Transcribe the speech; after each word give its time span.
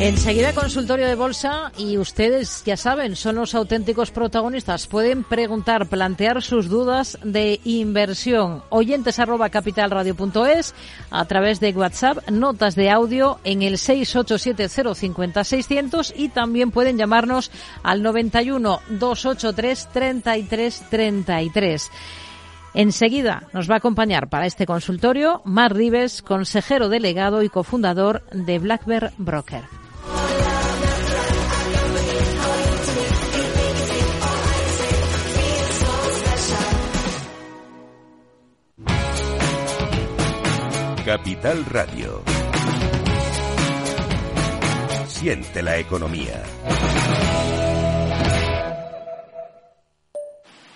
Enseguida 0.00 0.54
consultorio 0.54 1.08
de 1.08 1.16
bolsa 1.16 1.72
y 1.76 1.98
ustedes 1.98 2.62
ya 2.64 2.76
saben, 2.76 3.16
son 3.16 3.34
los 3.34 3.56
auténticos 3.56 4.12
protagonistas. 4.12 4.86
Pueden 4.86 5.24
preguntar, 5.24 5.88
plantear 5.88 6.40
sus 6.40 6.68
dudas 6.68 7.18
de 7.24 7.60
inversión. 7.64 8.62
Oyentes 8.68 9.18
arroba 9.18 9.48
capitalradio.es 9.48 10.76
a 11.10 11.24
través 11.24 11.58
de 11.58 11.72
WhatsApp, 11.72 12.30
notas 12.30 12.76
de 12.76 12.90
audio 12.90 13.40
en 13.42 13.62
el 13.62 13.74
687050600 13.74 16.12
y 16.14 16.28
también 16.28 16.70
pueden 16.70 16.96
llamarnos 16.96 17.50
al 17.82 18.04
91 18.04 18.80
283 19.00 19.88
3333. 19.92 21.90
Enseguida 22.72 23.48
nos 23.52 23.68
va 23.68 23.74
a 23.74 23.78
acompañar 23.78 24.28
para 24.28 24.46
este 24.46 24.64
consultorio 24.64 25.42
Mar 25.44 25.74
Rives, 25.74 26.22
consejero 26.22 26.88
delegado 26.88 27.42
y 27.42 27.48
cofundador 27.48 28.22
de 28.30 28.60
Black 28.60 28.86
Bear 28.86 29.12
Broker. 29.18 29.64
Capital 41.08 41.64
Radio. 41.64 42.22
Siente 45.08 45.62
la 45.62 45.78
economía. 45.78 46.42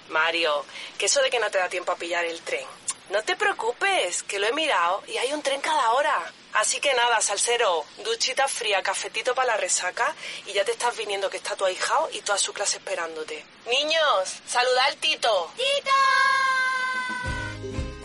Mario, 0.08 0.64
que 0.96 1.04
eso 1.04 1.20
de 1.20 1.28
que 1.28 1.38
no 1.38 1.50
te 1.50 1.58
da 1.58 1.68
tiempo 1.68 1.92
a 1.92 1.96
pillar 1.96 2.24
el 2.24 2.40
tren. 2.40 2.64
No 3.10 3.22
te 3.22 3.36
preocupes, 3.36 4.22
que 4.22 4.38
lo 4.38 4.46
he 4.46 4.54
mirado 4.54 5.02
y 5.06 5.18
hay 5.18 5.34
un 5.34 5.42
tren 5.42 5.60
cada 5.60 5.92
hora. 5.92 6.32
Así 6.54 6.80
que 6.80 6.94
nada, 6.94 7.20
salsero, 7.20 7.84
duchita 8.02 8.48
fría, 8.48 8.82
cafetito 8.82 9.34
para 9.34 9.48
la 9.48 9.58
resaca 9.58 10.14
y 10.46 10.54
ya 10.54 10.64
te 10.64 10.72
estás 10.72 10.96
viniendo 10.96 11.28
que 11.28 11.36
está 11.36 11.56
tu 11.56 11.66
ahijao 11.66 12.08
y 12.10 12.22
toda 12.22 12.38
su 12.38 12.54
clase 12.54 12.78
esperándote. 12.78 13.44
Niños, 13.66 14.40
saluda 14.46 14.86
al 14.86 14.96
Tito. 14.96 15.52
¡Tito! 15.58 17.41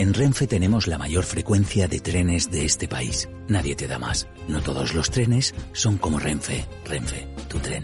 En 0.08 0.13
Renfe 0.13 0.47
tenemos 0.47 0.88
la 0.88 0.97
mayor 0.97 1.25
frecuencia 1.25 1.89
de 1.89 2.00
trenes 2.00 2.50
de 2.50 2.63
este 2.63 2.88
país. 2.88 3.27
Nadie 3.50 3.75
te 3.75 3.89
da 3.89 4.00
más. 4.00 4.25
No 4.47 4.61
todos 4.61 4.94
los 4.94 5.11
trenes 5.11 5.53
son 5.73 5.97
como 5.97 6.17
Renfe. 6.17 6.66
Renfe, 6.86 7.27
tu 7.50 7.59
tren. 7.59 7.83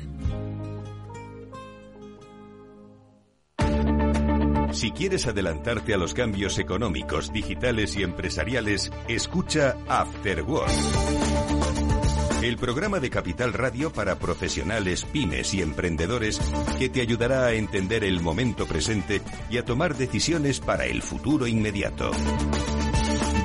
Si 4.71 4.91
quieres 4.91 5.27
adelantarte 5.27 5.93
a 5.93 5.97
los 5.97 6.13
cambios 6.13 6.59
económicos, 6.59 7.33
digitales 7.33 7.97
y 7.97 8.03
empresariales, 8.03 8.89
escucha 9.09 9.75
After 9.89 10.43
Work. 10.43 11.32
El 12.43 12.57
programa 12.57 12.99
de 12.99 13.09
Capital 13.09 13.53
Radio 13.53 13.93
para 13.93 14.19
profesionales, 14.19 15.05
pymes 15.05 15.53
y 15.53 15.61
emprendedores 15.61 16.41
que 16.77 16.89
te 16.89 16.99
ayudará 16.99 17.45
a 17.45 17.53
entender 17.53 18.03
el 18.03 18.19
momento 18.19 18.65
presente 18.65 19.21
y 19.49 19.59
a 19.59 19.63
tomar 19.63 19.95
decisiones 19.95 20.59
para 20.59 20.85
el 20.85 21.01
futuro 21.01 21.47
inmediato. 21.47 22.11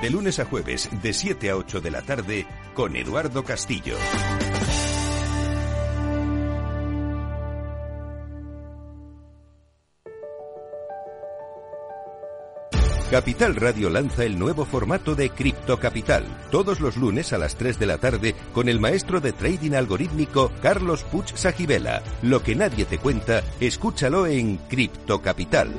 De 0.02 0.10
lunes 0.10 0.40
a 0.40 0.46
jueves, 0.46 0.88
de 1.00 1.12
7 1.12 1.50
a 1.50 1.56
8 1.56 1.80
de 1.80 1.90
la 1.92 2.02
tarde, 2.02 2.46
con 2.74 2.96
Eduardo 2.96 3.44
Castillo. 3.44 3.94
Capital 13.11 13.56
Radio 13.56 13.89
lanza 13.89 14.25
el 14.25 14.39
nuevo 14.39 14.67
formato 14.67 15.14
de 15.14 15.31
Cripto 15.31 15.81
Capital, 15.81 16.25
todos 16.51 16.78
los 16.78 16.98
lunes 16.98 17.33
a 17.33 17.39
las 17.39 17.56
3 17.56 17.78
de 17.78 17.87
la 17.87 17.97
tarde 17.97 18.34
con 18.53 18.69
el 18.69 18.81
maestro 18.81 19.19
de 19.19 19.33
trading 19.33 19.73
algorítmico 19.73 20.53
Carlos 20.61 21.05
Puch 21.05 21.33
Sajibela. 21.34 22.03
Lo 22.20 22.42
que 22.42 22.55
nadie 22.55 22.84
te 22.84 22.98
cuenta, 22.98 23.42
escúchalo 23.61 24.27
en 24.27 24.59
Cripto 24.59 25.23
Capital. 25.23 25.70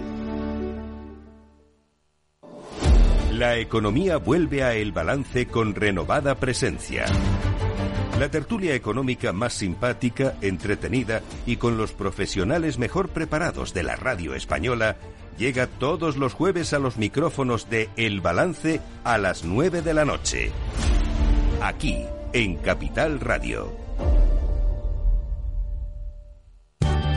La 3.32 3.58
economía 3.60 4.18
vuelve 4.18 4.64
a 4.64 4.74
El 4.74 4.92
Balance 4.92 5.46
con 5.46 5.76
renovada 5.76 6.34
presencia. 6.34 7.06
La 8.20 8.30
tertulia 8.30 8.74
económica 8.74 9.34
más 9.34 9.54
simpática, 9.54 10.34
entretenida 10.42 11.22
y 11.46 11.58
con 11.58 11.78
los 11.78 11.94
profesionales 11.94 12.80
mejor 12.80 13.10
preparados 13.10 13.74
de 13.76 13.84
la 13.84 13.96
radio 13.96 14.34
española 14.34 14.98
llega 15.40 15.68
todos 15.68 16.18
los 16.18 16.34
jueves 16.34 16.74
a 16.74 16.80
los 16.80 16.98
micrófonos 16.98 17.70
de 17.70 17.90
El 17.96 18.20
Balance 18.20 18.82
a 19.06 19.18
las 19.18 19.46
9 19.46 19.82
de 19.82 19.94
la 19.94 20.04
noche. 20.06 20.52
Aquí, 21.62 22.04
en 22.34 22.58
Capital 22.58 23.20
Radio. 23.22 23.74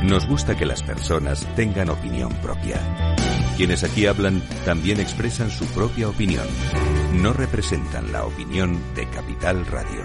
Nos 0.05 0.27
gusta 0.27 0.57
que 0.57 0.67
las 0.67 0.83
personas 0.83 1.47
tengan 1.57 1.91
opinión 1.91 2.33
propia. 2.41 2.81
Quienes 3.57 3.85
aquí 3.85 4.07
hablan 4.07 4.43
también 4.65 5.01
expresan 5.01 5.51
su 5.51 5.67
propia 5.67 6.09
opinión. 6.09 6.47
No 7.13 7.33
representan 7.33 8.13
la 8.13 8.25
opinión 8.25 8.81
de 8.95 9.09
Capital 9.11 9.67
Radio. 9.67 10.05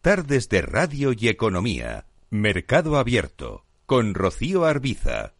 Tardes 0.00 0.48
de 0.48 0.62
Radio 0.62 1.12
y 1.18 1.28
Economía. 1.28 2.06
Mercado 2.30 2.96
Abierto 2.96 3.64
con 3.90 4.14
Rocío 4.14 4.66
Arbiza. 4.66 5.39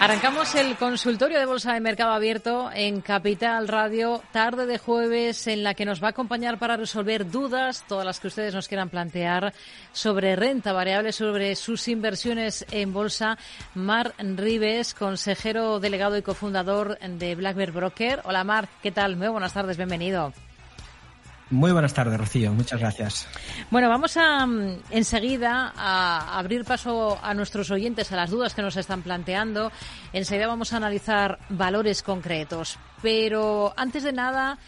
Arrancamos 0.00 0.54
el 0.54 0.76
consultorio 0.76 1.38
de 1.38 1.44
Bolsa 1.44 1.74
de 1.74 1.80
Mercado 1.80 2.12
Abierto 2.12 2.70
en 2.72 3.02
Capital 3.02 3.68
Radio, 3.68 4.22
tarde 4.32 4.64
de 4.64 4.78
jueves, 4.78 5.46
en 5.46 5.62
la 5.62 5.74
que 5.74 5.84
nos 5.84 6.02
va 6.02 6.06
a 6.06 6.10
acompañar 6.12 6.58
para 6.58 6.78
resolver 6.78 7.30
dudas, 7.30 7.84
todas 7.86 8.06
las 8.06 8.18
que 8.18 8.28
ustedes 8.28 8.54
nos 8.54 8.66
quieran 8.66 8.88
plantear, 8.88 9.52
sobre 9.92 10.36
renta 10.36 10.72
variable, 10.72 11.12
sobre 11.12 11.54
sus 11.54 11.86
inversiones 11.86 12.64
en 12.70 12.94
bolsa. 12.94 13.36
Mar 13.74 14.14
Rives, 14.18 14.94
consejero 14.94 15.80
delegado 15.80 16.16
y 16.16 16.22
cofundador 16.22 16.98
de 16.98 17.34
Black 17.34 17.56
Bear 17.56 17.72
Broker. 17.72 18.22
Hola 18.24 18.42
Mar, 18.42 18.70
¿qué 18.82 18.92
tal? 18.92 19.16
Muy 19.16 19.28
buenas 19.28 19.52
tardes, 19.52 19.76
bienvenido. 19.76 20.32
Muy 21.50 21.72
buenas 21.72 21.94
tardes, 21.94 22.16
Rocío. 22.18 22.52
Muchas 22.52 22.78
gracias. 22.78 23.26
Bueno, 23.70 23.88
vamos 23.88 24.16
a 24.16 24.46
mm, 24.46 24.82
enseguida 24.90 25.72
a 25.76 26.38
abrir 26.38 26.64
paso 26.64 27.18
a 27.20 27.34
nuestros 27.34 27.70
oyentes 27.72 28.12
a 28.12 28.16
las 28.16 28.30
dudas 28.30 28.54
que 28.54 28.62
nos 28.62 28.76
están 28.76 29.02
planteando. 29.02 29.72
Enseguida 30.12 30.46
vamos 30.46 30.72
a 30.72 30.76
analizar 30.76 31.40
valores 31.48 32.02
concretos. 32.02 32.78
Pero 33.02 33.74
antes 33.76 34.04
de 34.04 34.12
nada, 34.12 34.58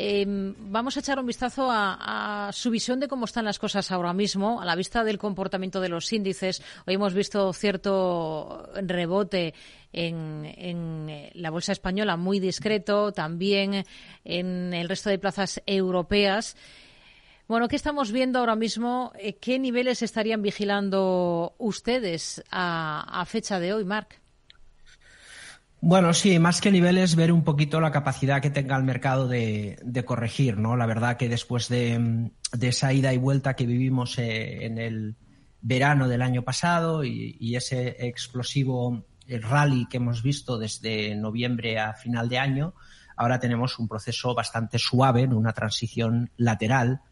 Em, 0.00 0.54
vamos 0.70 0.96
a 0.96 1.00
echar 1.00 1.18
un 1.18 1.26
vistazo 1.26 1.68
a, 1.72 2.50
su 2.52 2.70
visión 2.70 3.00
de 3.00 3.08
cómo 3.08 3.24
están 3.24 3.44
las 3.44 3.58
cosas 3.58 3.90
ahora 3.90 4.12
mismo, 4.12 4.60
a 4.60 4.64
la 4.64 4.76
vista 4.76 5.02
del 5.02 5.18
comportamiento 5.18 5.80
de 5.80 5.88
los 5.88 6.12
índices. 6.12 6.62
Hoy 6.86 6.94
hemos 6.94 7.14
visto 7.14 7.52
cierto 7.52 8.70
rebote 8.76 9.54
en, 9.92 10.44
en, 10.56 11.30
la 11.34 11.50
bolsa 11.50 11.72
española 11.72 12.16
muy 12.16 12.40
discreto, 12.40 13.12
también 13.12 13.84
en 14.24 14.74
el 14.74 14.88
resto 14.88 15.10
de 15.10 15.18
plazas 15.18 15.62
europeas. 15.66 16.56
Bueno, 17.46 17.68
¿qué 17.68 17.76
estamos 17.76 18.12
viendo 18.12 18.38
ahora 18.38 18.56
mismo? 18.56 19.12
Eh, 19.18 19.36
¿Qué 19.36 19.58
niveles 19.58 20.02
estarían 20.02 20.42
vigilando 20.42 21.54
ustedes 21.58 22.42
a, 22.50 23.20
a 23.20 23.24
fecha 23.24 23.58
de 23.58 23.72
hoy, 23.72 23.84
Marc? 23.84 24.20
Bueno, 25.80 26.12
sí, 26.12 26.38
más 26.40 26.60
que 26.60 26.72
niveles, 26.72 27.14
ver 27.14 27.30
un 27.30 27.44
poquito 27.44 27.80
la 27.80 27.92
capacidad 27.92 28.42
que 28.42 28.50
tenga 28.50 28.76
el 28.76 28.82
mercado 28.82 29.28
de, 29.28 29.78
corregir, 30.04 30.56
¿no? 30.58 30.76
La 30.76 30.86
verdad 30.86 31.16
que 31.16 31.28
después 31.28 31.68
de, 31.68 32.30
esa 32.60 32.92
ida 32.92 33.14
y 33.14 33.18
vuelta 33.18 33.54
que 33.54 33.64
vivimos 33.64 34.18
eh, 34.18 34.64
en 34.66 34.78
el 34.78 35.14
verano 35.60 36.08
del 36.08 36.22
año 36.22 36.42
pasado 36.42 37.04
y, 37.04 37.54
ese 37.54 37.96
explosivo 38.08 39.04
eh, 39.28 39.38
rally 39.38 39.86
que 39.86 39.98
hemos 39.98 40.22
visto 40.22 40.58
desde 40.58 41.14
noviembre 41.14 41.78
a 41.78 41.94
final 41.94 42.28
de 42.28 42.38
año, 42.38 42.74
ahora 43.16 43.38
tenemos 43.38 43.78
un 43.78 43.86
proceso 43.86 44.34
bastante 44.34 44.78
suave, 44.78 45.26
una 45.26 45.52
transición 45.52 46.30
lateral, 46.36 47.02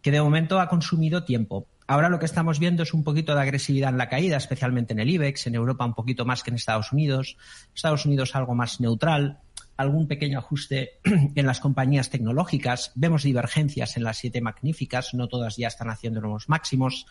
que 0.00 0.10
de 0.10 0.22
momento 0.22 0.58
ha 0.58 0.68
consumido 0.68 1.24
tiempo. 1.24 1.68
Ahora 1.86 2.08
lo 2.08 2.18
que 2.18 2.26
estamos 2.26 2.58
viendo 2.58 2.82
es 2.82 2.94
un 2.94 3.04
poquito 3.04 3.34
de 3.34 3.42
agresividad 3.42 3.90
en 3.90 3.98
la 3.98 4.08
caída, 4.08 4.36
especialmente 4.36 4.92
en 4.92 5.00
el 5.00 5.10
IBEX, 5.10 5.46
en 5.46 5.54
Europa 5.54 5.84
un 5.84 5.94
poquito 5.94 6.24
más 6.24 6.42
que 6.42 6.50
en 6.50 6.56
Estados 6.56 6.92
Unidos, 6.92 7.36
Estados 7.74 8.06
Unidos 8.06 8.34
algo 8.34 8.54
más 8.54 8.80
neutral, 8.80 9.40
algún 9.76 10.08
pequeño 10.08 10.38
ajuste 10.38 10.98
en 11.04 11.46
las 11.46 11.60
compañías 11.60 12.10
tecnológicas, 12.10 12.92
vemos 12.94 13.22
divergencias 13.22 13.96
en 13.96 14.04
las 14.04 14.16
siete 14.16 14.40
magníficas, 14.40 15.14
no 15.14 15.28
todas 15.28 15.56
ya 15.56 15.68
están 15.68 15.90
haciendo 15.90 16.20
nuevos 16.20 16.48
máximos. 16.48 17.06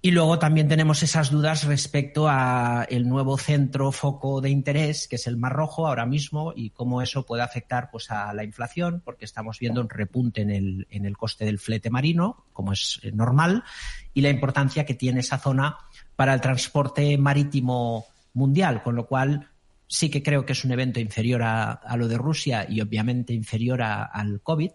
Y 0.00 0.12
luego 0.12 0.38
también 0.38 0.68
tenemos 0.68 1.02
esas 1.02 1.32
dudas 1.32 1.64
respecto 1.64 2.28
a 2.28 2.86
el 2.88 3.08
nuevo 3.08 3.36
centro 3.36 3.90
foco 3.90 4.40
de 4.40 4.48
interés, 4.48 5.08
que 5.08 5.16
es 5.16 5.26
el 5.26 5.36
Mar 5.36 5.54
Rojo 5.54 5.88
ahora 5.88 6.06
mismo, 6.06 6.52
y 6.54 6.70
cómo 6.70 7.02
eso 7.02 7.26
puede 7.26 7.42
afectar 7.42 7.90
pues, 7.90 8.12
a 8.12 8.32
la 8.32 8.44
inflación, 8.44 9.02
porque 9.04 9.24
estamos 9.24 9.58
viendo 9.58 9.80
un 9.80 9.88
repunte 9.88 10.42
en 10.42 10.50
el, 10.50 10.86
en 10.90 11.04
el 11.04 11.16
coste 11.16 11.44
del 11.44 11.58
flete 11.58 11.90
marino, 11.90 12.44
como 12.52 12.72
es 12.72 13.00
eh, 13.02 13.10
normal, 13.10 13.64
y 14.14 14.20
la 14.20 14.30
importancia 14.30 14.86
que 14.86 14.94
tiene 14.94 15.20
esa 15.20 15.38
zona 15.38 15.78
para 16.14 16.32
el 16.32 16.40
transporte 16.40 17.18
marítimo 17.18 18.06
mundial, 18.34 18.84
con 18.84 18.94
lo 18.94 19.06
cual 19.06 19.48
sí 19.88 20.10
que 20.10 20.22
creo 20.22 20.46
que 20.46 20.52
es 20.52 20.64
un 20.64 20.70
evento 20.70 21.00
inferior 21.00 21.42
a, 21.42 21.72
a 21.72 21.96
lo 21.96 22.06
de 22.06 22.18
Rusia 22.18 22.66
y 22.68 22.80
obviamente 22.80 23.32
inferior 23.32 23.82
a, 23.82 24.04
al 24.04 24.40
COVID, 24.42 24.70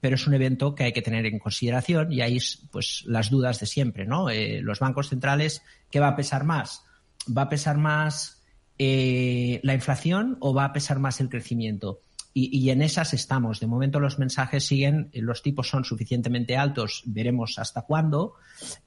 pero 0.00 0.16
es 0.16 0.26
un 0.26 0.34
evento 0.34 0.74
que 0.74 0.84
hay 0.84 0.92
que 0.92 1.02
tener 1.02 1.26
en 1.26 1.38
consideración 1.38 2.12
y 2.12 2.20
ahí 2.20 2.38
pues 2.70 3.04
las 3.06 3.30
dudas 3.30 3.60
de 3.60 3.66
siempre, 3.66 4.06
¿no? 4.06 4.30
Eh, 4.30 4.60
los 4.62 4.78
bancos 4.78 5.08
centrales, 5.08 5.62
¿qué 5.90 6.00
va 6.00 6.08
a 6.08 6.16
pesar 6.16 6.44
más? 6.44 6.84
¿Va 7.26 7.42
a 7.42 7.48
pesar 7.48 7.78
más 7.78 8.42
eh, 8.78 9.60
la 9.62 9.74
inflación 9.74 10.36
o 10.40 10.54
va 10.54 10.64
a 10.64 10.72
pesar 10.72 10.98
más 10.98 11.20
el 11.20 11.28
crecimiento? 11.28 12.00
Y, 12.38 12.68
en 12.68 12.82
esas 12.82 13.14
estamos. 13.14 13.60
De 13.60 13.66
momento 13.66 13.98
los 13.98 14.18
mensajes 14.18 14.66
siguen, 14.66 15.08
eh, 15.14 15.22
los 15.22 15.40
tipos 15.40 15.70
son 15.70 15.86
suficientemente 15.86 16.58
altos, 16.58 17.02
veremos 17.06 17.58
hasta 17.58 17.80
cuándo. 17.80 18.34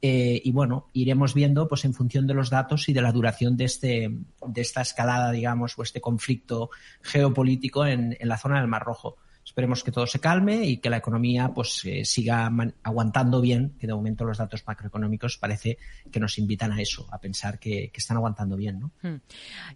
y 0.02 0.52
bueno, 0.52 0.92
iremos 0.94 1.34
viendo 1.34 1.68
pues 1.68 1.84
en 1.84 1.96
función 1.96 2.28
de 2.28 2.36
los 2.36 2.52
datos 2.52 2.88
y 2.90 2.94
de 2.94 3.02
la 3.02 3.12
duración 3.12 3.58
de, 3.58 3.64
este, 3.64 4.16
de 4.46 4.62
esta 4.62 4.82
escalada, 4.82 5.32
digamos, 5.32 5.74
o 5.80 5.82
este 5.82 6.00
conflicto 6.00 6.70
geopolítico 7.02 7.88
en 7.88 8.16
la 8.22 8.38
zona 8.38 8.60
del 8.60 8.68
Mar 8.68 8.84
Rojo. 8.84 9.18
Esperemos 9.50 9.84
que 9.84 9.92
todo 9.92 10.06
se 10.06 10.20
calme 10.20 10.64
y 10.64 10.78
que 10.78 10.92
la 10.92 10.98
economía 10.98 11.50
pues 11.56 11.84
eh, 11.84 12.06
siga 12.06 12.52
aguantando 12.84 13.42
bien, 13.42 13.74
que 13.80 13.88
de 13.88 13.96
momento 13.96 14.24
los 14.24 14.38
datos 14.38 14.64
macroeconómicos 14.68 15.40
parece 15.40 15.80
que 16.12 16.20
nos 16.20 16.38
invitan 16.38 16.72
a 16.72 16.80
eso, 16.80 17.08
a 17.12 17.18
pensar 17.20 17.58
que, 17.58 17.92
están 17.96 18.18
aguantando 18.18 18.56
bien. 18.56 18.80
¿no? 18.80 18.92
Hmm. 19.02 19.22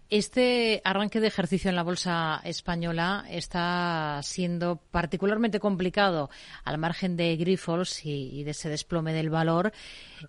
Este 0.08 0.80
arranque 0.84 1.18
de 1.18 1.26
ejercicio 1.26 1.70
en 1.70 1.74
la 1.74 1.82
bolsa 1.82 2.40
española 2.44 3.26
está 3.28 4.20
siendo 4.22 4.76
particularmente 4.76 5.58
complicado 5.58 6.30
al 6.62 6.78
margen 6.78 7.16
de 7.16 7.36
Grifols 7.36 8.06
y, 8.06 8.44
de 8.44 8.52
ese 8.52 8.68
desplome 8.68 9.12
del 9.12 9.28
valor 9.28 9.72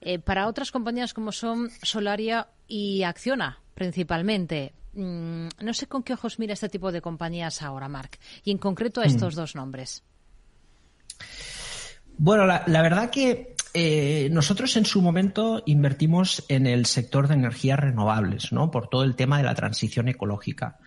eh, 0.01 0.17
para 0.17 0.47
otras 0.47 0.71
compañías 0.71 1.13
como 1.13 1.31
son 1.31 1.69
Solaria 1.83 2.47
y 2.67 3.03
Acciona 3.03 3.59
principalmente. 3.75 4.73
Mm, 4.95 5.49
no 5.61 5.73
sé 5.73 5.87
con 5.87 6.03
qué 6.03 6.13
ojos 6.13 6.39
mira 6.39 6.53
este 6.53 6.69
tipo 6.69 6.91
de 6.91 7.01
compañías 7.01 7.61
ahora, 7.61 7.89
Marc, 7.89 8.17
y 8.43 8.51
en 8.51 8.57
concreto 8.57 9.01
a 9.01 9.05
estos 9.05 9.35
mm. 9.35 9.37
dos 9.37 9.55
nombres. 9.55 10.03
Bueno, 12.17 12.45
la, 12.45 12.81
verdad 12.81 13.09
que 13.09 13.55
eh, 13.73 14.29
nosotros 14.31 14.77
en 14.77 14.85
su 14.85 15.01
momento 15.01 15.61
invertimos 15.65 16.45
en 16.47 16.65
el 16.65 16.85
sector 16.85 17.27
de 17.27 17.33
energías 17.33 17.77
renovables, 17.77 18.53
¿no? 18.53 18.71
Por 18.71 18.87
todo 18.87 19.03
el 19.03 19.15
tema 19.15 19.37
de 19.37 19.43
la 19.43 19.53
transición 19.53 20.07
ecológica. 20.07 20.77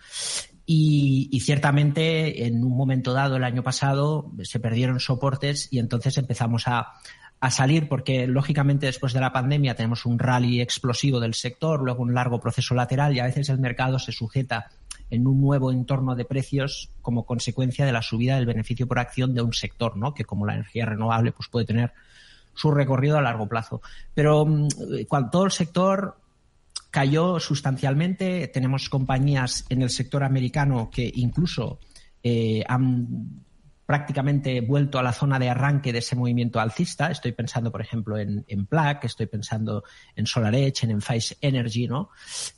y, 0.65 1.39
ciertamente 1.39 2.45
en 2.45 2.63
un 2.63 2.75
momento 2.75 3.13
dado 3.13 3.37
el 3.37 3.43
año 3.43 3.63
pasado 3.63 4.31
se 4.43 4.59
perdieron 4.59 4.99
soportes 4.99 5.67
y 5.71 5.79
entonces 5.79 6.17
empezamos 6.17 6.67
a, 6.67 6.93
a 7.39 7.51
salir 7.51 7.87
porque 7.87 8.27
lógicamente 8.27 8.85
después 8.85 9.13
de 9.13 9.21
la 9.21 9.31
pandemia 9.31 9.75
tenemos 9.75 10.05
un 10.05 10.19
rally 10.19 10.61
explosivo 10.61 11.19
del 11.19 11.33
sector, 11.33 11.81
luego 11.81 12.03
un 12.03 12.13
largo 12.13 12.39
proceso 12.39 12.75
lateral 12.75 13.15
y 13.15 13.19
a 13.19 13.25
veces 13.25 13.49
el 13.49 13.59
mercado 13.59 13.97
se 13.97 14.11
sujeta 14.11 14.69
en 15.09 15.25
un 15.25 15.41
nuevo 15.41 15.71
entorno 15.71 16.15
de 16.15 16.25
precios 16.25 16.91
como 17.01 17.25
consecuencia 17.25 17.85
de 17.85 17.93
la 17.93 18.01
subida 18.01 18.35
del 18.35 18.45
beneficio 18.45 18.87
por 18.87 18.99
acción 18.99 19.33
de 19.33 19.41
un 19.41 19.53
sector, 19.53 19.95
¿no? 19.95 20.13
Que 20.13 20.25
como 20.25 20.45
la 20.45 20.53
energía 20.53 20.85
renovable 20.85 21.31
pues 21.31 21.47
puede 21.49 21.65
tener 21.65 21.93
su 22.53 22.71
recorrido 22.71 23.17
a 23.17 23.21
largo 23.21 23.47
plazo. 23.47 23.81
Pero 24.13 24.45
mm, 24.45 24.67
cuando 25.07 25.29
todo 25.29 25.45
el 25.45 25.51
sector 25.51 26.17
cayó 26.91 27.39
sustancialmente, 27.39 28.47
tenemos 28.49 28.89
compañías 28.89 29.65
en 29.69 29.81
el 29.81 29.89
sector 29.89 30.23
americano 30.23 30.89
que 30.91 31.09
incluso 31.15 31.79
eh, 32.21 32.63
han 32.67 33.43
prácticamente 33.89 34.61
vuelto 34.61 34.99
a 34.99 35.03
la 35.03 35.13
zona 35.13 35.39
de 35.39 35.49
arranque 35.49 35.91
de 35.91 35.97
ese 35.97 36.15
movimiento 36.15 36.59
alcista. 36.59 37.09
Estoy 37.09 37.31
pensando, 37.31 37.71
por 37.71 37.81
ejemplo, 37.81 38.19
en, 38.19 38.45
en 38.47 38.67
estoy 39.01 39.25
pensando 39.25 39.83
en 40.15 40.27
SolarEdge, 40.27 40.83
en 40.83 40.91
Enphase 40.91 41.37
Energy, 41.41 41.87
¿no? 41.87 42.11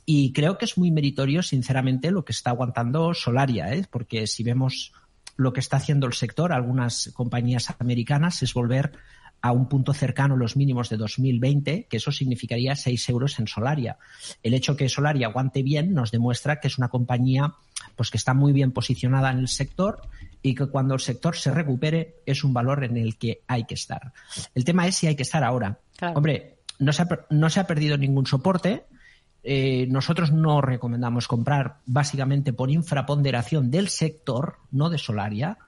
Y 0.04 0.34
creo 0.34 0.58
que 0.58 0.66
es 0.66 0.76
muy 0.76 0.90
meritorio, 0.90 1.42
sinceramente, 1.42 2.10
lo 2.10 2.26
que 2.26 2.32
está 2.32 2.50
aguantando 2.50 3.14
Solaria, 3.14 3.72
¿eh? 3.72 3.86
porque 3.90 4.26
si 4.26 4.42
vemos 4.42 4.92
lo 5.36 5.54
que 5.54 5.60
está 5.60 5.78
haciendo 5.78 6.06
el 6.06 6.12
sector, 6.12 6.52
algunas 6.52 7.10
compañías 7.14 7.74
americanas, 7.78 8.42
es 8.42 8.52
volver 8.52 8.92
a 9.40 9.52
un 9.52 9.70
punto 9.70 9.94
cercano 9.94 10.34
a 10.34 10.36
los 10.36 10.54
mínimos 10.54 10.90
de 10.90 10.98
2020, 10.98 11.86
que 11.88 11.96
eso 11.96 12.12
significaría 12.12 12.76
6 12.76 13.08
euros 13.08 13.38
en 13.38 13.46
Solaria. 13.48 13.96
El 14.42 14.52
hecho 14.52 14.76
que 14.76 14.90
Solaria 14.90 15.28
aguante 15.28 15.62
bien 15.62 15.94
nos 15.94 16.10
demuestra 16.10 16.60
que 16.60 16.68
es 16.68 16.76
una 16.76 16.90
compañía 16.90 17.54
pues 17.96 18.10
que 18.10 18.18
está 18.18 18.34
muy 18.34 18.52
bien 18.52 18.70
posicionada 18.70 19.30
en 19.30 19.38
el 19.38 19.48
sector 19.48 20.02
y 20.42 20.54
que 20.54 20.66
cuando 20.66 20.94
el 20.94 21.00
sector 21.00 21.36
se 21.36 21.52
recupere 21.52 22.16
es 22.26 22.42
un 22.44 22.52
valor 22.52 22.84
en 22.84 22.96
el 22.96 23.16
que 23.16 23.42
hay 23.46 23.64
que 23.64 23.74
estar. 23.74 24.12
El 24.54 24.64
tema 24.64 24.86
es 24.86 24.96
si 24.96 25.06
hay 25.06 25.14
que 25.14 25.22
estar 25.22 25.44
ahora. 25.44 25.78
Hombre, 26.14 26.58
no 26.80 26.92
se, 26.92 27.02
ha, 27.02 27.08
no 27.30 27.48
se 27.48 27.60
ha 27.60 27.66
perdido 27.66 27.96
ningún 27.96 28.26
soporte. 28.26 28.84
Eh, 29.44 29.86
nosotros 29.88 30.32
no 30.32 30.60
recomendamos 30.60 31.28
comprar 31.28 31.78
básicamente 31.86 32.52
por 32.52 32.70
infraponderación 32.70 33.70
del 33.70 33.88
sector, 33.88 34.56
no 34.72 34.90
de 34.90 34.98
Solaria. 34.98 35.58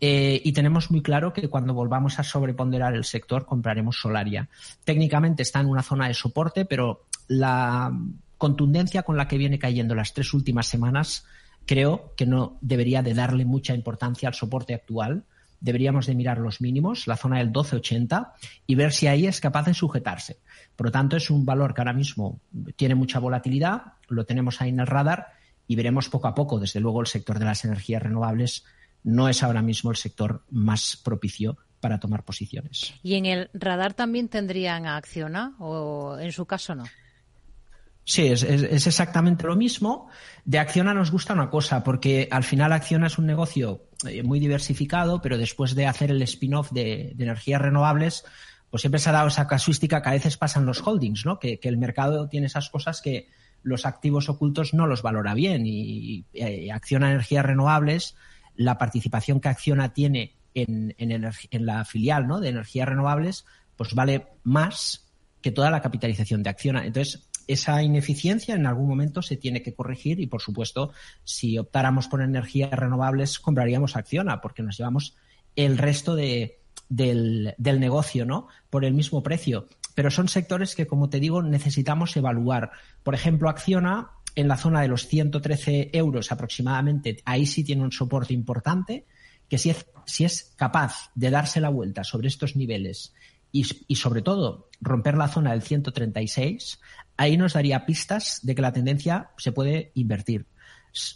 Eh, 0.00 0.40
y 0.44 0.52
tenemos 0.52 0.90
muy 0.90 1.02
claro 1.02 1.32
que 1.32 1.48
cuando 1.48 1.72
volvamos 1.74 2.18
a 2.18 2.22
sobreponderar 2.22 2.94
el 2.94 3.04
sector 3.04 3.46
compraremos 3.46 3.98
Solaria. 4.00 4.48
Técnicamente 4.84 5.42
está 5.42 5.60
en 5.60 5.66
una 5.66 5.82
zona 5.82 6.08
de 6.08 6.14
soporte, 6.14 6.64
pero 6.64 7.06
la 7.28 7.92
contundencia 8.38 9.02
con 9.02 9.16
la 9.16 9.28
que 9.28 9.38
viene 9.38 9.58
cayendo 9.58 9.94
las 9.94 10.12
tres 10.12 10.34
últimas 10.34 10.66
semanas 10.66 11.24
creo 11.66 12.14
que 12.16 12.26
no 12.26 12.58
debería 12.60 13.02
de 13.02 13.14
darle 13.14 13.44
mucha 13.44 13.74
importancia 13.74 14.28
al 14.28 14.34
soporte 14.34 14.74
actual. 14.74 15.24
Deberíamos 15.60 16.06
de 16.06 16.14
mirar 16.14 16.38
los 16.38 16.60
mínimos, 16.60 17.06
la 17.06 17.16
zona 17.16 17.38
del 17.38 17.52
12.80, 17.52 18.32
y 18.66 18.74
ver 18.74 18.92
si 18.92 19.06
ahí 19.06 19.26
es 19.26 19.40
capaz 19.40 19.64
de 19.64 19.74
sujetarse. 19.74 20.38
Por 20.76 20.86
lo 20.86 20.92
tanto, 20.92 21.16
es 21.16 21.30
un 21.30 21.46
valor 21.46 21.74
que 21.74 21.80
ahora 21.80 21.92
mismo 21.92 22.40
tiene 22.76 22.94
mucha 22.94 23.18
volatilidad, 23.18 23.94
lo 24.08 24.26
tenemos 24.26 24.60
ahí 24.60 24.70
en 24.70 24.80
el 24.80 24.86
radar 24.86 25.28
y 25.66 25.76
veremos 25.76 26.08
poco 26.08 26.28
a 26.28 26.34
poco. 26.34 26.60
Desde 26.60 26.80
luego, 26.80 27.00
el 27.00 27.06
sector 27.06 27.38
de 27.38 27.46
las 27.46 27.64
energías 27.64 28.02
renovables 28.02 28.64
no 29.02 29.28
es 29.28 29.42
ahora 29.42 29.62
mismo 29.62 29.90
el 29.90 29.96
sector 29.96 30.42
más 30.50 31.00
propicio 31.02 31.56
para 31.80 32.00
tomar 32.00 32.24
posiciones. 32.24 32.94
¿Y 33.02 33.14
en 33.14 33.26
el 33.26 33.50
radar 33.52 33.92
también 33.94 34.28
tendrían 34.28 34.86
a 34.86 34.96
Acciona 34.96 35.54
o 35.58 36.16
en 36.18 36.32
su 36.32 36.46
caso 36.46 36.74
no? 36.74 36.84
Sí, 38.04 38.26
es, 38.26 38.42
exactamente 38.42 39.46
lo 39.46 39.56
mismo. 39.56 40.08
De 40.44 40.58
Acciona 40.58 40.92
nos 40.92 41.10
gusta 41.10 41.32
una 41.32 41.48
cosa, 41.48 41.82
porque 41.82 42.28
al 42.30 42.44
final 42.44 42.72
Acciona 42.72 43.06
es 43.06 43.18
un 43.18 43.26
negocio 43.26 43.86
eh, 44.06 44.22
muy 44.22 44.40
diversificado, 44.40 45.22
pero 45.22 45.38
después 45.38 45.74
de 45.74 45.86
hacer 45.86 46.10
el 46.10 46.20
spin-off 46.22 46.70
de, 46.70 47.14
energías 47.18 47.62
renovables, 47.62 48.24
pues 48.70 48.82
siempre 48.82 48.98
se 49.00 49.08
ha 49.08 49.12
dado 49.12 49.28
esa 49.28 49.46
casuística 49.46 50.02
que 50.02 50.08
a 50.10 50.12
veces 50.12 50.36
pasan 50.36 50.66
los 50.66 50.86
holdings, 50.86 51.24
¿no? 51.24 51.38
Que, 51.38 51.58
el 51.62 51.78
mercado 51.78 52.28
tiene 52.28 52.46
esas 52.46 52.68
cosas 52.68 53.00
que 53.00 53.28
los 53.62 53.86
activos 53.86 54.28
ocultos 54.28 54.74
no 54.74 54.86
los 54.86 55.00
valora 55.00 55.32
bien. 55.32 55.62
Y, 55.64 56.26
eh, 56.34 56.70
Acciona 56.70 57.10
Energías 57.10 57.46
Renovables, 57.46 58.16
la 58.54 58.76
participación 58.76 59.40
que 59.40 59.48
Acciona 59.48 59.94
tiene 59.94 60.36
en, 60.52 60.94
en 60.98 61.66
la 61.66 61.84
filial 61.86 62.28
de 62.40 62.48
energías 62.50 62.88
renovables, 62.88 63.46
pues 63.76 63.94
vale 63.94 64.26
más 64.44 65.10
que 65.40 65.50
toda 65.50 65.70
la 65.70 65.80
capitalización 65.80 66.42
de 66.42 66.50
Acciona. 66.50 66.86
Entonces, 66.86 67.28
esa 67.48 67.82
ineficiencia 67.82 68.54
en 68.54 68.66
algún 68.66 68.88
momento 68.88 69.22
se 69.22 69.36
tiene 69.36 69.62
que 69.62 69.74
corregir 69.74 70.20
y, 70.20 70.26
por 70.26 70.42
supuesto, 70.42 70.92
si 71.24 71.58
optáramos 71.58 72.08
por 72.08 72.22
energías 72.22 72.70
renovables, 72.70 73.38
compraríamos 73.38 73.96
Acciona 73.96 74.40
porque 74.40 74.62
nos 74.62 74.76
llevamos 74.78 75.16
el 75.56 75.78
resto 75.78 76.14
de, 76.14 76.60
del, 76.88 77.54
negocio, 77.58 78.26
¿no? 78.26 78.48
Por 78.70 78.84
el 78.84 78.94
mismo 78.94 79.22
precio. 79.22 79.66
Pero 79.94 80.10
son 80.10 80.28
sectores 80.28 80.74
que, 80.74 80.86
como 80.86 81.08
te 81.08 81.20
digo, 81.20 81.42
necesitamos 81.42 82.16
evaluar. 82.16 82.72
Por 83.02 83.14
ejemplo, 83.14 83.48
Acciona, 83.48 84.10
en 84.34 84.48
la 84.48 84.56
zona 84.56 84.80
de 84.82 84.88
los 84.88 85.06
113 85.06 85.90
euros 85.92 86.32
aproximadamente, 86.32 87.18
ahí 87.24 87.46
sí 87.46 87.62
tiene 87.62 87.82
un 87.82 87.92
soporte 87.92 88.34
importante, 88.34 89.06
que 89.48 89.58
si 89.58 89.70
es, 89.70 89.86
si 90.06 90.24
es 90.24 90.52
capaz 90.56 91.10
de 91.14 91.30
darse 91.30 91.60
la 91.60 91.68
vuelta 91.68 92.02
sobre 92.02 92.28
estos 92.28 92.56
niveles 92.56 93.12
y, 93.54 93.94
sobre 93.94 94.20
todo 94.20 94.68
romper 94.80 95.16
la 95.16 95.28
zona 95.28 95.52
del 95.52 95.62
136, 95.62 96.80
ahí 97.16 97.36
nos 97.36 97.54
daría 97.54 97.86
pistas 97.86 98.40
de 98.42 98.54
que 98.54 98.62
la 98.62 98.72
tendencia 98.72 99.30
se 99.36 99.52
puede 99.52 99.92
invertir. 99.94 100.46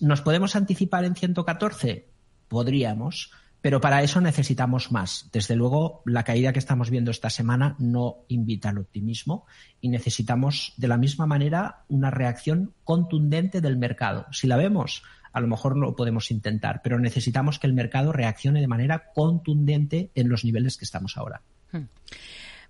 ¿Nos 0.00 0.22
podemos 0.22 0.56
anticipar 0.56 1.04
en 1.04 1.14
114? 1.14 2.08
Podríamos, 2.48 3.30
pero 3.60 3.80
para 3.80 4.02
eso 4.02 4.20
necesitamos 4.20 4.92
más. 4.92 5.28
Desde 5.32 5.56
luego, 5.56 6.02
la 6.04 6.24
caída 6.24 6.52
que 6.52 6.58
estamos 6.58 6.90
viendo 6.90 7.10
esta 7.10 7.30
semana 7.30 7.76
no 7.78 8.18
invita 8.28 8.70
al 8.70 8.78
optimismo 8.78 9.46
y 9.80 9.88
necesitamos, 9.88 10.74
de 10.76 10.88
la 10.88 10.96
misma 10.96 11.26
manera, 11.26 11.84
una 11.88 12.10
reacción 12.10 12.74
contundente 12.84 13.60
del 13.60 13.76
mercado. 13.76 14.26
Si 14.32 14.46
la 14.46 14.56
vemos, 14.56 15.02
a 15.32 15.40
lo 15.40 15.48
mejor 15.48 15.76
lo 15.76 15.94
podemos 15.94 16.30
intentar, 16.30 16.80
pero 16.82 16.98
necesitamos 16.98 17.58
que 17.58 17.66
el 17.66 17.72
mercado 17.72 18.12
reaccione 18.12 18.60
de 18.60 18.68
manera 18.68 19.12
contundente 19.14 20.10
en 20.14 20.28
los 20.28 20.44
niveles 20.44 20.76
que 20.76 20.84
estamos 20.84 21.16
ahora. 21.16 21.42
Hmm. 21.72 21.84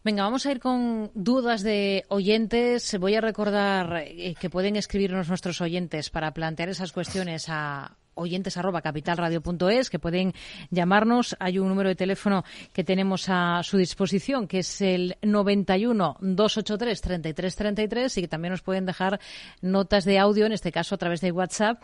Venga, 0.05 0.23
vamos 0.23 0.47
a 0.47 0.52
ir 0.52 0.61
con 0.61 1.11
dudas 1.14 1.62
de 1.62 2.05
oyentes. 2.09 2.97
Voy 2.99 3.14
a 3.17 3.21
recordar 3.21 4.05
eh, 4.07 4.35
que 4.40 4.49
pueden 4.49 4.76
escribirnos 4.76 5.28
nuestros 5.28 5.61
oyentes 5.61 6.09
para 6.09 6.33
plantear 6.33 6.69
esas 6.69 6.93
cuestiones 6.93 7.47
a 7.49 7.98
oyentes 8.18 8.56
arroba 8.56 8.82
capitalradio.es, 8.82 9.90
que 9.90 9.98
pueden 9.98 10.34
llamarnos. 10.70 11.37
Hay 11.40 11.58
un 11.58 11.68
número 11.68 11.88
de 11.88 11.94
teléfono 11.94 12.44
que 12.72 12.84
tenemos 12.84 13.26
a 13.28 13.62
su 13.62 13.78
disposición, 13.78 14.46
que 14.46 14.58
es 14.58 14.80
el 14.80 15.16
91 15.22 16.16
283 16.20 17.00
3333 17.00 18.18
y 18.18 18.20
que 18.20 18.28
también 18.28 18.52
nos 18.52 18.62
pueden 18.62 18.87
dejar 18.87 19.18
notas 19.60 20.04
de 20.04 20.18
audio, 20.18 20.46
en 20.46 20.52
este 20.52 20.72
caso 20.72 20.94
a 20.94 20.98
través 20.98 21.20
de 21.20 21.32
WhatsApp, 21.32 21.82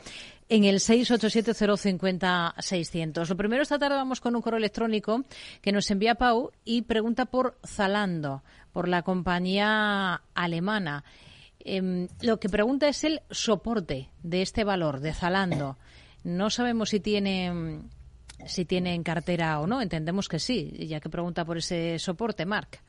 en 0.49 0.65
el 0.65 0.77
687-050-600. 0.77 3.29
Lo 3.29 3.37
primero, 3.37 3.63
esta 3.63 3.79
tarde 3.79 3.97
vamos 3.97 4.21
con 4.21 4.35
un 4.37 4.43
correo 4.43 4.59
electrónico 4.59 5.25
que 5.61 5.73
nos 5.73 5.91
envía 5.91 6.15
Pau 6.17 6.51
y 6.65 6.83
pregunta 6.83 7.25
por 7.27 7.59
Zalando, 7.67 8.43
por 8.73 8.89
la 8.89 9.03
compañía 9.03 10.23
alemana. 10.35 11.05
Em, 11.61 12.09
lo 12.21 12.39
que 12.39 12.51
pregunta 12.51 12.89
es 12.89 13.05
el 13.05 13.23
soporte 13.31 14.11
de 14.23 14.43
este 14.43 14.65
valor 14.65 15.01
de 15.01 15.15
Zalando. 15.15 15.79
No 16.25 16.51
sabemos 16.51 16.91
si 16.91 17.01
tiene 17.01 17.81
si 18.47 18.65
tiene 18.65 18.95
en 18.95 19.03
cartera 19.03 19.61
o 19.61 19.67
no. 19.67 19.81
Entendemos 19.81 20.29
que 20.29 20.39
sí, 20.39 20.87
ya 20.89 21.01
que 21.01 21.09
pregunta 21.09 21.45
por 21.45 21.59
ese 21.59 21.99
soporte, 21.99 22.45
Marc. 22.47 22.81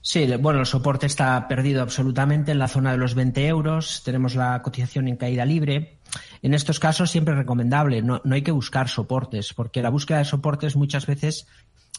Sí, 0.00 0.24
bueno, 0.38 0.60
el 0.60 0.66
soporte 0.66 1.06
está 1.06 1.48
perdido 1.48 1.82
absolutamente 1.82 2.52
en 2.52 2.60
la 2.60 2.68
zona 2.68 2.92
de 2.92 2.98
los 2.98 3.14
20 3.14 3.46
euros. 3.48 4.02
Tenemos 4.04 4.36
la 4.36 4.62
cotización 4.62 5.08
en 5.08 5.16
caída 5.16 5.44
libre. 5.44 5.98
En 6.42 6.54
estos 6.54 6.78
casos 6.78 7.10
siempre 7.10 7.34
es 7.34 7.38
recomendable, 7.38 8.02
no, 8.02 8.22
hay 8.30 8.42
que 8.42 8.52
buscar 8.52 8.88
soportes, 8.88 9.52
porque 9.52 9.82
la 9.82 9.90
búsqueda 9.90 10.18
de 10.18 10.24
soportes 10.24 10.76
muchas 10.76 11.06
veces 11.06 11.48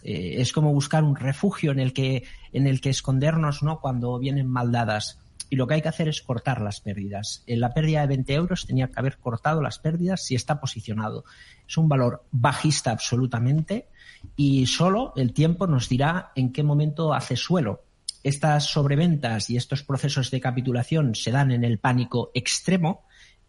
eh, 0.03 0.35
es 0.37 0.53
como 0.53 0.73
buscar 0.73 1.03
un 1.03 1.17
refugio 1.17 1.71
en 1.71 1.79
el 1.79 1.91
que, 1.91 2.23
en 2.53 2.65
el 2.65 2.79
que 2.79 2.89
escondernos 2.89 3.61
¿no? 3.61 3.81
cuando 3.81 4.17
vienen 4.17 4.47
maldadas 4.47 5.19
y 5.49 5.55
lo 5.55 5.67
que 5.67 5.75
hay 5.75 5.81
que 5.81 5.89
hacer 5.89 6.07
es 6.07 6.21
cortar 6.21 6.61
las 6.61 6.81
pérdidas. 6.81 7.43
En 7.47 7.59
la 7.59 7.73
pérdida 7.73 8.01
de 8.01 8.07
20 8.07 8.33
euros 8.33 8.65
tenía 8.65 8.87
que 8.87 8.99
haber 8.99 9.17
cortado 9.17 9.61
las 9.61 9.79
pérdidas 9.79 10.25
si 10.25 10.35
está 10.35 10.59
posicionado. 10.59 11.23
Es 11.67 11.77
un 11.77 11.87
valor 11.89 12.25
bajista 12.31 12.91
absolutamente 12.91 13.89
y 14.35 14.65
solo 14.65 15.13
el 15.15 15.33
tiempo 15.33 15.67
nos 15.67 15.89
dirá 15.89 16.31
en 16.35 16.51
qué 16.51 16.63
momento 16.63 17.13
hace 17.13 17.35
suelo. 17.35 17.83
Estas 18.23 18.65
sobreventas 18.65 19.49
y 19.49 19.57
estos 19.57 19.83
procesos 19.83 20.31
de 20.31 20.41
capitulación 20.41 21.15
se 21.15 21.31
dan 21.31 21.51
en 21.51 21.63
el 21.63 21.79
pánico 21.79 22.31
extremo 22.33 23.05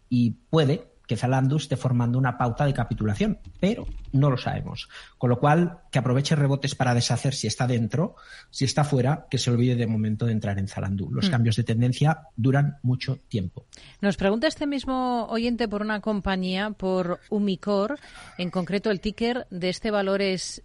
y 0.09 0.31
puede 0.31 0.88
que 1.09 1.17
Zalando 1.17 1.57
esté 1.57 1.75
formando 1.75 2.19
una 2.19 2.37
pauta 2.37 2.67
de 2.67 2.73
capitulación, 2.73 3.39
pero 3.59 3.87
no 4.11 4.29
lo 4.29 4.37
sabemos. 4.37 4.89
Con 5.17 5.31
lo 5.31 5.39
cual, 5.39 5.79
que 5.89 5.97
aproveche 5.97 6.35
rebotes 6.35 6.75
para 6.75 6.93
deshacer 6.93 7.33
si 7.33 7.47
está 7.47 7.65
dentro, 7.65 8.15
si 8.51 8.65
está 8.65 8.83
fuera, 8.83 9.25
que 9.27 9.39
se 9.39 9.49
olvide 9.49 9.75
de 9.75 9.87
momento 9.87 10.27
de 10.27 10.33
entrar 10.33 10.59
en 10.59 10.67
Zalando. 10.67 11.07
Los 11.09 11.27
mm. 11.27 11.31
cambios 11.31 11.55
de 11.55 11.63
tendencia 11.63 12.27
duran 12.35 12.77
mucho 12.83 13.17
tiempo. 13.27 13.65
Nos 14.01 14.17
pregunta 14.17 14.45
este 14.45 14.67
mismo 14.67 15.25
oyente 15.31 15.67
por 15.67 15.81
una 15.81 15.99
compañía, 15.99 16.69
por 16.69 17.19
Umicor, 17.31 17.99
en 18.37 18.51
concreto 18.51 18.91
el 18.91 19.01
ticker 19.01 19.47
de 19.49 19.69
este 19.69 19.89
valor 19.89 20.21
es 20.21 20.61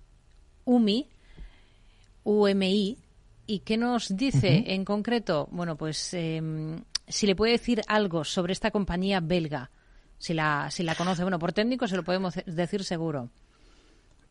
UMI, 0.67 1.09
UMI, 2.25 2.99
¿y 3.47 3.59
qué 3.61 3.79
nos 3.79 4.15
dice 4.15 4.65
en 4.67 4.85
concreto? 4.85 5.49
Bueno, 5.53 5.77
pues 5.77 6.13
em, 6.13 6.85
si 7.09 7.27
le 7.27 7.35
puede 7.35 7.53
decir 7.53 7.81
algo 7.89 8.25
sobre 8.25 8.53
esta 8.53 8.71
compañía 8.71 9.21
belga 9.21 9.71
si 10.25 10.33
la, 10.33 10.71
si 10.71 10.83
la 10.83 10.95
conoce. 10.95 11.23
Bueno, 11.23 11.39
por 11.39 11.53
técnico 11.53 11.87
se 11.87 11.97
lo 11.97 12.03
podemos 12.03 12.35
decir 12.47 12.83
seguro. 12.83 13.29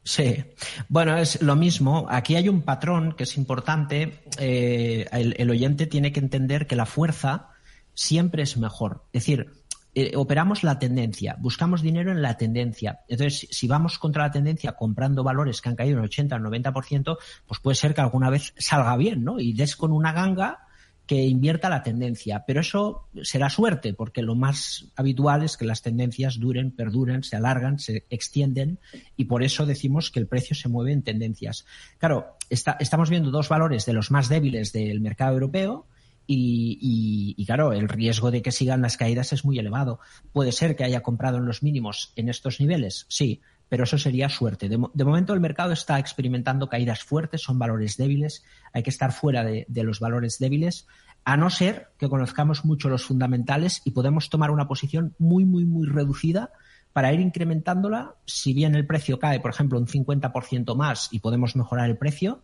Sí, 0.03 0.43
bueno, 0.89 1.15
es 1.17 1.39
lo 1.43 1.55
mismo. 1.55 2.07
Aquí 2.09 2.35
hay 2.35 2.49
un 2.49 2.63
patrón 2.63 3.13
que 3.15 3.25
es 3.25 3.37
importante. 3.37 4.23
Eh, 4.39 5.05
el, 5.11 5.49
oyente 5.51 5.85
tiene 5.85 6.11
que 6.11 6.19
entender 6.19 6.65
que 6.65 6.75
la 6.75 6.87
fuerza 6.87 7.51
siempre 7.93 8.41
es 8.41 8.57
mejor. 8.57 9.05
Es 9.13 9.21
decir, 9.21 9.53
eh, 9.93 10.13
operamos 10.15 10.63
la 10.63 10.79
tendencia, 10.79 11.35
buscamos 11.39 11.83
dinero 11.83 12.11
en 12.11 12.23
la 12.23 12.37
tendencia. 12.37 13.01
Entonces, 13.07 13.47
si 13.51 13.67
vamos 13.67 13.99
contra 13.99 14.23
la 14.23 14.31
tendencia 14.31 14.71
comprando 14.71 15.23
valores 15.23 15.61
que 15.61 15.69
han 15.69 15.75
caído 15.75 15.99
en 15.99 16.05
80 16.05 16.35
o 16.35 16.39
90%, 16.39 17.17
pues 17.45 17.59
puede 17.59 17.75
ser 17.75 17.93
que 17.93 18.01
alguna 18.01 18.31
vez 18.31 18.55
salga 18.57 18.97
bien, 18.97 19.23
¿no? 19.23 19.39
Y 19.39 19.53
des 19.53 19.75
con 19.75 19.91
una 19.91 20.11
ganga 20.11 20.65
que 21.13 21.27
invierta 21.27 21.69
la 21.69 21.83
tendencia. 21.83 22.43
Pero 22.47 22.61
eso 22.61 23.07
será 23.21 23.47
suerte, 23.47 23.93
porque 23.93 24.23
lo 24.23 24.33
más 24.33 24.85
habitual 24.95 25.43
es 25.43 25.57
que 25.57 25.65
las 25.65 25.83
tendencias 25.83 26.39
duren, 26.39 26.71
perduren, 26.71 27.23
se 27.23 27.35
alargan, 27.35 27.77
se 27.77 28.05
extienden, 28.09 28.79
y 29.15 29.25
por 29.25 29.43
eso 29.43 29.67
decimos 29.67 30.09
que 30.09 30.19
el 30.19 30.25
precio 30.25 30.55
se 30.55 30.69
mueve 30.69 30.91
en 30.91 31.03
tendencias. 31.03 31.67
Claro, 31.99 32.37
estamos 32.49 33.11
viendo 33.11 33.29
dos 33.29 33.47
valores 33.47 33.85
de 33.85 33.93
los 33.93 34.09
más 34.09 34.27
débiles 34.27 34.73
del 34.73 35.01
mercado 35.01 35.33
europeo. 35.33 35.85
Y, 36.25 37.35
y, 37.37 37.45
claro, 37.45 37.73
el 37.73 37.89
riesgo 37.89 38.31
de 38.31 38.41
que 38.41 38.51
sigan 38.51 38.81
las 38.81 38.97
caídas 38.97 39.33
es 39.33 39.45
muy 39.45 39.59
elevado. 39.59 39.99
Puede 40.31 40.51
ser 40.51 40.75
que 40.75 40.85
haya 40.85 41.03
comprado 41.03 41.37
en 41.37 41.45
los 41.45 41.61
mínimos 41.61 42.11
en 42.15 42.29
estos 42.29 42.59
niveles, 42.59 43.05
sí, 43.09 43.41
pero 43.69 43.83
eso 43.83 43.97
sería 43.97 44.29
suerte. 44.29 44.69
De, 44.69 44.77
momento 44.77 45.33
el 45.33 45.39
mercado 45.39 45.73
está 45.73 45.99
experimentando 45.99 46.69
caídas 46.69 47.03
fuertes, 47.03 47.41
son 47.41 47.59
valores 47.59 47.97
débiles, 47.97 48.43
hay 48.71 48.83
que 48.83 48.89
estar 48.89 49.11
fuera 49.11 49.43
de, 49.43 49.65
los 49.83 49.99
valores 49.99 50.37
débiles, 50.39 50.87
a 51.25 51.37
no 51.37 51.49
ser 51.49 51.89
que 51.97 52.09
conozcamos 52.09 52.65
mucho 52.65 52.89
los 52.89 53.05
fundamentales 53.05 53.81
y 53.85 53.91
podemos 53.91 54.29
tomar 54.29 54.51
una 54.51 54.67
posición 54.67 55.15
muy, 55.17 55.45
muy, 55.45 55.65
muy 55.65 55.87
reducida 55.87 56.51
para 56.93 57.11
ir 57.11 57.19
incrementándola, 57.19 58.15
si 58.25 58.53
bien 58.53 58.75
el 58.75 58.85
precio 58.85 59.17
cae, 59.17 59.39
por 59.39 59.51
ejemplo, 59.51 59.79
un 59.79 59.87
50% 59.87 60.75
más 60.75 61.09
y 61.11 61.19
podemos 61.19 61.55
mejorar 61.55 61.89
el 61.89 61.97
precio, 61.97 62.43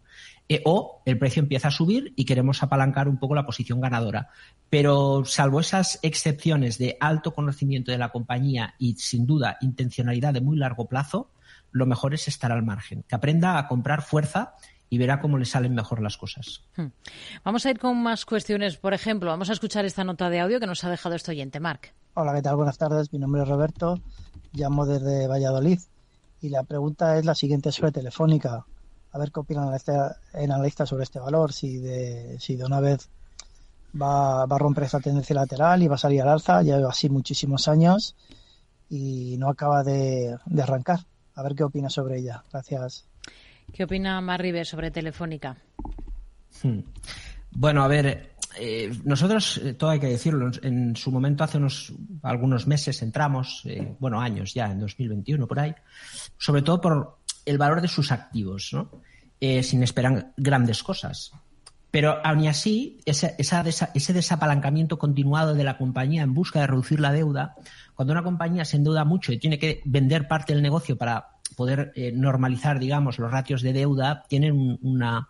eh, 0.49 0.63
o 0.65 1.03
el 1.05 1.19
precio 1.19 1.41
empieza 1.41 1.67
a 1.67 1.71
subir 1.71 2.13
y 2.15 2.25
queremos 2.25 2.63
apalancar 2.63 3.07
un 3.07 3.19
poco 3.19 3.35
la 3.35 3.45
posición 3.45 3.79
ganadora. 3.79 4.29
Pero 4.71 5.23
salvo 5.23 5.59
esas 5.59 5.99
excepciones 6.01 6.79
de 6.79 6.97
alto 6.99 7.35
conocimiento 7.35 7.91
de 7.91 7.99
la 7.99 8.09
compañía 8.09 8.73
y 8.79 8.95
sin 8.95 9.27
duda 9.27 9.57
intencionalidad 9.61 10.33
de 10.33 10.41
muy 10.41 10.57
largo 10.57 10.87
plazo, 10.87 11.29
lo 11.71 11.85
mejor 11.85 12.15
es 12.15 12.27
estar 12.27 12.51
al 12.51 12.63
margen, 12.63 13.03
que 13.07 13.15
aprenda 13.15 13.59
a 13.59 13.67
comprar 13.67 14.01
fuerza 14.01 14.55
y 14.89 14.97
verá 14.97 15.21
cómo 15.21 15.37
le 15.37 15.45
salen 15.45 15.75
mejor 15.75 16.01
las 16.01 16.17
cosas. 16.17 16.63
Hmm. 16.75 16.87
Vamos 17.43 17.67
a 17.67 17.69
ir 17.69 17.77
con 17.77 18.01
más 18.01 18.25
cuestiones. 18.25 18.77
Por 18.77 18.95
ejemplo, 18.95 19.29
vamos 19.29 19.51
a 19.51 19.53
escuchar 19.53 19.85
esta 19.85 20.03
nota 20.03 20.31
de 20.31 20.39
audio 20.39 20.59
que 20.59 20.65
nos 20.65 20.83
ha 20.83 20.89
dejado 20.89 21.13
este 21.13 21.29
oyente, 21.29 21.59
Marc. 21.59 21.93
Hola, 22.15 22.33
¿qué 22.33 22.41
tal? 22.41 22.55
Buenas 22.55 22.79
tardes. 22.79 23.13
Mi 23.13 23.19
nombre 23.19 23.43
es 23.43 23.47
Roberto. 23.47 24.01
Llamo 24.53 24.85
desde 24.85 25.27
Valladolid. 25.27 25.79
Y 26.41 26.49
la 26.49 26.63
pregunta 26.63 27.17
es 27.17 27.25
la 27.25 27.35
siguiente 27.35 27.71
sobre 27.71 27.91
Telefónica 27.91 28.65
a 29.11 29.17
ver 29.17 29.31
qué 29.31 29.39
opinan 29.39 29.73
el 30.33 30.51
analista 30.51 30.85
sobre 30.85 31.03
este 31.03 31.19
valor, 31.19 31.51
si 31.51 31.77
de, 31.77 32.37
si 32.39 32.55
de 32.55 32.65
una 32.65 32.79
vez 32.79 33.09
va, 33.99 34.45
va 34.45 34.55
a 34.55 34.59
romper 34.59 34.83
esta 34.83 34.99
tendencia 34.99 35.35
lateral 35.35 35.81
y 35.81 35.87
va 35.87 35.95
a 35.95 35.99
salir 35.99 36.21
al 36.21 36.29
alza, 36.29 36.61
ya 36.61 36.77
lleva 36.77 36.89
así 36.89 37.09
muchísimos 37.09 37.67
años 37.67 38.15
y 38.89 39.35
no 39.37 39.49
acaba 39.49 39.83
de, 39.83 40.37
arrancar. 40.61 40.99
A 41.35 41.43
ver 41.43 41.55
qué 41.55 41.63
opina 41.63 41.89
sobre 41.89 42.19
ella. 42.19 42.43
Gracias. 42.51 43.07
¿Qué 43.73 43.83
opina 43.85 44.19
Marribe 44.19 44.65
sobre 44.65 44.91
Telefónica? 44.91 45.57
Hmm. 46.61 46.79
Bueno, 47.51 47.83
a 47.83 47.87
ver, 47.87 48.28
eh, 48.57 48.91
nosotros, 49.03 49.59
eh, 49.63 49.73
todo 49.73 49.91
hay 49.91 49.99
que 49.99 50.07
decirlo, 50.07 50.49
en 50.63 50.95
su 50.95 51.11
momento 51.11 51.43
hace 51.43 51.57
unos 51.57 51.93
algunos 52.23 52.67
meses 52.67 53.01
entramos, 53.01 53.61
eh, 53.65 53.95
bueno, 53.99 54.19
años 54.19 54.53
ya, 54.53 54.71
en 54.71 54.79
2021 54.79 55.47
por 55.47 55.59
ahí, 55.59 55.75
sobre 56.37 56.61
todo 56.61 56.81
por 56.81 57.17
el 57.45 57.57
valor 57.57 57.81
de 57.81 57.87
sus 57.87 58.11
activos, 58.11 58.69
¿no? 58.73 58.89
Eh, 59.39 59.63
sin 59.63 59.83
esperar 59.83 60.33
grandes 60.35 60.83
cosas. 60.83 61.31
Pero 61.91 62.19
aún 62.23 62.47
así, 62.47 62.99
ese, 63.05 63.35
ese 63.37 64.13
desapalancamiento 64.13 64.99
continuado 64.99 65.55
de 65.55 65.63
la 65.63 65.77
compañía 65.77 66.21
en 66.21 66.33
busca 66.33 66.59
de 66.59 66.67
reducir 66.67 66.99
la 66.99 67.11
deuda, 67.11 67.55
cuando 67.95 68.13
una 68.13 68.23
compañía 68.23 68.65
se 68.65 68.77
endeuda 68.77 69.05
mucho 69.05 69.31
y 69.31 69.39
tiene 69.39 69.57
que 69.57 69.81
vender 69.85 70.27
parte 70.27 70.53
del 70.53 70.61
negocio 70.61 70.97
para 70.97 71.29
poder 71.55 71.91
normalizar, 72.13 72.77
digamos, 72.77 73.17
los 73.17 73.31
ratios 73.31 73.63
de 73.63 73.73
deuda, 73.73 74.23
tienen 74.29 74.77
una, 74.83 75.29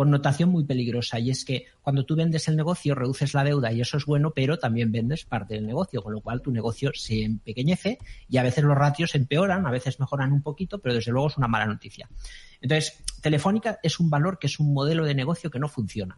connotación 0.00 0.48
muy 0.48 0.64
peligrosa 0.64 1.18
y 1.18 1.28
es 1.28 1.44
que 1.44 1.66
cuando 1.82 2.06
tú 2.06 2.16
vendes 2.16 2.48
el 2.48 2.56
negocio 2.56 2.94
reduces 2.94 3.34
la 3.34 3.44
deuda 3.44 3.70
y 3.70 3.82
eso 3.82 3.98
es 3.98 4.06
bueno, 4.06 4.30
pero 4.34 4.58
también 4.58 4.90
vendes 4.90 5.26
parte 5.26 5.52
del 5.52 5.66
negocio, 5.66 6.02
con 6.02 6.14
lo 6.14 6.22
cual 6.22 6.40
tu 6.40 6.50
negocio 6.50 6.90
se 6.94 7.22
empequeñece 7.22 7.98
y 8.26 8.38
a 8.38 8.42
veces 8.42 8.64
los 8.64 8.78
ratios 8.78 9.14
empeoran, 9.14 9.66
a 9.66 9.70
veces 9.70 10.00
mejoran 10.00 10.32
un 10.32 10.40
poquito, 10.40 10.78
pero 10.78 10.94
desde 10.94 11.12
luego 11.12 11.28
es 11.28 11.36
una 11.36 11.48
mala 11.48 11.66
noticia. 11.66 12.08
Entonces, 12.62 13.04
Telefónica 13.20 13.78
es 13.82 14.00
un 14.00 14.08
valor 14.08 14.38
que 14.38 14.46
es 14.46 14.58
un 14.58 14.72
modelo 14.72 15.04
de 15.04 15.14
negocio 15.14 15.50
que 15.50 15.58
no 15.58 15.68
funciona. 15.68 16.16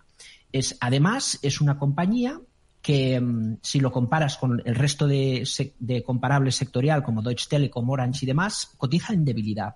Es, 0.52 0.76
además, 0.78 1.40
es 1.42 1.60
una 1.60 1.76
compañía 1.76 2.40
que 2.82 3.20
mm, 3.20 3.56
si 3.62 3.80
lo 3.80 3.90
comparas 3.90 4.36
con 4.36 4.62
el 4.64 4.76
resto 4.76 5.08
de, 5.08 5.42
de 5.80 6.02
comparable 6.04 6.52
sectorial 6.52 7.02
como 7.02 7.20
Deutsche 7.20 7.48
Telekom, 7.50 7.90
Orange 7.90 8.20
y 8.22 8.26
demás, 8.28 8.74
cotiza 8.76 9.12
en 9.12 9.24
debilidad 9.24 9.74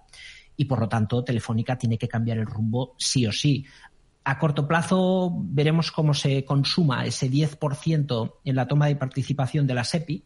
y 0.56 0.64
por 0.64 0.80
lo 0.80 0.88
tanto 0.88 1.22
Telefónica 1.22 1.76
tiene 1.76 1.98
que 1.98 2.08
cambiar 2.08 2.38
el 2.38 2.46
rumbo 2.46 2.94
sí 2.98 3.26
o 3.26 3.32
sí 3.32 3.64
a 4.28 4.40
corto 4.40 4.66
plazo 4.66 5.32
veremos 5.36 5.92
cómo 5.92 6.12
se 6.12 6.44
consuma 6.44 7.06
ese 7.06 7.30
10% 7.30 8.34
en 8.42 8.56
la 8.56 8.66
toma 8.66 8.88
de 8.88 8.96
participación 8.96 9.68
de 9.68 9.74
la 9.74 9.84
SEPI. 9.84 10.24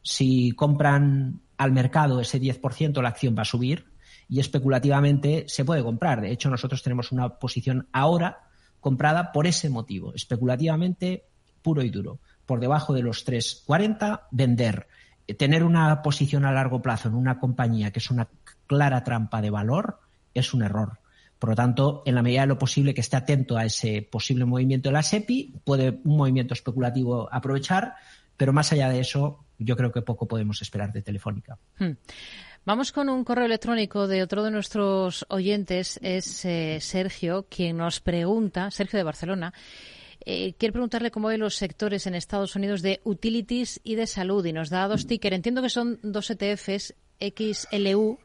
Si 0.00 0.52
compran 0.52 1.42
al 1.58 1.72
mercado 1.72 2.22
ese 2.22 2.40
10%, 2.40 3.02
la 3.02 3.10
acción 3.10 3.36
va 3.36 3.42
a 3.42 3.44
subir. 3.44 3.92
y 4.26 4.40
especulativamente 4.40 5.44
se 5.46 5.66
puede 5.66 5.82
comprar. 5.82 6.22
De 6.22 6.30
hecho, 6.30 6.48
nosotros 6.48 6.82
tenemos 6.82 7.12
una 7.12 7.38
posición 7.38 7.86
ahora 7.92 8.48
comprada 8.80 9.32
por 9.32 9.46
ese 9.46 9.68
motivo, 9.68 10.14
especulativamente 10.14 11.26
puro 11.60 11.82
y 11.82 11.90
duro. 11.90 12.20
Por 12.46 12.60
debajo 12.60 12.94
de 12.94 13.02
los 13.02 13.26
3,40, 13.26 14.22
vender. 14.30 14.88
Tener 15.36 15.62
una 15.62 16.00
posición 16.00 16.46
a 16.46 16.52
largo 16.52 16.80
plazo 16.80 17.08
en 17.08 17.14
una 17.14 17.38
compañía 17.38 17.90
que 17.90 17.98
es 17.98 18.10
una 18.10 18.26
clara 18.66 19.04
trampa 19.04 19.42
de 19.42 19.50
valor 19.50 20.00
es 20.32 20.54
un 20.54 20.62
error. 20.62 21.03
Por 21.38 21.50
lo 21.50 21.56
tanto, 21.56 22.02
en 22.06 22.14
la 22.14 22.22
medida 22.22 22.42
de 22.42 22.46
lo 22.46 22.58
posible 22.58 22.94
que 22.94 23.00
esté 23.00 23.16
atento 23.16 23.56
a 23.56 23.64
ese 23.64 24.02
posible 24.02 24.44
movimiento 24.44 24.88
de 24.88 24.94
la 24.94 25.02
SEPI, 25.02 25.60
puede 25.64 26.00
un 26.04 26.16
movimiento 26.16 26.54
especulativo 26.54 27.28
aprovechar, 27.32 27.94
pero 28.36 28.52
más 28.52 28.72
allá 28.72 28.88
de 28.88 29.00
eso, 29.00 29.44
yo 29.58 29.76
creo 29.76 29.92
que 29.92 30.02
poco 30.02 30.26
podemos 30.26 30.62
esperar 30.62 30.92
de 30.92 31.02
Telefónica. 31.02 31.58
Hmm. 31.78 31.92
Vamos 32.66 32.92
con 32.92 33.10
un 33.10 33.24
correo 33.24 33.44
electrónico 33.44 34.06
de 34.08 34.22
otro 34.22 34.42
de 34.42 34.50
nuestros 34.50 35.26
oyentes, 35.28 36.00
es 36.02 36.46
eh, 36.46 36.78
Sergio, 36.80 37.46
quien 37.50 37.76
nos 37.76 38.00
pregunta, 38.00 38.70
Sergio 38.70 38.96
de 38.96 39.02
Barcelona, 39.02 39.52
eh, 40.24 40.54
quiere 40.54 40.72
preguntarle 40.72 41.10
cómo 41.10 41.28
ve 41.28 41.36
los 41.36 41.56
sectores 41.56 42.06
en 42.06 42.14
Estados 42.14 42.56
Unidos 42.56 42.80
de 42.80 43.00
utilities 43.04 43.80
y 43.84 43.96
de 43.96 44.06
salud 44.06 44.44
y 44.46 44.54
nos 44.54 44.70
da 44.70 44.88
dos 44.88 45.06
tickers. 45.06 45.36
Entiendo 45.36 45.60
que 45.60 45.68
son 45.68 45.98
dos 46.02 46.30
ETFs 46.30 46.94
XLU 47.20 48.18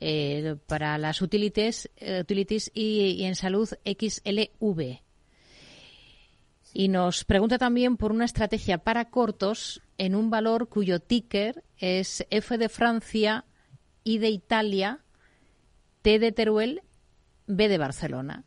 eh, 0.00 0.56
para 0.66 0.98
las 0.98 1.22
utilities, 1.22 1.90
utilities 2.20 2.70
y, 2.74 3.24
en 3.24 3.34
salud 3.34 3.68
XLV. 3.84 5.00
Y 6.74 6.88
nos 6.88 7.24
pregunta 7.24 7.58
también 7.58 7.96
por 7.96 8.12
una 8.12 8.26
estrategia 8.26 8.78
para 8.78 9.06
cortos 9.06 9.82
en 9.98 10.14
un 10.14 10.28
valor 10.28 10.68
cuyo 10.68 11.00
ticker 11.00 11.64
es 11.78 12.26
F 12.30 12.58
de 12.58 12.68
Francia, 12.68 13.44
I 14.04 14.18
de 14.18 14.28
Italia, 14.28 15.00
T 16.02 16.18
de 16.18 16.32
Teruel, 16.32 16.82
B 17.46 17.68
de 17.68 17.78
Barcelona. 17.78 18.44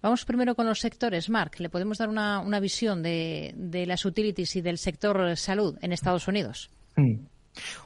Vamos 0.00 0.24
primero 0.24 0.54
con 0.54 0.66
los 0.66 0.80
sectores. 0.80 1.28
Mark, 1.28 1.52
¿le 1.58 1.68
podemos 1.68 1.98
dar 1.98 2.08
una, 2.08 2.60
visión 2.60 3.02
de, 3.02 3.84
las 3.86 4.04
utilities 4.04 4.56
y 4.56 4.60
del 4.60 4.78
sector 4.78 5.36
salud 5.36 5.76
en 5.82 5.92
Estados 5.92 6.28
Unidos? 6.28 6.70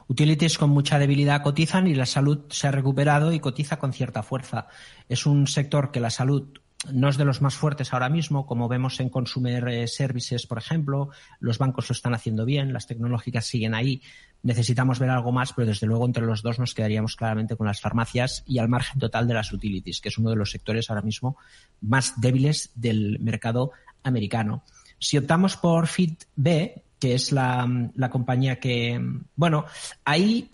Utilities 0.07 0.57
con 0.57 0.69
mucha 0.69 0.99
debilidad 0.99 1.41
cotizan 1.41 1.87
y 1.87 1.95
la 1.95 2.05
salud 2.05 2.41
se 2.49 2.67
ha 2.67 2.71
recuperado 2.71 3.31
y 3.31 3.39
cotiza 3.39 3.77
con 3.77 3.93
cierta 3.93 4.23
fuerza. 4.23 4.67
Es 5.09 5.25
un 5.25 5.47
sector 5.47 5.91
que 5.91 5.99
la 5.99 6.09
salud 6.09 6.59
no 6.91 7.07
es 7.07 7.17
de 7.17 7.25
los 7.25 7.41
más 7.41 7.55
fuertes 7.55 7.93
ahora 7.93 8.09
mismo, 8.09 8.45
como 8.45 8.67
vemos 8.67 8.99
en 8.99 9.09
Consumer 9.09 9.67
eh, 9.69 9.87
Services, 9.87 10.45
por 10.47 10.57
ejemplo. 10.57 11.09
Los 11.39 11.57
bancos 11.57 11.89
lo 11.89 11.93
están 11.93 12.13
haciendo 12.13 12.45
bien, 12.45 12.73
las 12.73 12.87
tecnológicas 12.87 13.45
siguen 13.45 13.73
ahí. 13.73 14.01
Necesitamos 14.41 14.99
ver 14.99 15.09
algo 15.09 15.31
más, 15.31 15.53
pero 15.53 15.67
desde 15.67 15.87
luego 15.87 16.05
entre 16.05 16.25
los 16.25 16.41
dos 16.41 16.59
nos 16.59 16.73
quedaríamos 16.73 17.15
claramente 17.15 17.55
con 17.55 17.67
las 17.67 17.79
farmacias 17.79 18.43
y 18.45 18.59
al 18.59 18.67
margen 18.67 18.99
total 18.99 19.27
de 19.27 19.33
las 19.33 19.53
utilities, 19.53 20.01
que 20.01 20.09
es 20.09 20.17
uno 20.17 20.29
de 20.29 20.35
los 20.35 20.51
sectores 20.51 20.89
ahora 20.89 21.01
mismo 21.01 21.37
más 21.79 22.19
débiles 22.19 22.71
del 22.75 23.17
mercado 23.19 23.71
americano. 24.03 24.63
Si 24.99 25.17
optamos 25.17 25.55
por 25.55 25.87
FitB, 25.87 26.81
que 27.03 27.15
es 27.15 27.33
la, 27.33 27.67
la 27.95 28.09
compañía 28.09 28.61
que, 28.61 28.97
bueno, 29.35 29.65
ahí 30.05 30.51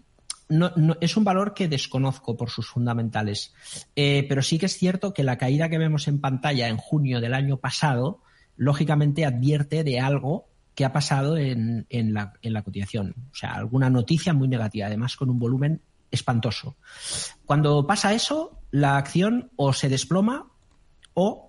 no, 0.48 0.72
es 1.00 1.15
un 1.15 1.24
valor 1.24 1.53
que 1.53 1.68
desconozco 1.68 2.36
por 2.36 2.50
sus 2.50 2.68
fundamentales, 2.68 3.53
eh, 3.96 4.25
pero 4.27 4.41
sí 4.41 4.58
que 4.58 4.65
es 4.65 4.75
cierto 4.75 5.13
que 5.13 5.24
la 5.24 5.38
caída 5.38 5.70
que 5.70 5.77
vemos 5.77 6.08
en 6.08 6.20
pantalla 6.20 6.68
en 6.68 6.77
junio 6.77 7.22
del 7.22 7.36
año 7.36 7.58
pasado, 7.58 8.24
lógicamente 8.58 9.27
advierte 9.27 9.84
de 9.84 10.00
algo 10.00 10.48
que 10.74 10.86
ha 10.86 10.91
pasado 10.91 11.38
en, 11.38 11.86
en, 11.91 12.15
la, 12.15 12.34
en 12.41 12.53
la 12.53 12.63
cotización. 12.63 13.13
O 13.32 13.36
sea, 13.36 13.51
alguna 13.51 13.91
noticia 13.91 14.34
muy 14.34 14.48
negativa, 14.48 14.88
además 14.88 15.18
con 15.18 15.29
un 15.29 15.38
volumen 15.38 15.82
espantoso. 16.10 16.77
Cuando 17.46 17.86
pasa 17.86 18.15
eso, 18.15 18.60
la 18.72 18.98
acción 18.98 19.51
o 19.56 19.72
se 19.72 19.88
desploma 19.88 20.48
o 21.13 21.49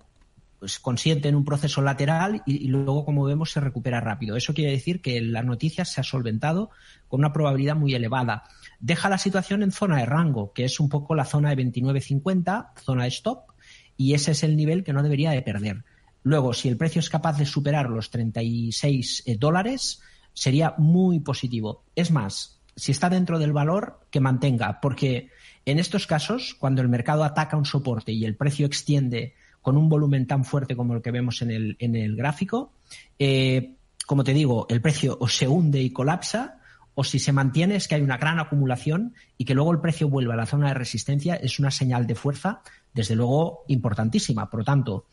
pues 0.61 0.77
consiente 0.77 1.27
en 1.27 1.33
un 1.33 1.43
proceso 1.43 1.81
lateral 1.81 2.43
y, 2.45 2.67
luego, 2.67 3.03
como 3.03 3.23
vemos, 3.23 3.51
se 3.51 3.59
recupera 3.59 3.99
rápido. 3.99 4.35
Eso 4.35 4.53
quiere 4.53 4.69
decir 4.69 5.01
que 5.01 5.19
la 5.19 5.41
noticia 5.41 5.85
se 5.85 5.99
ha 5.99 6.03
solventado 6.03 6.69
con 7.07 7.21
una 7.21 7.33
probabilidad 7.33 7.75
muy 7.75 7.95
elevada. 7.95 8.43
Deja 8.79 9.09
la 9.09 9.17
situación 9.17 9.63
en 9.63 9.71
zona 9.71 9.97
de 9.97 10.05
rango, 10.05 10.53
que 10.53 10.63
es 10.63 10.79
un 10.79 10.87
poco 10.87 11.15
la 11.15 11.25
zona 11.25 11.49
de 11.49 11.65
29.50, 11.65 12.79
zona 12.79 13.03
de 13.05 13.09
stop, 13.09 13.53
y 13.97 14.13
ese 14.13 14.33
es 14.33 14.43
el 14.43 14.55
nivel 14.55 14.83
que 14.83 14.93
no 14.93 15.01
debería 15.01 15.31
de 15.31 15.41
perder. 15.41 15.83
Luego, 16.21 16.53
si 16.53 16.69
el 16.69 16.77
precio 16.77 16.99
es 16.99 17.09
capaz 17.09 17.39
de 17.39 17.47
superar 17.47 17.89
los 17.89 18.11
36 18.11 19.23
eh, 19.25 19.37
dólares, 19.39 20.03
sería 20.31 20.75
muy 20.77 21.21
positivo. 21.21 21.85
Es 21.95 22.11
más, 22.11 22.61
si 22.75 22.91
está 22.91 23.09
dentro 23.09 23.39
del 23.39 23.51
valor, 23.51 24.01
que 24.11 24.19
mantenga, 24.19 24.79
porque 24.79 25.31
en 25.65 25.79
estos 25.79 26.05
casos, 26.05 26.53
cuando 26.53 26.83
el 26.83 26.87
mercado 26.87 27.23
ataca 27.23 27.57
un 27.57 27.65
soporte 27.65 28.11
y 28.11 28.25
el 28.25 28.35
precio 28.35 28.67
extiende 28.67 29.33
con 29.61 29.77
un 29.77 29.89
volumen 29.89 30.27
tan 30.27 30.43
fuerte 30.45 30.75
como 30.75 30.95
el 30.95 31.01
que 31.01 31.11
vemos 31.11 31.41
en 31.41 31.51
el, 31.51 31.75
en 31.79 31.95
el 31.95 32.15
gráfico, 32.15 32.73
eh, 33.19 33.75
como 34.05 34.23
te 34.23 34.33
digo, 34.33 34.65
el 34.69 34.81
precio 34.81 35.17
o 35.19 35.27
se 35.27 35.47
hunde 35.47 35.81
y 35.81 35.91
colapsa, 35.91 36.57
o 36.93 37.03
si 37.03 37.19
se 37.19 37.31
mantiene 37.31 37.75
es 37.75 37.87
que 37.87 37.95
hay 37.95 38.01
una 38.01 38.17
gran 38.17 38.39
acumulación 38.39 39.13
y 39.37 39.45
que 39.45 39.53
luego 39.53 39.71
el 39.71 39.79
precio 39.79 40.09
vuelva 40.09 40.33
a 40.33 40.37
la 40.37 40.45
zona 40.45 40.69
de 40.69 40.73
resistencia 40.73 41.35
es 41.35 41.59
una 41.59 41.71
señal 41.71 42.05
de 42.05 42.15
fuerza, 42.15 42.61
desde 42.93 43.15
luego, 43.15 43.63
importantísima. 43.67 44.49
Por 44.49 44.59
lo 44.59 44.65
tanto, 44.65 45.05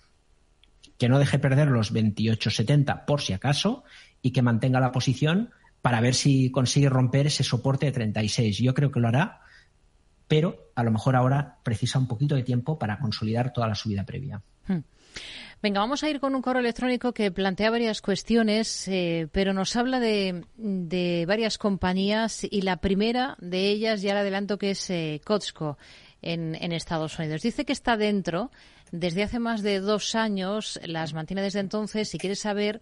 que 0.99 1.09
no 1.09 1.19
deje 1.19 1.39
perder 1.39 1.69
los 1.69 1.95
28.70 1.95 3.05
por 3.05 3.21
si 3.21 3.33
acaso 3.33 3.85
y 4.21 4.33
que 4.33 4.43
mantenga 4.43 4.81
la 4.81 4.91
posición 4.91 5.51
para 5.81 6.01
ver 6.01 6.15
si 6.15 6.51
consigue 6.51 6.89
romper 6.89 7.29
ese 7.29 7.45
soporte 7.45 7.87
de 7.87 7.93
36. 7.93 8.59
Yo 8.59 8.75
creo 8.75 8.91
que 8.91 8.99
lo 8.99 9.09
hará 9.09 9.43
pero 10.29 10.71
a 10.75 10.85
lo 10.85 10.91
mejor 10.91 11.17
ahora 11.17 11.59
precisa 11.63 11.99
un 11.99 12.07
poquito 12.07 12.37
de 12.37 12.43
tiempo 12.43 12.79
para 12.79 12.99
consolidar 12.99 13.53
toda 13.53 13.67
la 13.67 13.75
subida 13.75 14.05
previa. 14.05 14.43
Hmm. 14.67 14.81
Venga, 15.61 15.81
vamos 15.81 16.05
a 16.05 16.11
ir 16.11 16.21
con 16.21 16.37
un 16.37 16.43
correo 16.43 16.61
electrónico 16.61 17.13
que 17.13 17.33
plantea 17.33 17.71
varias 17.71 18.01
cuestiones, 18.01 18.87
eh, 18.87 19.27
pero 19.33 19.53
nos 19.53 19.75
habla 19.75 19.99
de, 19.99 20.45
varias 21.27 21.59
compañías 21.59 22.45
y 22.49 22.63
la 22.63 22.77
primera 22.77 23.37
de 23.41 23.69
ellas, 23.69 24.01
ya 24.03 24.15
le 24.15 24.21
adelanto, 24.21 24.57
que 24.57 24.71
es 24.71 24.89
eh, 24.91 25.21
en, 26.23 26.55
en, 26.55 26.73
Estados 26.73 27.19
Unidos. 27.19 27.43
Dice 27.43 27.65
que 27.65 27.73
está 27.73 27.97
dentro 27.97 28.53
desde 28.93 29.25
hace 29.25 29.41
más 29.41 29.63
de 29.63 29.81
dos 29.81 30.15
años, 30.15 30.79
las 30.85 31.13
mantiene 31.13 31.43
desde 31.43 31.61
entonces 31.61 32.15
y 32.15 32.19
quiere 32.19 32.37
saber 32.37 32.81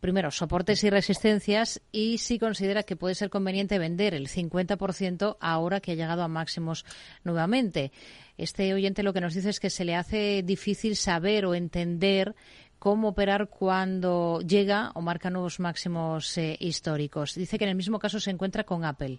primero, 0.00 0.30
soportes 0.30 0.82
y 0.84 0.90
resistencias 0.90 1.80
y 1.92 2.18
si 2.18 2.38
considera 2.38 2.82
que 2.82 2.96
puede 2.96 3.14
ser 3.14 3.30
conveniente 3.30 3.78
vender 3.78 4.14
el 4.14 4.28
50% 4.28 5.36
ahora 5.40 5.80
que 5.80 5.92
ha 5.92 5.94
llegado 5.94 6.22
a 6.22 6.28
máximos 6.28 6.84
nuevamente. 7.24 7.92
Este 8.36 8.72
oyente 8.72 9.02
lo 9.02 9.12
que 9.12 9.20
nos 9.20 9.34
dice 9.34 9.50
es 9.50 9.60
que 9.60 9.70
se 9.70 9.84
le 9.84 9.96
hace 9.96 10.42
difícil 10.44 10.96
saber 10.96 11.46
o 11.46 11.54
entender 11.54 12.34
cómo 12.78 13.08
operar 13.08 13.48
cuando 13.48 14.40
llega 14.40 14.92
o 14.94 15.00
marca 15.00 15.30
nuevos 15.30 15.58
máximos 15.60 16.38
eh, 16.38 16.56
históricos. 16.60 17.34
Dice 17.34 17.58
que 17.58 17.64
en 17.64 17.70
el 17.70 17.76
mismo 17.76 17.98
caso 17.98 18.20
se 18.20 18.30
encuentra 18.30 18.64
con 18.64 18.84
Apple. 18.84 19.18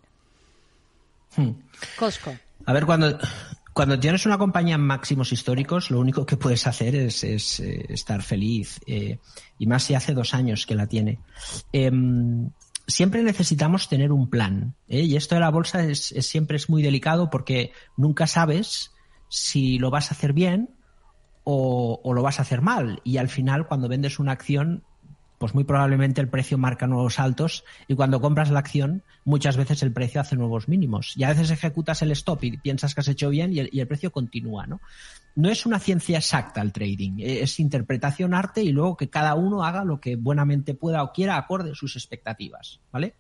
Hmm. 1.36 1.52
Costco. 1.98 2.36
A 2.66 2.74
ver, 2.74 2.86
cuando, 2.86 3.18
cuando 3.80 3.98
tienes 3.98 4.26
una 4.26 4.38
compañía 4.38 4.76
en 4.76 4.82
máximos 4.82 5.32
históricos, 5.32 5.90
lo 5.90 6.02
único 6.02 6.26
que 6.26 6.36
puedes 6.36 6.68
hacer 6.68 6.96
es, 6.96 7.24
eh, 7.24 7.86
estar 7.88 8.22
feliz. 8.22 8.78
Eh, 8.86 9.20
y 9.58 9.68
más 9.68 9.84
si 9.84 9.94
hace 9.94 10.14
dos 10.14 10.34
años 10.34 10.66
que 10.66 10.76
la 10.76 10.86
tiene. 10.86 11.20
Em, 11.72 12.50
siempre 12.86 13.24
necesitamos 13.24 13.88
tener 13.88 14.12
un 14.12 14.30
plan. 14.30 14.76
¿eh? 14.90 15.04
Y 15.04 15.16
esto 15.16 15.36
de 15.36 15.40
la 15.40 15.50
bolsa 15.50 15.82
es, 15.86 16.14
siempre 16.20 16.58
es 16.58 16.70
muy 16.70 16.84
delicado 16.84 17.30
porque 17.30 17.72
nunca 17.96 18.28
sabes 18.28 18.92
si 19.30 19.80
lo 19.80 19.92
vas 19.92 20.12
a 20.12 20.14
hacer 20.14 20.34
bien 20.34 20.72
o, 21.46 22.02
o, 22.04 22.14
lo 22.14 22.22
vas 22.22 22.40
a 22.40 22.42
hacer 22.42 22.62
mal. 22.62 23.00
Y 23.06 23.16
al 23.16 23.30
final, 23.30 23.66
cuando 23.66 23.88
vendes 23.88 24.20
una 24.20 24.34
acción, 24.34 24.84
pues 25.40 25.56
muy 25.56 25.64
probablemente 25.64 26.22
el 26.22 26.28
precio 26.28 26.60
marca 26.60 26.86
nuevos 26.86 27.18
altos 27.18 27.64
y 27.88 27.96
cuando 27.96 28.22
compras 28.22 28.52
la 28.52 28.60
acción 28.60 29.04
muchas 29.24 29.58
veces 29.58 29.82
el 29.82 29.92
precio 29.92 30.22
hace 30.22 30.36
nuevos 30.36 30.68
mínimos 30.68 31.14
y 31.16 31.24
a 31.24 31.30
veces 31.30 31.50
ejecutas 31.50 32.02
el 32.04 32.12
stop 32.12 32.44
y 32.44 32.58
piensas 32.58 32.94
que 32.94 33.02
has 33.02 33.08
hecho 33.08 33.30
bien 33.30 33.52
y 33.54 33.60
el, 33.60 33.88
precio 33.88 34.12
continúa, 34.12 34.68
¿no? 34.68 34.82
No 35.36 35.50
es 35.50 35.66
una 35.66 35.80
ciencia 35.80 36.18
exacta 36.18 36.62
el 36.62 36.74
trading, 36.74 37.20
es 37.20 37.60
interpretación, 37.60 38.34
arte 38.34 38.62
y 38.62 38.72
luego 38.72 38.98
que 38.98 39.10
cada 39.10 39.34
uno 39.36 39.64
haga 39.64 39.84
lo 39.86 40.00
que 40.00 40.16
buenamente 40.16 40.74
pueda 40.74 41.02
o 41.02 41.14
quiera 41.14 41.38
acorde 41.38 41.72
a 41.72 41.76
sus 41.76 41.96
expectativas, 41.96 42.82
¿vale? 42.92 43.16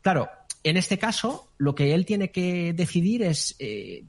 Claro, 0.00 0.28
en 0.62 0.76
este 0.76 0.98
caso, 0.98 1.48
lo 1.58 1.74
que 1.74 1.94
él 1.94 2.04
tiene 2.04 2.30
que 2.30 2.72
decidir 2.74 3.22
es, 3.22 3.56
eh, 3.58 4.04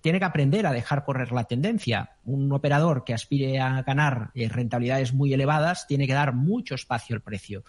tiene 0.00 0.18
que 0.18 0.24
aprender 0.24 0.66
a 0.66 0.72
dejar 0.72 1.04
correr 1.04 1.32
la 1.32 1.44
tendencia. 1.44 2.16
Un 2.24 2.52
operador 2.52 3.04
que 3.04 3.14
aspire 3.14 3.60
a 3.60 3.82
ganar 3.82 4.30
eh, 4.34 4.48
rentabilidades 4.48 5.12
muy 5.12 5.32
elevadas 5.32 5.86
tiene 5.86 6.06
que 6.06 6.14
dar 6.14 6.34
mucho 6.34 6.74
espacio 6.74 7.16
al 7.16 7.22
precio. 7.22 7.64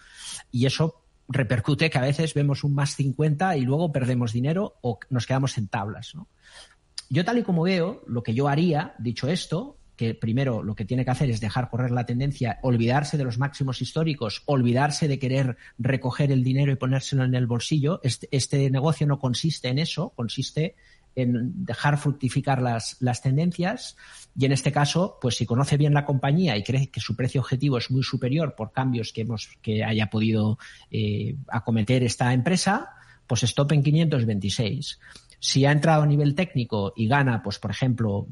Y 0.50 0.66
eso 0.66 1.04
repercute 1.28 1.90
que 1.90 1.98
a 1.98 2.02
veces 2.02 2.34
vemos 2.34 2.64
un 2.64 2.74
más 2.74 2.96
50 2.96 3.56
y 3.56 3.62
luego 3.62 3.92
perdemos 3.92 4.32
dinero 4.32 4.76
o 4.82 4.98
nos 5.10 5.26
quedamos 5.26 5.56
en 5.58 5.68
tablas. 5.68 6.14
Yo 7.08 7.24
tal 7.24 7.38
y 7.38 7.42
como 7.42 7.62
veo, 7.62 8.02
lo 8.06 8.22
que 8.22 8.34
yo 8.34 8.48
haría, 8.48 8.94
dicho 8.98 9.28
esto, 9.28 9.78
que 9.96 10.14
primero 10.14 10.62
lo 10.62 10.74
que 10.74 10.84
tiene 10.84 11.04
que 11.04 11.10
hacer 11.10 11.30
es 11.30 11.40
dejar 11.40 11.70
correr 11.70 11.90
la 11.90 12.06
tendencia, 12.06 12.58
olvidarse 12.62 13.16
de 13.16 13.24
los 13.24 13.38
máximos 13.38 13.80
históricos, 13.80 14.42
olvidarse 14.46 15.08
de 15.08 15.18
querer 15.18 15.56
recoger 15.78 16.32
el 16.32 16.42
dinero 16.42 16.72
y 16.72 16.76
ponérselo 16.76 17.24
en 17.24 17.34
el 17.34 17.46
bolsillo. 17.46 18.00
Este, 18.02 18.28
este 18.30 18.70
negocio 18.70 19.06
no 19.06 19.18
consiste 19.18 19.68
en 19.68 19.78
eso, 19.78 20.10
consiste 20.10 20.74
en 21.16 21.64
dejar 21.64 21.98
fructificar 21.98 22.60
las, 22.60 22.96
las 23.00 23.22
tendencias 23.22 23.96
y 24.36 24.46
en 24.46 24.52
este 24.52 24.72
caso, 24.72 25.18
pues 25.20 25.36
si 25.36 25.46
conoce 25.46 25.76
bien 25.76 25.94
la 25.94 26.04
compañía 26.04 26.56
y 26.56 26.64
cree 26.64 26.88
que 26.88 27.00
su 27.00 27.14
precio 27.14 27.40
objetivo 27.40 27.78
es 27.78 27.90
muy 27.90 28.02
superior 28.02 28.54
por 28.56 28.72
cambios 28.72 29.12
que 29.12 29.22
hemos 29.22 29.48
que 29.62 29.84
haya 29.84 30.10
podido 30.10 30.58
eh, 30.90 31.36
acometer 31.48 32.02
esta 32.02 32.32
empresa, 32.32 32.90
pues 33.26 33.44
stop 33.44 33.72
en 33.72 33.82
526. 33.82 34.98
Si 35.38 35.64
ha 35.66 35.72
entrado 35.72 36.02
a 36.02 36.06
nivel 36.06 36.34
técnico 36.34 36.92
y 36.96 37.06
gana, 37.06 37.42
pues 37.42 37.58
por 37.58 37.70
ejemplo, 37.70 38.26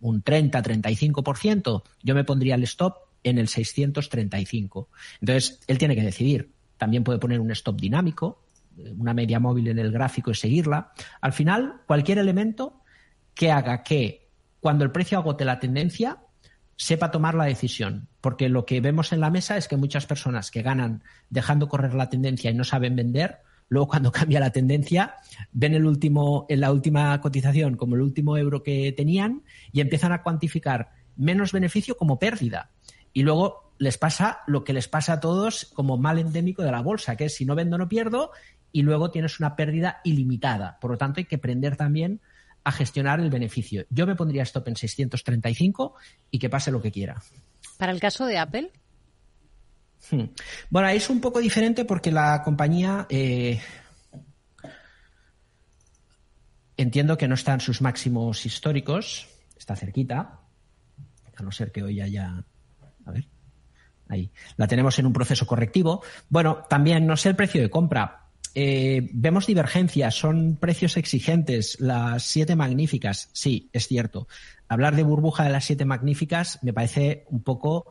un 0.00 0.22
30-35%, 0.22 1.82
yo 2.02 2.14
me 2.14 2.24
pondría 2.24 2.54
el 2.54 2.62
stop 2.64 3.08
en 3.24 3.38
el 3.38 3.48
635. 3.48 4.88
Entonces, 5.20 5.60
él 5.66 5.78
tiene 5.78 5.96
que 5.96 6.02
decidir. 6.02 6.52
También 6.76 7.02
puede 7.02 7.18
poner 7.18 7.40
un 7.40 7.50
stop 7.50 7.80
dinámico, 7.80 8.44
una 8.96 9.14
media 9.14 9.40
móvil 9.40 9.68
en 9.68 9.78
el 9.78 9.92
gráfico 9.92 10.30
y 10.30 10.34
seguirla. 10.34 10.92
Al 11.20 11.32
final, 11.32 11.82
cualquier 11.86 12.18
elemento 12.18 12.82
que 13.34 13.50
haga 13.50 13.82
que 13.82 14.28
cuando 14.60 14.84
el 14.84 14.90
precio 14.90 15.18
agote 15.18 15.44
la 15.44 15.60
tendencia, 15.60 16.18
sepa 16.76 17.10
tomar 17.10 17.34
la 17.34 17.44
decisión. 17.44 18.08
Porque 18.20 18.48
lo 18.48 18.64
que 18.64 18.80
vemos 18.80 19.12
en 19.12 19.20
la 19.20 19.30
mesa 19.30 19.56
es 19.56 19.68
que 19.68 19.76
muchas 19.76 20.06
personas 20.06 20.50
que 20.50 20.62
ganan 20.62 21.02
dejando 21.28 21.68
correr 21.68 21.94
la 21.94 22.08
tendencia 22.08 22.50
y 22.50 22.54
no 22.54 22.64
saben 22.64 22.96
vender, 22.96 23.38
luego 23.68 23.88
cuando 23.88 24.12
cambia 24.12 24.40
la 24.40 24.50
tendencia, 24.50 25.16
ven 25.52 25.74
el 25.74 25.84
último, 25.84 26.46
en 26.48 26.60
la 26.60 26.72
última 26.72 27.20
cotización 27.20 27.76
como 27.76 27.96
el 27.96 28.02
último 28.02 28.36
euro 28.36 28.62
que 28.62 28.92
tenían 28.92 29.42
y 29.72 29.80
empiezan 29.80 30.12
a 30.12 30.22
cuantificar 30.22 30.90
menos 31.16 31.52
beneficio 31.52 31.96
como 31.96 32.18
pérdida. 32.18 32.70
Y 33.12 33.22
luego 33.22 33.72
les 33.78 33.98
pasa 33.98 34.40
lo 34.46 34.64
que 34.64 34.72
les 34.72 34.88
pasa 34.88 35.14
a 35.14 35.20
todos 35.20 35.66
como 35.74 35.96
mal 35.96 36.18
endémico 36.18 36.62
de 36.62 36.72
la 36.72 36.82
bolsa, 36.82 37.16
que 37.16 37.26
es 37.26 37.34
si 37.34 37.44
no 37.44 37.54
vendo 37.54 37.78
no 37.78 37.88
pierdo 37.88 38.32
y 38.72 38.82
luego 38.82 39.10
tienes 39.10 39.40
una 39.40 39.56
pérdida 39.56 40.00
ilimitada. 40.04 40.78
Por 40.80 40.92
lo 40.92 40.98
tanto, 40.98 41.20
hay 41.20 41.24
que 41.24 41.36
aprender 41.36 41.76
también 41.76 42.20
a 42.64 42.72
gestionar 42.72 43.20
el 43.20 43.30
beneficio. 43.30 43.86
Yo 43.90 44.06
me 44.06 44.14
pondría 44.14 44.42
stop 44.42 44.68
en 44.68 44.76
635 44.76 45.94
y 46.30 46.38
que 46.38 46.50
pase 46.50 46.70
lo 46.70 46.82
que 46.82 46.92
quiera. 46.92 47.22
Para 47.78 47.92
el 47.92 48.00
caso 48.00 48.26
de 48.26 48.38
Apple. 48.38 48.70
Hmm. 50.10 50.24
Bueno, 50.70 50.88
es 50.88 51.08
un 51.10 51.20
poco 51.20 51.40
diferente 51.40 51.84
porque 51.84 52.12
la 52.12 52.42
compañía 52.42 53.06
eh, 53.08 53.60
entiendo 56.76 57.18
que 57.18 57.28
no 57.28 57.34
está 57.34 57.54
en 57.54 57.60
sus 57.60 57.82
máximos 57.82 58.46
históricos, 58.46 59.28
está 59.56 59.76
cerquita, 59.76 60.40
a 61.36 61.42
no 61.42 61.52
ser 61.52 61.72
que 61.72 61.82
hoy 61.82 62.00
haya. 62.00 62.44
A 63.04 63.10
ver, 63.10 63.28
ahí. 64.08 64.30
La 64.56 64.66
tenemos 64.66 64.98
en 64.98 65.06
un 65.06 65.12
proceso 65.12 65.46
correctivo. 65.46 66.02
Bueno, 66.28 66.64
también 66.68 67.06
no 67.06 67.16
sé 67.16 67.30
el 67.30 67.36
precio 67.36 67.60
de 67.60 67.70
compra. 67.70 68.27
Eh, 68.54 69.08
vemos 69.12 69.46
divergencias, 69.46 70.14
son 70.14 70.56
precios 70.56 70.96
exigentes, 70.96 71.78
las 71.80 72.22
siete 72.24 72.56
magníficas, 72.56 73.30
sí, 73.32 73.70
es 73.72 73.86
cierto. 73.86 74.28
Hablar 74.68 74.96
de 74.96 75.02
burbuja 75.02 75.44
de 75.44 75.50
las 75.50 75.64
siete 75.64 75.84
magníficas 75.84 76.58
me 76.62 76.72
parece 76.72 77.24
un 77.28 77.42
poco 77.42 77.86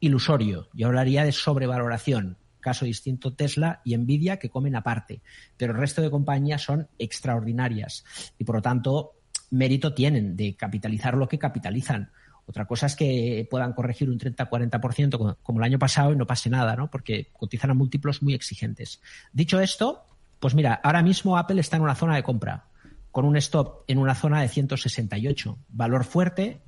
ilusorio. 0.00 0.68
Yo 0.72 0.88
hablaría 0.88 1.24
de 1.24 1.32
sobrevaloración. 1.32 2.36
Caso 2.60 2.84
distinto 2.84 3.34
Tesla 3.34 3.80
y 3.84 3.96
Nvidia 3.96 4.38
que 4.38 4.50
comen 4.50 4.76
aparte. 4.76 5.22
Pero 5.56 5.72
el 5.72 5.78
resto 5.78 6.02
de 6.02 6.10
compañías 6.10 6.62
son 6.62 6.88
extraordinarias 6.98 8.04
y 8.38 8.44
por 8.44 8.56
lo 8.56 8.62
tanto 8.62 9.12
mérito 9.50 9.94
tienen 9.94 10.36
de 10.36 10.54
capitalizar 10.54 11.14
lo 11.16 11.26
que 11.28 11.38
capitalizan. 11.38 12.10
Otra 12.46 12.66
cosa 12.66 12.86
es 12.86 12.96
que 12.96 13.46
puedan 13.50 13.72
corregir 13.72 14.10
un 14.10 14.18
30-40% 14.18 15.36
como 15.42 15.58
el 15.58 15.64
año 15.64 15.78
pasado 15.78 16.12
y 16.12 16.16
no 16.16 16.26
pase 16.26 16.50
nada, 16.50 16.76
¿no? 16.76 16.90
Porque 16.90 17.28
cotizan 17.32 17.70
a 17.70 17.74
múltiplos 17.74 18.22
muy 18.22 18.34
exigentes. 18.34 19.00
Dicho 19.32 19.60
esto, 19.60 20.04
pues 20.38 20.54
mira, 20.54 20.80
ahora 20.82 21.02
mismo 21.02 21.36
Apple 21.36 21.60
está 21.60 21.76
en 21.76 21.82
una 21.82 21.94
zona 21.94 22.16
de 22.16 22.22
compra, 22.22 22.64
con 23.10 23.24
un 23.24 23.36
stop 23.36 23.84
en 23.88 23.98
una 23.98 24.14
zona 24.14 24.40
de 24.40 24.48
168. 24.48 25.58
Valor 25.68 26.04
fuerte, 26.04 26.62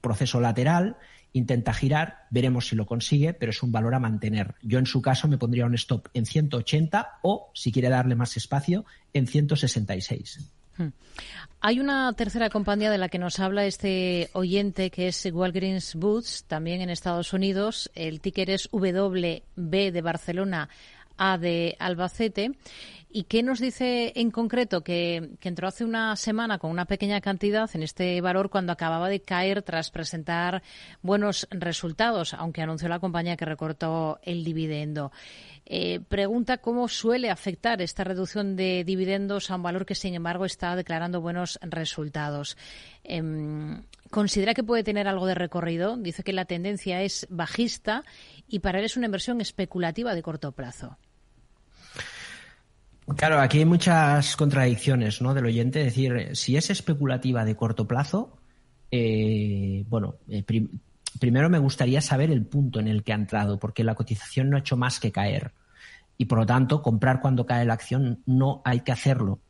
proceso 0.00 0.40
lateral, 0.40 0.96
intenta 1.32 1.74
girar, 1.74 2.26
veremos 2.30 2.68
si 2.68 2.76
lo 2.76 2.86
consigue, 2.86 3.34
pero 3.34 3.50
es 3.50 3.62
un 3.62 3.72
valor 3.72 3.94
a 3.94 3.98
mantener. 3.98 4.54
Yo 4.62 4.78
en 4.78 4.86
su 4.86 5.02
caso 5.02 5.28
me 5.28 5.38
pondría 5.38 5.66
un 5.66 5.74
stop 5.74 6.08
en 6.14 6.24
180 6.24 7.18
o, 7.22 7.50
si 7.54 7.72
quiere 7.72 7.88
darle 7.88 8.14
más 8.14 8.36
espacio, 8.36 8.84
en 9.12 9.26
166. 9.26 10.55
Hay 11.60 11.80
una 11.80 12.12
tercera 12.12 12.50
compañía 12.50 12.90
de 12.90 12.98
la 12.98 13.08
que 13.08 13.18
nos 13.18 13.40
habla 13.40 13.66
este 13.66 14.28
oyente 14.34 14.90
que 14.90 15.08
es 15.08 15.26
Walgreens 15.32 15.94
Boots, 15.94 16.44
también 16.46 16.80
en 16.80 16.90
Estados 16.90 17.32
Unidos. 17.32 17.90
El 17.94 18.20
ticker 18.20 18.50
es 18.50 18.68
WB 18.70 19.42
de 19.56 20.00
Barcelona, 20.02 20.68
A 21.16 21.38
de 21.38 21.76
Albacete. 21.78 22.52
¿Y 23.16 23.24
qué 23.24 23.42
nos 23.42 23.60
dice 23.60 24.12
en 24.14 24.30
concreto? 24.30 24.82
Que, 24.82 25.30
entró 25.40 25.68
hace 25.68 25.86
una 25.86 26.14
semana 26.16 26.58
con 26.58 26.70
una 26.70 26.84
pequeña 26.84 27.22
cantidad 27.22 27.70
en 27.72 27.82
este 27.82 28.20
valor 28.20 28.50
cuando 28.50 28.72
acababa 28.72 29.08
de 29.08 29.20
caer 29.20 29.62
tras 29.62 29.90
presentar 29.90 30.62
buenos 31.00 31.48
resultados, 31.50 32.34
aunque 32.34 32.60
anunció 32.60 32.88
la 32.88 32.98
compañía 32.98 33.38
que 33.38 33.46
recortó 33.46 34.18
el 34.22 34.44
dividendo. 34.44 35.12
Eh, 35.68 36.00
pregunta 36.08 36.58
cómo 36.58 36.86
suele 36.86 37.28
afectar 37.28 37.82
esta 37.82 38.04
reducción 38.04 38.54
de 38.54 38.84
dividendos 38.84 39.50
a 39.50 39.56
un 39.56 39.64
valor 39.64 39.84
que, 39.84 39.96
sin 39.96 40.14
embargo, 40.14 40.44
está 40.44 40.76
declarando 40.76 41.20
buenos 41.20 41.58
resultados. 41.60 42.56
Em, 43.02 43.82
¿Considera 44.10 44.54
que 44.54 44.62
puede 44.62 44.84
tener 44.84 45.08
algo 45.08 45.26
de 45.26 45.34
recorrido? 45.34 45.96
Dice 45.96 46.22
que 46.22 46.32
la 46.32 46.44
tendencia 46.44 47.02
es 47.02 47.26
bajista 47.30 48.04
y 48.46 48.60
para 48.60 48.78
él 48.78 48.84
es 48.84 48.96
una 48.96 49.06
inversión 49.06 49.40
especulativa 49.40 50.14
de 50.14 50.22
corto 50.22 50.52
plazo. 50.52 50.96
Claro, 53.16 53.40
aquí 53.40 53.58
hay 53.58 53.64
muchas 53.64 54.36
contradicciones 54.36 55.20
¿no? 55.20 55.34
del 55.34 55.46
oyente. 55.46 55.80
Es 55.80 55.86
decir, 55.86 56.36
si 56.36 56.56
es 56.56 56.70
especulativa 56.70 57.44
de 57.44 57.56
corto 57.56 57.88
plazo, 57.88 58.38
eh, 58.90 59.84
bueno, 59.88 60.16
eh, 60.28 60.44
primero 61.18 61.48
me 61.48 61.58
gustaría 61.58 62.00
saber 62.00 62.30
el 62.30 62.44
punto 62.44 62.80
en 62.80 62.88
el 62.88 63.02
que 63.02 63.12
ha 63.12 63.16
entrado, 63.16 63.58
porque 63.58 63.84
la 63.84 63.94
cotización 63.94 64.50
no 64.50 64.56
ha 64.56 64.60
hecho 64.60 64.76
más 64.76 65.00
que 65.00 65.12
caer. 65.12 65.52
Y 66.18 66.26
por 66.26 66.38
lo 66.38 66.46
tanto, 66.46 66.82
comprar 66.82 67.20
cuando 67.20 67.46
cae 67.46 67.64
la 67.64 67.74
acción 67.74 68.22
no 68.26 68.62
hay 68.64 68.80
que 68.80 68.92
hacerlo. 68.92 69.40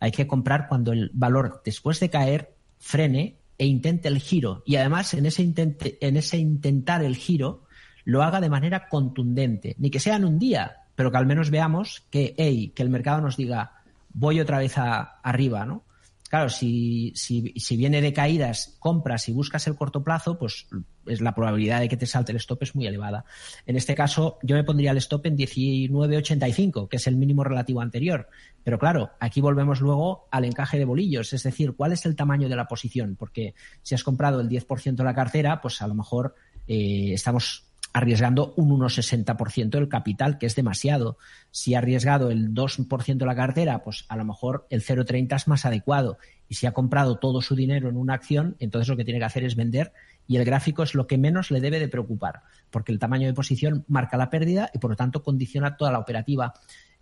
Hay 0.00 0.10
que 0.10 0.26
comprar 0.26 0.68
cuando 0.68 0.92
el 0.92 1.10
valor, 1.14 1.62
después 1.64 2.00
de 2.00 2.10
caer, 2.10 2.54
frene 2.78 3.36
e 3.58 3.66
intente 3.66 4.08
el 4.08 4.18
giro. 4.18 4.62
Y 4.66 4.76
además, 4.76 5.14
en 5.14 5.26
ese, 5.26 5.42
intente, 5.42 5.98
en 6.00 6.16
ese 6.16 6.36
intentar 6.38 7.02
el 7.02 7.16
giro, 7.16 7.64
lo 8.04 8.22
haga 8.22 8.40
de 8.40 8.50
manera 8.50 8.88
contundente. 8.88 9.74
Ni 9.78 9.90
que 9.90 10.00
sea 10.00 10.16
en 10.16 10.24
un 10.24 10.38
día, 10.38 10.84
pero 10.94 11.10
que 11.10 11.16
al 11.16 11.26
menos 11.26 11.50
veamos 11.50 12.04
que, 12.10 12.34
hey, 12.36 12.72
que 12.74 12.82
el 12.82 12.90
mercado 12.90 13.20
nos 13.20 13.36
diga, 13.36 13.82
voy 14.12 14.40
otra 14.40 14.58
vez 14.58 14.76
a, 14.78 15.20
arriba, 15.22 15.64
¿no? 15.64 15.84
Claro, 16.28 16.48
si, 16.48 17.12
si, 17.14 17.52
si, 17.56 17.76
viene 17.76 18.00
de 18.00 18.12
caídas, 18.12 18.76
compras 18.80 19.28
y 19.28 19.32
buscas 19.32 19.66
el 19.66 19.76
corto 19.76 20.02
plazo, 20.02 20.38
pues 20.38 20.66
es 21.06 21.20
la 21.20 21.34
probabilidad 21.34 21.80
de 21.80 21.88
que 21.88 21.96
te 21.96 22.06
salte 22.06 22.32
el 22.32 22.38
stop 22.38 22.64
es 22.64 22.74
muy 22.74 22.86
elevada. 22.86 23.24
En 23.64 23.76
este 23.76 23.94
caso, 23.94 24.38
yo 24.42 24.56
me 24.56 24.64
pondría 24.64 24.90
el 24.90 24.96
stop 24.96 25.26
en 25.26 25.36
19.85, 25.36 26.88
que 26.88 26.96
es 26.96 27.06
el 27.06 27.16
mínimo 27.16 27.44
relativo 27.44 27.80
anterior. 27.80 28.28
Pero 28.64 28.78
claro, 28.78 29.10
aquí 29.20 29.40
volvemos 29.40 29.80
luego 29.80 30.26
al 30.32 30.44
encaje 30.44 30.78
de 30.78 30.84
bolillos, 30.84 31.32
es 31.32 31.44
decir, 31.44 31.74
cuál 31.76 31.92
es 31.92 32.04
el 32.06 32.16
tamaño 32.16 32.48
de 32.48 32.56
la 32.56 32.66
posición, 32.66 33.14
porque 33.16 33.54
si 33.82 33.94
has 33.94 34.02
comprado 34.02 34.40
el 34.40 34.48
10% 34.48 34.96
de 34.96 35.04
la 35.04 35.14
cartera, 35.14 35.60
pues 35.60 35.80
a 35.80 35.86
lo 35.86 35.94
mejor 35.94 36.34
eh, 36.66 37.12
estamos 37.12 37.65
arriesgando 37.96 38.52
un 38.58 38.78
1,60% 38.78 39.70
del 39.70 39.88
capital, 39.88 40.36
que 40.36 40.44
es 40.44 40.54
demasiado. 40.54 41.16
Si 41.50 41.74
ha 41.74 41.78
arriesgado 41.78 42.30
el 42.30 42.52
2% 42.52 43.16
de 43.16 43.24
la 43.24 43.34
cartera, 43.34 43.82
pues 43.82 44.04
a 44.10 44.16
lo 44.16 44.24
mejor 44.26 44.66
el 44.68 44.82
0,30 44.82 45.34
es 45.34 45.48
más 45.48 45.64
adecuado. 45.64 46.18
Y 46.46 46.56
si 46.56 46.66
ha 46.66 46.72
comprado 46.72 47.16
todo 47.16 47.40
su 47.40 47.56
dinero 47.56 47.88
en 47.88 47.96
una 47.96 48.12
acción, 48.12 48.54
entonces 48.58 48.90
lo 48.90 48.98
que 48.98 49.04
tiene 49.06 49.18
que 49.18 49.24
hacer 49.24 49.44
es 49.44 49.56
vender 49.56 49.94
y 50.28 50.36
el 50.36 50.44
gráfico 50.44 50.82
es 50.82 50.94
lo 50.94 51.06
que 51.06 51.16
menos 51.16 51.50
le 51.50 51.62
debe 51.62 51.80
de 51.80 51.88
preocupar, 51.88 52.42
porque 52.70 52.92
el 52.92 52.98
tamaño 52.98 53.28
de 53.28 53.32
posición 53.32 53.86
marca 53.88 54.18
la 54.18 54.28
pérdida 54.28 54.70
y 54.74 54.78
por 54.78 54.90
lo 54.90 54.96
tanto 54.96 55.22
condiciona 55.22 55.78
toda 55.78 55.90
la 55.90 55.98
operativa. 55.98 56.52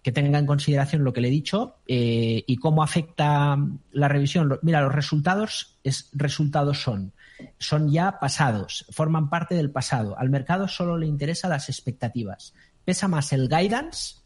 Que 0.01 0.13
tenga 0.13 0.39
en 0.39 0.47
consideración 0.47 1.03
lo 1.03 1.13
que 1.13 1.23
le 1.23 1.29
he 1.29 1.33
dicho 1.33 1.79
eh, 1.89 2.45
y 2.47 2.57
cómo 2.59 2.85
afecta 2.85 3.59
la 3.91 4.07
revisión. 4.07 4.61
Mira, 4.63 4.83
los 4.83 4.95
resultados, 4.95 5.79
es, 5.83 6.11
resultados 6.13 6.83
son 6.83 7.14
son 7.59 7.91
ya 7.91 8.19
pasados, 8.19 8.87
forman 8.91 9.31
parte 9.31 9.55
del 9.55 9.71
pasado. 9.71 10.19
Al 10.19 10.31
mercado 10.31 10.69
solo 10.69 10.97
le 10.97 11.07
interesan 11.07 11.51
las 11.51 11.69
expectativas. 11.69 12.55
Pesa 12.85 13.09
más 13.09 13.33
el 13.33 13.49
guidance 13.49 14.17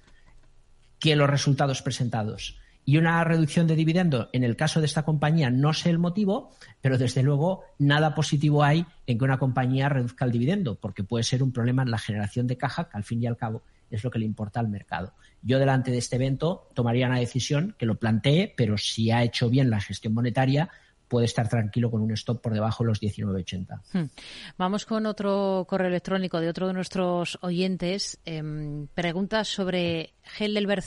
que 0.99 1.17
los 1.17 1.31
resultados 1.31 1.83
presentados. 1.83 2.59
Y 2.85 2.97
una 2.97 3.23
reducción 3.23 3.67
de 3.67 3.77
dividendo, 3.77 4.31
en 4.33 4.45
el 4.45 4.57
caso 4.57 4.81
de 4.81 4.87
esta 4.87 5.05
compañía, 5.05 5.51
no 5.51 5.75
sé 5.75 5.91
el 5.91 5.99
motivo, 5.99 6.57
pero 6.81 6.97
desde 6.97 7.23
luego 7.23 7.65
nada 7.79 8.15
positivo 8.15 8.65
hay 8.65 8.87
en 9.07 9.19
que 9.19 9.25
una 9.25 9.39
compañía 9.39 9.91
reduzca 9.91 10.25
el 10.25 10.33
dividendo, 10.33 10.77
porque 10.77 11.05
puede 11.05 11.23
ser 11.23 11.43
un 11.43 11.53
problema 11.53 11.83
en 11.83 11.91
la 11.91 11.99
generación 11.99 12.47
de 12.47 12.57
caja, 12.57 12.89
que 12.89 12.97
al 12.97 13.05
fin 13.05 13.23
y 13.23 13.27
al 13.27 13.37
cabo 13.37 13.63
es 13.91 14.03
lo 14.03 14.11
que 14.11 14.19
le 14.19 14.25
importa 14.25 14.61
al 14.61 14.69
mercado. 14.69 15.13
Yo 15.43 15.59
delante 15.59 15.91
de 15.91 15.99
este 15.99 16.17
evento 16.17 16.71
tomaría 16.75 17.07
una 17.07 17.19
decisión 17.19 17.75
que 17.79 17.87
lo 17.87 17.99
plantee, 17.99 18.55
pero 18.57 18.79
si 18.79 19.11
ha 19.11 19.23
hecho 19.23 19.51
bien 19.51 19.69
la 19.69 19.81
gestión 19.81 20.15
monetaria, 20.15 20.71
puede 21.09 21.27
estar 21.27 21.49
tranquilo 21.49 21.91
con 21.91 22.03
un 22.03 22.13
stop 22.13 22.41
por 22.41 22.53
debajo 22.53 22.85
de 22.85 22.89
los 22.89 23.01
19,80. 23.01 23.81
Hmm. 23.93 24.11
Vamos 24.57 24.87
con 24.87 25.07
otro 25.07 25.67
correo 25.69 25.89
electrónico 25.89 26.41
de 26.41 26.49
otro 26.49 26.67
de 26.69 26.75
nuestros 26.75 27.39
oyentes. 27.43 28.19
Eh, 28.25 28.87
pregunta 28.95 29.45
sobre 29.45 30.15
Heidelberg 30.39 30.85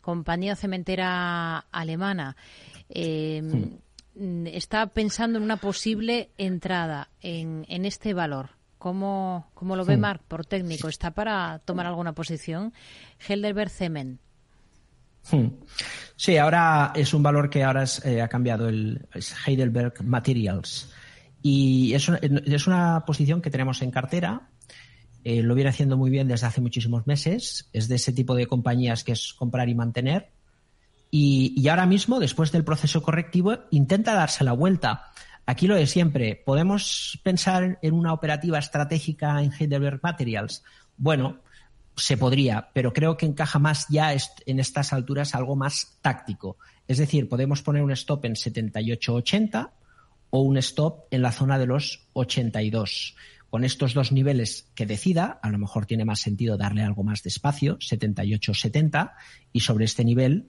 compañía 0.00 0.56
cementera 0.56 1.58
alemana. 1.70 2.36
Em, 2.88 3.46
hmm. 3.46 3.78
mm, 4.14 4.46
está 4.48 4.86
pensando 4.86 5.38
en 5.38 5.44
una 5.44 5.56
posible 5.56 6.30
entrada 6.38 7.10
en, 7.20 7.64
en 7.68 7.84
este 7.84 8.14
valor. 8.14 8.50
¿Cómo, 8.78 9.46
cómo 9.54 9.76
lo 9.76 9.84
ve 9.84 9.96
Mark 9.96 10.22
por 10.26 10.44
técnico? 10.44 10.88
¿Está 10.88 11.12
para 11.12 11.60
tomar 11.60 11.86
alguna 11.86 12.14
posición? 12.14 12.72
Helderberg 13.28 13.70
Cement. 13.70 14.18
Hmm. 15.30 15.48
Sí, 16.16 16.36
ahora 16.36 16.92
es 16.94 17.14
un 17.14 17.22
valor 17.22 17.50
que 17.50 17.64
ahora 17.64 17.84
eh, 18.04 18.20
ha 18.20 18.28
cambiado 18.28 18.68
el 18.68 19.06
Heidelberg 19.46 20.04
Materials. 20.04 20.92
Y 21.42 21.94
es 21.94 22.08
una, 22.08 22.18
es 22.18 22.66
una, 22.66 23.04
posición 23.04 23.42
que 23.42 23.50
tenemos 23.50 23.82
en 23.82 23.90
cartera. 23.90 24.48
Eh, 25.24 25.42
lo 25.42 25.54
viene 25.54 25.70
haciendo 25.70 25.96
muy 25.96 26.10
bien 26.10 26.28
desde 26.28 26.46
hace 26.46 26.60
muchísimos 26.60 27.06
meses. 27.06 27.68
Es 27.72 27.88
de 27.88 27.96
ese 27.96 28.12
tipo 28.12 28.34
de 28.34 28.46
compañías 28.46 29.02
que 29.02 29.12
es 29.12 29.34
comprar 29.34 29.68
y 29.68 29.74
mantener. 29.74 30.30
Y, 31.10 31.54
y 31.56 31.68
ahora 31.68 31.86
mismo, 31.86 32.20
después 32.20 32.52
del 32.52 32.64
proceso 32.64 33.02
correctivo, 33.02 33.58
intenta 33.70 34.14
darse 34.14 34.44
la 34.44 34.52
vuelta. 34.52 35.10
Aquí 35.44 35.66
lo 35.66 35.74
de 35.74 35.86
siempre. 35.86 36.40
¿Podemos 36.46 37.20
pensar 37.24 37.78
en 37.82 37.94
una 37.94 38.12
operativa 38.12 38.58
estratégica 38.58 39.42
en 39.42 39.52
Heidelberg 39.52 40.00
Materials? 40.02 40.62
Bueno, 40.96 41.40
se 41.96 42.16
podría, 42.16 42.70
pero 42.72 42.92
creo 42.92 43.16
que 43.16 43.26
encaja 43.26 43.58
más 43.58 43.86
ya 43.88 44.14
en 44.46 44.58
estas 44.58 44.92
alturas 44.92 45.34
algo 45.34 45.56
más 45.56 45.98
táctico. 46.00 46.56
Es 46.88 46.98
decir, 46.98 47.28
podemos 47.28 47.62
poner 47.62 47.82
un 47.82 47.92
stop 47.92 48.24
en 48.24 48.34
78-80 48.34 49.70
o 50.30 50.40
un 50.40 50.56
stop 50.56 51.04
en 51.10 51.22
la 51.22 51.32
zona 51.32 51.58
de 51.58 51.66
los 51.66 52.08
82. 52.14 53.16
Con 53.50 53.64
estos 53.64 53.92
dos 53.92 54.12
niveles 54.12 54.70
que 54.74 54.86
decida, 54.86 55.38
a 55.42 55.50
lo 55.50 55.58
mejor 55.58 55.84
tiene 55.84 56.06
más 56.06 56.20
sentido 56.20 56.56
darle 56.56 56.82
algo 56.82 57.04
más 57.04 57.22
de 57.22 57.28
espacio, 57.28 57.78
78-70, 57.78 59.12
y 59.52 59.60
sobre 59.60 59.84
este 59.84 60.04
nivel 60.04 60.48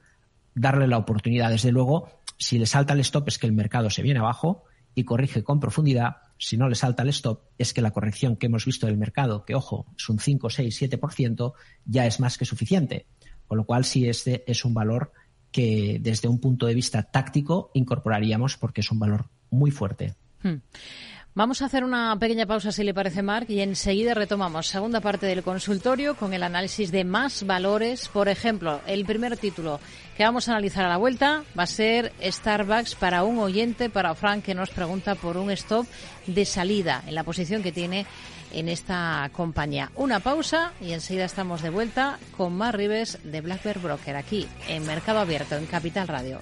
darle 0.55 0.87
la 0.87 0.97
oportunidad. 0.97 1.49
Desde 1.49 1.73
luego, 1.73 2.21
si 2.37 2.57
le 2.57 2.65
salta 2.65 2.93
el 2.93 3.01
stop 3.01 3.27
es 3.27 3.37
que 3.37 3.47
el 3.47 3.53
mercado 3.53 3.89
se 3.89 4.03
viene 4.03 4.21
abajo 4.21 4.63
y 4.95 5.03
corrige 5.03 5.43
con 5.43 5.59
profundidad 5.59 6.17
si 6.37 6.57
no 6.57 6.67
le 6.67 6.75
salta 6.75 7.03
el 7.03 7.09
stop, 7.09 7.43
es 7.57 7.73
que 7.73 7.81
la 7.81 7.91
corrección 7.91 8.35
que 8.35 8.47
hemos 8.47 8.65
visto 8.65 8.87
del 8.87 8.97
mercado, 8.97 9.45
que 9.45 9.55
ojo, 9.55 9.85
es 9.97 10.09
un 10.09 10.19
5, 10.19 10.49
6, 10.49 10.81
7%, 10.81 11.53
ya 11.85 12.05
es 12.05 12.19
más 12.19 12.37
que 12.37 12.45
suficiente. 12.45 13.05
Con 13.47 13.57
lo 13.57 13.65
cual, 13.65 13.85
sí, 13.85 14.07
este 14.07 14.49
es 14.49 14.65
un 14.65 14.73
valor 14.73 15.11
que 15.51 15.99
desde 16.01 16.27
un 16.27 16.39
punto 16.39 16.65
de 16.65 16.73
vista 16.73 17.03
táctico 17.03 17.71
incorporaríamos 17.73 18.57
porque 18.57 18.81
es 18.81 18.91
un 18.91 18.99
valor 18.99 19.29
muy 19.51 19.71
fuerte. 19.71 20.15
Hmm. 20.41 20.55
Vamos 21.35 21.63
a 21.63 21.65
hacer 21.65 21.83
una 21.83 22.15
pequeña 22.19 22.45
pausa, 22.45 22.71
si 22.71 22.83
le 22.83 22.93
parece, 22.93 23.23
Marc, 23.23 23.49
y 23.49 23.61
enseguida 23.61 24.13
retomamos 24.13 24.67
segunda 24.67 25.01
parte 25.01 25.25
del 25.25 25.41
consultorio 25.41 26.15
con 26.15 26.31
el 26.35 26.43
análisis 26.43 26.91
de 26.91 27.03
más 27.03 27.43
valores. 27.47 28.07
Por 28.07 28.29
ejemplo, 28.29 28.81
el 28.85 29.03
primer 29.03 29.35
título 29.37 29.79
que 30.15 30.23
vamos 30.23 30.47
a 30.47 30.51
analizar 30.51 30.85
a 30.85 30.89
la 30.89 30.97
vuelta 30.97 31.43
va 31.57 31.63
a 31.63 31.67
ser 31.67 32.13
Starbucks 32.21 32.93
para 32.93 33.23
un 33.23 33.39
oyente, 33.39 33.89
para 33.89 34.13
Frank, 34.13 34.43
que 34.43 34.53
nos 34.53 34.69
pregunta 34.69 35.15
por 35.15 35.37
un 35.37 35.49
stop 35.49 35.87
de 36.27 36.45
salida 36.45 37.03
en 37.07 37.15
la 37.15 37.23
posición 37.23 37.63
que 37.63 37.71
tiene 37.71 38.05
en 38.51 38.69
esta 38.69 39.27
compañía. 39.33 39.89
Una 39.95 40.19
pausa 40.19 40.73
y 40.81 40.91
enseguida 40.91 41.25
estamos 41.25 41.63
de 41.63 41.71
vuelta 41.71 42.19
con 42.37 42.53
más 42.53 42.75
Rives 42.75 43.17
de 43.23 43.41
Black 43.41 43.63
Bear 43.63 43.79
Broker 43.79 44.15
aquí 44.15 44.47
en 44.67 44.85
Mercado 44.85 45.17
Abierto, 45.17 45.55
en 45.55 45.65
Capital 45.65 46.07
Radio. 46.07 46.41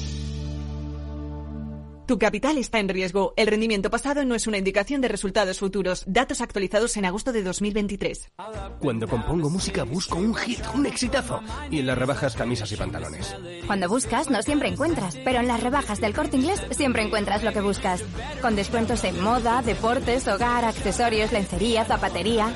Tu 2.11 2.19
capital 2.19 2.57
está 2.57 2.79
en 2.79 2.89
riesgo. 2.89 3.33
El 3.37 3.47
rendimiento 3.47 3.89
pasado 3.89 4.25
no 4.25 4.35
es 4.35 4.45
una 4.45 4.57
indicación 4.57 4.99
de 4.99 5.07
resultados 5.07 5.59
futuros. 5.59 6.03
Datos 6.05 6.41
actualizados 6.41 6.97
en 6.97 7.05
agosto 7.05 7.31
de 7.31 7.41
2023. 7.41 8.33
Cuando 8.81 9.07
compongo 9.07 9.49
música 9.49 9.85
busco 9.85 10.17
un 10.17 10.35
hit, 10.35 10.59
un 10.75 10.85
exitazo. 10.85 11.39
Y 11.69 11.79
en 11.79 11.87
las 11.87 11.97
rebajas 11.97 12.35
camisas 12.35 12.69
y 12.73 12.75
pantalones. 12.75 13.33
Cuando 13.65 13.87
buscas 13.87 14.29
no 14.29 14.41
siempre 14.41 14.67
encuentras, 14.67 15.15
pero 15.23 15.39
en 15.39 15.47
las 15.47 15.63
rebajas 15.63 16.01
del 16.01 16.13
corte 16.13 16.35
inglés 16.35 16.61
siempre 16.71 17.01
encuentras 17.01 17.45
lo 17.45 17.53
que 17.53 17.61
buscas. 17.61 18.03
Con 18.41 18.57
descuentos 18.57 19.05
en 19.05 19.17
moda, 19.23 19.61
deportes, 19.61 20.27
hogar, 20.27 20.65
accesorios, 20.65 21.31
lencería, 21.31 21.85
zapatería. 21.85 22.53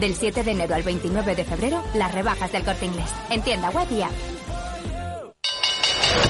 Del 0.00 0.16
7 0.16 0.42
de 0.42 0.50
enero 0.50 0.74
al 0.74 0.82
29 0.82 1.36
de 1.36 1.44
febrero, 1.44 1.80
las 1.94 2.12
rebajas 2.12 2.50
del 2.50 2.64
corte 2.64 2.86
inglés. 2.86 3.08
En 3.30 3.40
tienda 3.42 3.70
web 3.70 3.86
y 3.92 4.02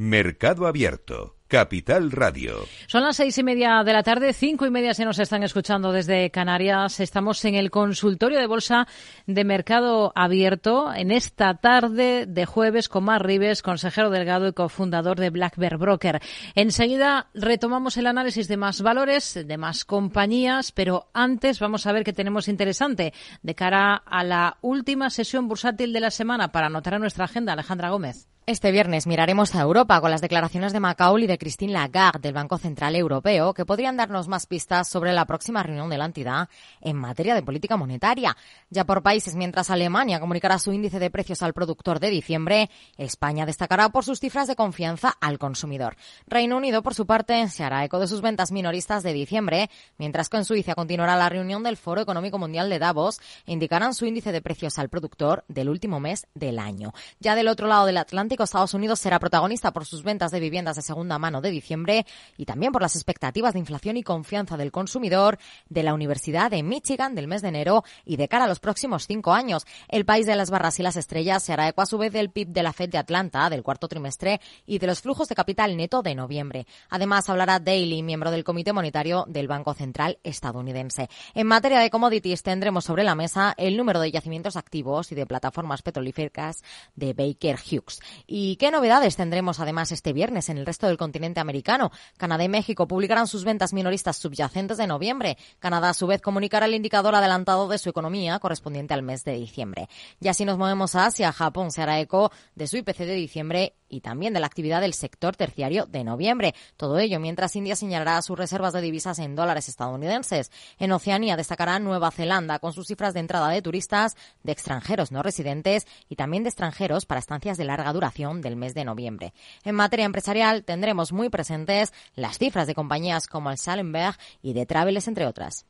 Mercado 0.00 0.68
Abierto. 0.68 1.34
Capital 1.48 2.12
Radio. 2.12 2.58
Son 2.86 3.02
las 3.02 3.16
seis 3.16 3.36
y 3.38 3.42
media 3.42 3.82
de 3.82 3.92
la 3.92 4.04
tarde, 4.04 4.32
cinco 4.32 4.64
y 4.64 4.70
media 4.70 4.94
se 4.94 5.04
nos 5.04 5.18
están 5.18 5.42
escuchando 5.42 5.90
desde 5.90 6.30
Canarias. 6.30 7.00
Estamos 7.00 7.44
en 7.44 7.56
el 7.56 7.72
consultorio 7.72 8.38
de 8.38 8.46
bolsa 8.46 8.86
de 9.26 9.44
Mercado 9.44 10.12
Abierto 10.14 10.94
en 10.94 11.10
esta 11.10 11.54
tarde 11.54 12.26
de 12.26 12.46
jueves 12.46 12.88
con 12.88 13.04
Mar 13.04 13.26
Rives, 13.26 13.62
consejero 13.62 14.10
delgado 14.10 14.46
y 14.46 14.52
cofundador 14.52 15.18
de 15.18 15.30
Black 15.30 15.56
Bear 15.56 15.78
Broker. 15.78 16.20
Enseguida 16.54 17.28
retomamos 17.34 17.96
el 17.96 18.06
análisis 18.06 18.46
de 18.46 18.56
más 18.56 18.82
valores, 18.82 19.34
de 19.34 19.56
más 19.58 19.84
compañías, 19.84 20.70
pero 20.70 21.08
antes 21.12 21.58
vamos 21.58 21.86
a 21.86 21.92
ver 21.92 22.04
qué 22.04 22.12
tenemos 22.12 22.46
interesante 22.46 23.12
de 23.42 23.54
cara 23.56 23.96
a 23.96 24.22
la 24.22 24.58
última 24.60 25.10
sesión 25.10 25.48
bursátil 25.48 25.92
de 25.92 26.00
la 26.00 26.12
semana 26.12 26.52
para 26.52 26.68
anotar 26.68 26.94
a 26.94 26.98
nuestra 27.00 27.24
agenda. 27.24 27.54
Alejandra 27.54 27.90
Gómez. 27.90 28.28
Este 28.48 28.72
viernes 28.72 29.06
miraremos 29.06 29.54
a 29.54 29.60
Europa 29.60 30.00
con 30.00 30.10
las 30.10 30.22
declaraciones 30.22 30.72
de 30.72 30.80
Macao 30.80 31.18
y 31.18 31.26
de 31.26 31.36
Christine 31.36 31.74
Lagarde 31.74 32.20
del 32.20 32.32
Banco 32.32 32.56
Central 32.56 32.96
Europeo 32.96 33.52
que 33.52 33.66
podrían 33.66 33.98
darnos 33.98 34.26
más 34.26 34.46
pistas 34.46 34.88
sobre 34.88 35.12
la 35.12 35.26
próxima 35.26 35.62
reunión 35.62 35.90
de 35.90 35.98
la 35.98 36.06
entidad 36.06 36.48
en 36.80 36.96
materia 36.96 37.34
de 37.34 37.42
política 37.42 37.76
monetaria. 37.76 38.38
Ya 38.70 38.86
por 38.86 39.02
países, 39.02 39.34
mientras 39.34 39.68
Alemania 39.68 40.18
comunicará 40.18 40.58
su 40.58 40.72
índice 40.72 40.98
de 40.98 41.10
precios 41.10 41.42
al 41.42 41.52
productor 41.52 42.00
de 42.00 42.08
diciembre, 42.08 42.70
España 42.96 43.44
destacará 43.44 43.90
por 43.90 44.06
sus 44.06 44.18
cifras 44.18 44.48
de 44.48 44.56
confianza 44.56 45.14
al 45.20 45.38
consumidor. 45.38 45.96
Reino 46.26 46.56
Unido, 46.56 46.82
por 46.82 46.94
su 46.94 47.04
parte, 47.04 47.50
se 47.50 47.64
hará 47.64 47.84
eco 47.84 47.98
de 47.98 48.06
sus 48.06 48.22
ventas 48.22 48.50
minoristas 48.50 49.02
de 49.02 49.12
diciembre, 49.12 49.68
mientras 49.98 50.30
que 50.30 50.38
en 50.38 50.46
Suiza 50.46 50.74
continuará 50.74 51.16
la 51.16 51.28
reunión 51.28 51.62
del 51.62 51.76
Foro 51.76 52.00
Económico 52.00 52.38
Mundial 52.38 52.70
de 52.70 52.78
Davos 52.78 53.20
e 53.44 53.52
indicarán 53.52 53.92
su 53.92 54.06
índice 54.06 54.32
de 54.32 54.40
precios 54.40 54.78
al 54.78 54.88
productor 54.88 55.44
del 55.48 55.68
último 55.68 56.00
mes 56.00 56.26
del 56.32 56.58
año. 56.58 56.94
Ya 57.20 57.34
del 57.34 57.48
otro 57.48 57.66
lado 57.66 57.84
del 57.84 57.98
Atlántico, 57.98 58.37
Estados 58.44 58.74
Unidos 58.74 59.00
será 59.00 59.18
protagonista 59.18 59.72
por 59.72 59.84
sus 59.84 60.02
ventas 60.02 60.30
de 60.30 60.40
viviendas 60.40 60.76
de 60.76 60.82
segunda 60.82 61.18
mano 61.18 61.40
de 61.40 61.50
diciembre 61.50 62.06
y 62.36 62.44
también 62.44 62.72
por 62.72 62.82
las 62.82 62.96
expectativas 62.96 63.52
de 63.52 63.58
inflación 63.58 63.96
y 63.96 64.02
confianza 64.02 64.56
del 64.56 64.72
consumidor 64.72 65.38
de 65.68 65.82
la 65.82 65.94
Universidad 65.94 66.50
de 66.50 66.62
Michigan 66.62 67.14
del 67.14 67.28
mes 67.28 67.42
de 67.42 67.48
enero 67.48 67.84
y 68.04 68.16
de 68.16 68.28
cara 68.28 68.44
a 68.44 68.48
los 68.48 68.60
próximos 68.60 69.06
cinco 69.06 69.32
años. 69.32 69.66
El 69.88 70.04
país 70.04 70.26
de 70.26 70.36
las 70.36 70.50
barras 70.50 70.78
y 70.78 70.82
las 70.82 70.96
estrellas 70.96 71.42
se 71.42 71.52
hará 71.52 71.68
eco 71.68 71.82
a 71.82 71.86
su 71.86 71.98
vez 71.98 72.12
del 72.12 72.30
PIB 72.30 72.48
de 72.48 72.62
la 72.62 72.72
Fed 72.72 72.90
de 72.90 72.98
Atlanta 72.98 73.50
del 73.50 73.62
cuarto 73.62 73.88
trimestre 73.88 74.40
y 74.66 74.78
de 74.78 74.86
los 74.86 75.00
flujos 75.00 75.28
de 75.28 75.34
capital 75.34 75.76
neto 75.76 76.02
de 76.02 76.14
noviembre. 76.14 76.66
Además, 76.90 77.28
hablará 77.28 77.58
Daly, 77.58 78.02
miembro 78.02 78.30
del 78.30 78.44
Comité 78.44 78.72
Monetario 78.72 79.24
del 79.28 79.48
Banco 79.48 79.74
Central 79.74 80.18
estadounidense. 80.22 81.08
En 81.34 81.46
materia 81.46 81.80
de 81.80 81.90
commodities 81.90 82.42
tendremos 82.42 82.84
sobre 82.84 83.04
la 83.04 83.14
mesa 83.14 83.54
el 83.56 83.76
número 83.76 84.00
de 84.00 84.10
yacimientos 84.10 84.56
activos 84.56 85.12
y 85.12 85.14
de 85.14 85.26
plataformas 85.26 85.82
petrolíferas 85.82 86.62
de 86.94 87.12
Baker 87.12 87.58
Hughes. 87.58 88.00
¿Y 88.30 88.56
qué 88.56 88.70
novedades 88.70 89.16
tendremos 89.16 89.58
además 89.58 89.90
este 89.90 90.12
viernes 90.12 90.50
en 90.50 90.58
el 90.58 90.66
resto 90.66 90.86
del 90.86 90.98
continente 90.98 91.40
americano? 91.40 91.90
Canadá 92.18 92.44
y 92.44 92.50
México 92.50 92.86
publicarán 92.86 93.26
sus 93.26 93.42
ventas 93.42 93.72
minoristas 93.72 94.18
subyacentes 94.18 94.76
de 94.76 94.86
noviembre. 94.86 95.38
Canadá 95.58 95.88
a 95.88 95.94
su 95.94 96.06
vez 96.06 96.20
comunicará 96.20 96.66
el 96.66 96.74
indicador 96.74 97.14
adelantado 97.14 97.68
de 97.68 97.78
su 97.78 97.88
economía 97.88 98.38
correspondiente 98.38 98.92
al 98.92 99.00
mes 99.00 99.24
de 99.24 99.32
diciembre. 99.32 99.88
Y 100.20 100.28
así 100.28 100.44
nos 100.44 100.58
movemos 100.58 100.94
a 100.94 101.06
Asia. 101.06 101.32
Japón 101.32 101.70
se 101.70 101.80
hará 101.80 102.00
eco 102.00 102.30
de 102.54 102.66
su 102.66 102.76
IPC 102.76 102.98
de 102.98 103.14
diciembre 103.14 103.76
y 103.88 104.00
también 104.00 104.34
de 104.34 104.40
la 104.40 104.46
actividad 104.46 104.80
del 104.80 104.94
sector 104.94 105.36
terciario 105.36 105.86
de 105.86 106.04
noviembre. 106.04 106.54
Todo 106.76 106.98
ello 106.98 107.20
mientras 107.20 107.56
India 107.56 107.76
señalará 107.76 108.20
sus 108.22 108.38
reservas 108.38 108.72
de 108.72 108.80
divisas 108.80 109.18
en 109.18 109.36
dólares 109.36 109.68
estadounidenses. 109.68 110.50
En 110.78 110.92
Oceanía 110.92 111.36
destacará 111.36 111.78
Nueva 111.78 112.10
Zelanda 112.10 112.58
con 112.58 112.72
sus 112.72 112.86
cifras 112.86 113.14
de 113.14 113.20
entrada 113.20 113.48
de 113.48 113.62
turistas, 113.62 114.16
de 114.42 114.52
extranjeros 114.52 115.12
no 115.12 115.22
residentes 115.22 115.86
y 116.08 116.16
también 116.16 116.42
de 116.42 116.50
extranjeros 116.50 117.06
para 117.06 117.20
estancias 117.20 117.56
de 117.56 117.64
larga 117.64 117.92
duración 117.92 118.40
del 118.40 118.56
mes 118.56 118.74
de 118.74 118.84
noviembre. 118.84 119.32
En 119.64 119.74
materia 119.74 120.06
empresarial 120.06 120.64
tendremos 120.64 121.12
muy 121.12 121.28
presentes 121.28 121.92
las 122.14 122.38
cifras 122.38 122.66
de 122.66 122.74
compañías 122.74 123.26
como 123.26 123.50
el 123.50 123.58
Schallenberg 123.58 124.16
y 124.42 124.52
de 124.52 124.66
Traveles, 124.66 125.08
entre 125.08 125.26
otras. 125.26 125.66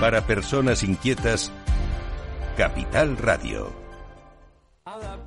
Para 0.00 0.26
personas 0.26 0.82
inquietas, 0.82 1.50
Capital 2.56 3.16
Radio. 3.16 3.85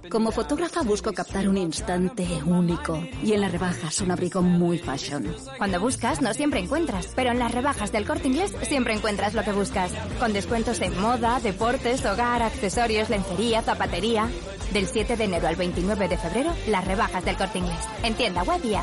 Como 0.07 0.31
fotógrafa 0.31 0.81
busco 0.81 1.11
captar 1.13 1.49
un 1.49 1.57
instante 1.57 2.25
único 2.45 3.03
y 3.23 3.33
en 3.33 3.41
las 3.41 3.51
rebajas 3.51 4.01
un 4.01 4.11
abrigo 4.11 4.41
muy 4.41 4.79
fashion. 4.79 5.27
Cuando 5.57 5.79
buscas 5.79 6.21
no 6.21 6.33
siempre 6.33 6.59
encuentras, 6.59 7.11
pero 7.15 7.31
en 7.31 7.39
las 7.39 7.53
rebajas 7.53 7.91
del 7.91 8.05
corte 8.05 8.27
inglés 8.27 8.55
siempre 8.63 8.93
encuentras 8.93 9.33
lo 9.33 9.43
que 9.43 9.51
buscas. 9.51 9.91
Con 10.19 10.33
descuentos 10.33 10.79
en 10.81 10.99
moda, 10.99 11.39
deportes, 11.41 12.05
hogar, 12.05 12.41
accesorios, 12.41 13.09
lencería, 13.09 13.61
zapatería. 13.61 14.29
Del 14.73 14.87
7 14.87 15.17
de 15.17 15.23
enero 15.23 15.47
al 15.47 15.55
29 15.55 16.07
de 16.07 16.17
febrero, 16.17 16.53
las 16.67 16.85
rebajas 16.85 17.25
del 17.25 17.37
corte 17.37 17.59
inglés. 17.59 17.79
En 18.03 18.13
tienda 18.13 18.43
web 18.43 18.61
y 18.63 18.75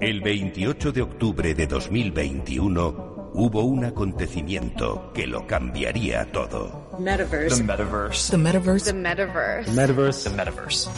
El 0.00 0.20
28 0.20 0.92
de 0.92 1.02
octubre 1.02 1.54
de 1.54 1.66
2021 1.66 3.09
hubo 3.34 3.62
un 3.62 3.84
acontecimiento 3.84 5.12
que 5.14 5.26
lo 5.26 5.46
cambiaría 5.46 6.30
todo. 6.32 6.90
Metaverse. 6.98 7.56
The 7.56 7.62
metaverse. 7.62 8.30
The 8.30 8.38
metaverse. 8.38 8.84
The 8.84 8.98
metaverse. 8.98 9.64
The 9.64 9.72
metaverse. 9.72 10.30
The 10.30 10.36
metaverse. 10.36 10.90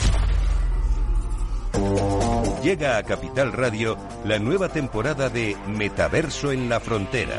Llega 2.63 2.99
a 2.99 3.03
Capital 3.03 3.53
Radio 3.53 3.97
la 4.25 4.39
nueva 4.39 4.69
temporada 4.69 5.29
de 5.29 5.57
Metaverso 5.67 6.53
en 6.53 6.69
la 6.69 6.79
Frontera. 6.79 7.39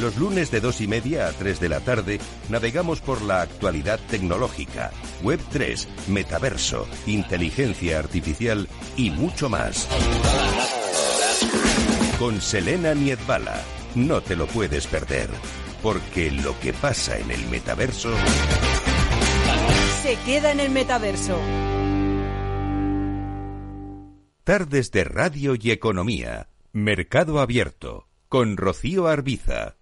Los 0.00 0.16
lunes 0.18 0.50
de 0.50 0.60
dos 0.60 0.80
y 0.82 0.86
media 0.86 1.28
a 1.28 1.32
tres 1.32 1.58
de 1.58 1.70
la 1.70 1.80
tarde 1.80 2.20
navegamos 2.50 3.00
por 3.00 3.22
la 3.22 3.40
actualidad 3.40 3.98
tecnológica, 4.10 4.90
Web 5.22 5.40
3, 5.50 5.88
Metaverso, 6.08 6.86
inteligencia 7.06 7.98
artificial 7.98 8.68
y 8.96 9.10
mucho 9.10 9.48
más 9.48 9.88
con 12.18 12.40
Selena 12.40 12.94
Niedbala. 12.94 13.62
No 13.94 14.20
te 14.20 14.36
lo 14.36 14.46
puedes 14.46 14.86
perder, 14.86 15.28
porque 15.82 16.30
lo 16.30 16.58
que 16.60 16.72
pasa 16.72 17.18
en 17.18 17.30
el 17.30 17.46
metaverso... 17.48 18.14
Se 20.02 20.16
queda 20.24 20.52
en 20.52 20.60
el 20.60 20.70
metaverso. 20.70 21.38
Tardes 24.44 24.92
de 24.92 25.04
Radio 25.04 25.54
y 25.60 25.70
Economía. 25.70 26.48
Mercado 26.72 27.40
Abierto. 27.40 28.08
Con 28.28 28.56
Rocío 28.56 29.08
Arbiza. 29.08 29.76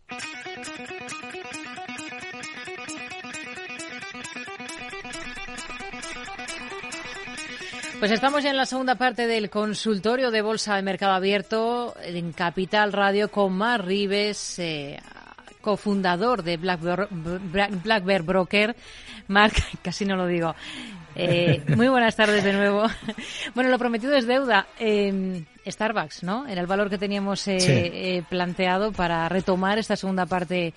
Pues 8.05 8.13
estamos 8.13 8.44
ya 8.44 8.50
en 8.50 8.59
la 8.59 8.67
segunda 8.67 8.96
parte 8.96 9.27
del 9.27 9.48
consultorio 9.48 10.31
de 10.31 10.42
Bolsa 10.42 10.77
de 10.77 10.83
Mercado 10.83 11.15
Abierto 11.15 11.94
en 12.02 12.35
Capital 12.35 12.92
Radio 12.92 13.31
con 13.31 13.55
Mar 13.55 13.87
Rives, 13.87 14.59
eh, 14.59 15.00
cofundador 15.63 16.42
de 16.42 16.59
Black 16.59 16.83
Bear, 16.83 18.23
Broker. 18.23 18.77
Marc, 19.29 19.57
casi 19.83 20.05
no 20.05 20.17
lo 20.17 20.27
digo. 20.27 20.55
Eh, 21.17 21.63
muy 21.75 21.88
buenas 21.88 22.15
tardes 22.15 22.44
de 22.44 22.52
nuevo. 22.52 22.85
Bueno, 23.55 23.71
lo 23.71 23.79
prometido 23.79 24.15
es 24.15 24.27
deuda. 24.27 24.67
Eh, 24.79 25.42
Starbucks, 25.67 26.25
¿no? 26.25 26.46
Era 26.46 26.61
el 26.61 26.67
valor 26.67 26.90
que 26.90 26.98
teníamos 26.98 27.48
eh, 27.48 28.23
planteado 28.29 28.92
para 28.92 29.31
retomar 29.31 29.79
esta 29.79 29.96
segunda 29.96 30.27
parte 30.27 30.75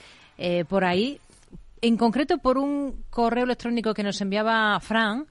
por 0.69 0.86
ahí. 0.86 1.19
en 1.82 1.97
concreto 1.97 2.38
por 2.38 2.57
un 2.57 3.03
correo 3.09 3.43
electrónico 3.43 3.93
que 3.93 4.03
nos 4.03 4.21
enviaba 4.21 4.80
Fran 4.80 5.28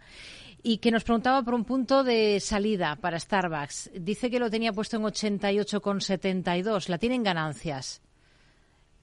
y 0.68 0.78
que 0.78 0.90
nos 0.90 1.04
preguntaba 1.04 1.44
por 1.44 1.54
un 1.54 1.64
punto 1.64 2.02
de 2.02 2.40
salida 2.40 2.96
para 2.96 3.20
Starbucks. 3.20 3.92
Dice 4.00 4.28
que 4.28 4.40
lo 4.40 4.50
tenía 4.50 4.72
puesto 4.72 4.96
en 4.96 5.04
88,72. 5.04 6.88
La 6.88 6.98
tienen 6.98 7.22
ganancias, 7.22 8.02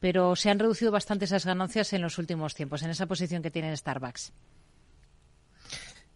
pero 0.01 0.35
se 0.35 0.49
han 0.49 0.59
reducido 0.59 0.91
bastante 0.91 1.23
esas 1.23 1.45
ganancias 1.45 1.93
en 1.93 2.01
los 2.01 2.17
últimos 2.17 2.53
tiempos, 2.53 2.83
en 2.83 2.89
esa 2.89 3.05
posición 3.05 3.41
que 3.41 3.49
tiene 3.49 3.77
Starbucks. 3.77 4.33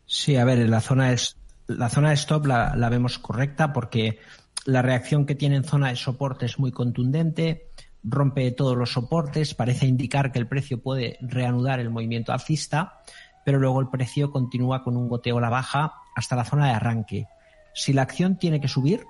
Sí, 0.05 0.35
a 0.35 0.43
ver, 0.43 0.67
la 0.67 0.81
zona 0.81 1.13
es 1.13 1.37
la 1.67 1.87
zona 1.87 2.09
de 2.09 2.15
stop 2.15 2.45
la, 2.45 2.75
la 2.75 2.89
vemos 2.89 3.17
correcta 3.17 3.71
porque 3.71 4.19
la 4.65 4.81
reacción 4.81 5.25
que 5.25 5.35
tiene 5.35 5.55
en 5.55 5.63
zona 5.63 5.87
de 5.87 5.95
soporte 5.95 6.45
es 6.45 6.59
muy 6.59 6.73
contundente, 6.73 7.69
rompe 8.03 8.51
todos 8.51 8.75
los 8.75 8.91
soportes, 8.91 9.53
parece 9.53 9.85
indicar 9.85 10.33
que 10.33 10.39
el 10.39 10.47
precio 10.47 10.81
puede 10.81 11.17
reanudar 11.21 11.79
el 11.79 11.89
movimiento 11.89 12.33
alcista 12.33 12.99
pero 13.47 13.59
luego 13.59 13.79
el 13.79 13.87
precio 13.87 14.29
continúa 14.29 14.83
con 14.83 14.97
un 14.97 15.07
goteo 15.07 15.37
a 15.37 15.41
la 15.41 15.49
baja 15.49 15.93
hasta 16.13 16.35
la 16.35 16.43
zona 16.43 16.65
de 16.65 16.73
arranque. 16.73 17.27
Si 17.73 17.93
la 17.93 18.01
acción 18.01 18.37
tiene 18.37 18.59
que 18.59 18.67
subir, 18.67 19.05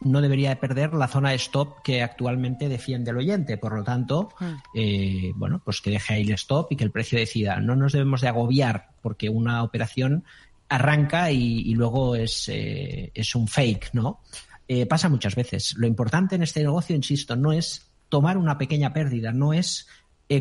no 0.00 0.20
debería 0.20 0.48
de 0.48 0.56
perder 0.56 0.92
la 0.92 1.06
zona 1.06 1.30
de 1.30 1.36
stop 1.36 1.82
que 1.84 2.02
actualmente 2.02 2.68
defiende 2.68 3.12
el 3.12 3.18
oyente. 3.18 3.58
Por 3.58 3.76
lo 3.76 3.84
tanto, 3.84 4.30
mm. 4.40 4.44
eh, 4.74 5.32
bueno, 5.36 5.62
pues 5.64 5.80
que 5.80 5.90
deje 5.90 6.14
ahí 6.14 6.22
el 6.22 6.32
stop 6.32 6.72
y 6.72 6.76
que 6.76 6.82
el 6.82 6.90
precio 6.90 7.16
decida. 7.16 7.60
No 7.60 7.76
nos 7.76 7.92
debemos 7.92 8.22
de 8.22 8.26
agobiar 8.26 8.88
porque 9.02 9.28
una 9.28 9.62
operación 9.62 10.24
arranca 10.68 11.30
y, 11.30 11.72
luego 11.74 12.16
es, 12.16 12.48
eh, 12.48 13.12
es, 13.14 13.36
un 13.36 13.46
fake, 13.46 13.90
¿no? 13.92 14.18
Eh, 14.66 14.86
pasa 14.86 15.08
muchas 15.08 15.36
veces. 15.36 15.76
Lo 15.76 15.86
importante 15.86 16.34
en 16.34 16.42
este 16.42 16.60
negocio, 16.60 16.96
insisto, 16.96 17.36
no 17.36 17.52
es 17.52 17.88
tomar 18.08 18.36
una 18.36 18.58
pequeña 18.58 18.92
pérdida, 18.92 19.30
no 19.30 19.52
es 19.52 19.86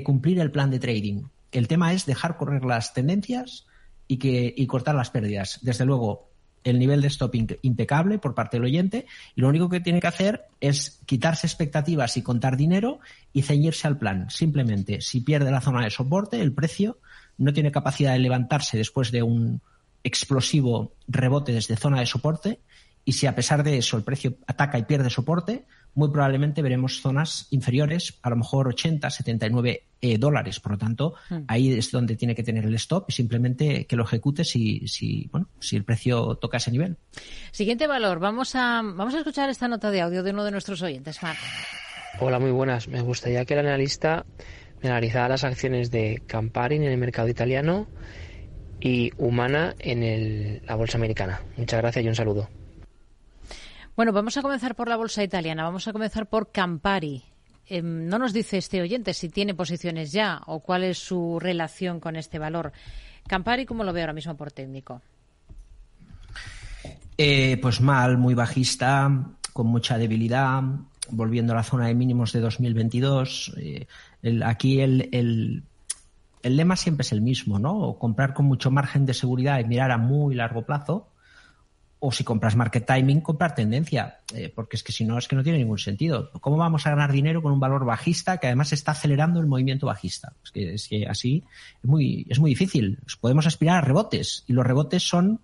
cumplir 0.03 0.39
el 0.39 0.49
plan 0.49 0.71
de 0.71 0.79
trading. 0.79 1.25
El 1.55 1.67
tema 1.67 1.93
es 1.93 2.05
dejar 2.05 2.37
correr 2.37 2.65
las 2.65 2.93
tendencias 2.93 3.65
y, 4.07 4.17
que, 4.17 4.53
y 4.55 4.67
cortar 4.67 4.95
las 4.95 5.09
pérdidas. 5.09 5.59
Desde 5.61 5.85
luego, 5.85 6.29
el 6.65 6.79
nivel 6.79 7.01
de 7.01 7.07
stop 7.07 7.33
impecable 7.61 8.17
por 8.17 8.35
parte 8.35 8.57
del 8.57 8.65
oyente 8.65 9.05
y 9.35 9.41
lo 9.41 9.47
único 9.47 9.69
que 9.69 9.79
tiene 9.79 10.01
que 10.01 10.07
hacer 10.07 10.45
es 10.59 10.99
quitarse 11.05 11.47
expectativas 11.47 12.17
y 12.17 12.23
contar 12.23 12.57
dinero 12.57 12.99
y 13.31 13.43
ceñirse 13.43 13.87
al 13.87 13.97
plan. 13.97 14.29
Simplemente, 14.29 14.99
si 14.99 15.21
pierde 15.21 15.51
la 15.51 15.61
zona 15.61 15.83
de 15.83 15.91
soporte, 15.91 16.41
el 16.41 16.51
precio 16.53 16.97
no 17.37 17.53
tiene 17.53 17.71
capacidad 17.71 18.13
de 18.13 18.19
levantarse 18.19 18.77
después 18.77 19.11
de 19.11 19.23
un 19.23 19.61
explosivo 20.03 20.93
rebote 21.07 21.53
desde 21.53 21.77
zona 21.77 21.99
de 21.99 22.05
soporte 22.05 22.59
y 23.05 23.13
si 23.13 23.27
a 23.27 23.35
pesar 23.35 23.63
de 23.63 23.77
eso 23.77 23.95
el 23.95 24.03
precio 24.03 24.35
ataca 24.47 24.79
y 24.79 24.83
pierde 24.83 25.09
soporte, 25.09 25.65
muy 25.95 26.11
probablemente 26.11 26.61
veremos 26.61 27.01
zonas 27.01 27.47
inferiores, 27.51 28.19
a 28.21 28.29
lo 28.29 28.35
mejor 28.35 28.67
80, 28.67 29.09
79 29.09 29.83
eh, 30.01 30.17
dólares. 30.17 30.59
Por 30.59 30.73
lo 30.73 30.77
tanto, 30.77 31.15
hmm. 31.29 31.43
ahí 31.47 31.71
es 31.71 31.89
donde 31.91 32.15
tiene 32.15 32.35
que 32.35 32.43
tener 32.43 32.65
el 32.65 32.75
stop 32.75 33.05
y 33.07 33.13
simplemente 33.13 33.87
que 33.87 33.95
lo 33.95 34.03
ejecute 34.03 34.43
si, 34.43 34.87
si, 34.87 35.27
bueno, 35.31 35.49
si 35.59 35.75
el 35.75 35.85
precio 35.85 36.35
toca 36.35 36.57
ese 36.57 36.71
nivel. 36.71 36.97
Siguiente 37.51 37.87
valor. 37.87 38.19
Vamos 38.19 38.55
a, 38.55 38.81
vamos 38.83 39.15
a 39.15 39.19
escuchar 39.19 39.49
esta 39.49 39.67
nota 39.67 39.89
de 39.89 40.01
audio 40.01 40.21
de 40.21 40.31
uno 40.31 40.43
de 40.43 40.51
nuestros 40.51 40.81
oyentes, 40.81 41.23
Marc. 41.23 41.39
Hola, 42.19 42.39
muy 42.39 42.51
buenas. 42.51 42.87
Me 42.87 43.01
gustaría 43.01 43.45
que 43.45 43.53
el 43.53 43.61
analista 43.61 44.25
me 44.83 44.89
analizara 44.89 45.29
las 45.29 45.43
acciones 45.43 45.91
de 45.91 46.21
Campari 46.27 46.75
en 46.75 46.83
el 46.83 46.97
mercado 46.97 47.29
italiano 47.29 47.87
y 48.79 49.11
Humana 49.17 49.73
en 49.79 50.61
la 50.65 50.75
bolsa 50.75 50.97
americana. 50.97 51.41
Muchas 51.57 51.81
gracias 51.81 52.05
y 52.05 52.07
un 52.07 52.15
saludo. 52.15 52.49
Bueno, 53.95 54.11
vamos 54.11 54.35
a 54.35 54.41
comenzar 54.41 54.75
por 54.75 54.89
la 54.89 54.97
bolsa 54.97 55.23
italiana. 55.23 55.63
Vamos 55.63 55.87
a 55.87 55.93
comenzar 55.93 56.27
por 56.27 56.51
Campari. 56.51 57.23
Em, 57.65 58.07
no 58.07 58.19
nos 58.19 58.33
dice 58.33 58.57
este 58.57 58.81
oyente 58.81 59.13
si 59.13 59.29
tiene 59.29 59.53
posiciones 59.53 60.11
ya 60.11 60.41
o 60.47 60.59
cuál 60.59 60.83
es 60.83 60.97
su 60.97 61.39
relación 61.39 62.01
con 62.01 62.17
este 62.17 62.37
valor. 62.37 62.73
Campari, 63.25 63.65
¿cómo 63.65 63.85
lo 63.85 63.93
ve 63.93 64.01
ahora 64.01 64.11
mismo 64.11 64.35
por 64.35 64.51
técnico? 64.51 65.01
Eh, 67.17 67.57
pues 67.61 67.79
mal, 67.79 68.17
muy 68.17 68.33
bajista, 68.33 69.09
con 69.53 69.67
mucha 69.67 69.97
debilidad, 69.97 70.61
volviendo 71.11 71.53
a 71.53 71.55
la 71.55 71.63
zona 71.63 71.87
de 71.87 71.95
mínimos 71.95 72.33
de 72.33 72.41
2022. 72.41 73.53
Eh, 73.57 73.87
aquí 74.43 74.81
el, 74.81 75.07
el, 75.13 75.63
el, 76.43 76.57
lema 76.57 76.75
siempre 76.75 77.03
es 77.03 77.13
el 77.13 77.21
mismo, 77.21 77.59
¿no? 77.59 77.97
Comprar 77.97 78.33
con 78.33 78.45
mucho 78.45 78.69
margen 78.71 79.05
de 79.05 79.13
seguridad 79.13 79.59
y 79.59 79.63
mirar 79.63 79.91
a 79.91 79.97
muy 79.97 80.35
largo 80.35 80.65
plazo 80.65 81.07
o 81.99 82.11
si 82.11 82.23
compras 82.23 82.55
market 82.55 82.85
timing, 82.85 83.21
comprar 83.21 83.55
tendencia, 83.55 84.19
eh, 84.33 84.51
porque 84.53 84.75
es 84.75 84.83
que 84.83 84.91
si 84.91 85.05
no, 85.05 85.17
es 85.17 85.27
que 85.27 85.35
no 85.35 85.43
tiene 85.43 85.59
ningún 85.59 85.77
sentido. 85.77 86.29
¿Cómo 86.41 86.57
vamos 86.57 86.85
a 86.85 86.91
ganar 86.91 87.11
dinero 87.11 87.41
con 87.41 87.51
un 87.51 87.59
valor 87.59 87.85
bajista 87.85 88.37
que 88.37 88.47
además 88.47 88.73
está 88.73 88.91
acelerando 88.91 89.39
el 89.39 89.47
movimiento 89.47 89.87
bajista? 89.87 90.33
Es 90.43 90.51
que, 90.51 90.73
es 90.73 90.87
que 90.87 91.07
así 91.07 91.43
es 91.83 91.89
muy, 91.89 92.25
es 92.29 92.39
muy 92.39 92.51
difícil. 92.51 92.99
Podemos 93.19 93.47
aspirar 93.47 93.77
a 93.77 93.81
rebotes 93.81 94.43
y 94.47 94.53
los 94.53 94.65
rebotes 94.65 95.03
son 95.03 95.39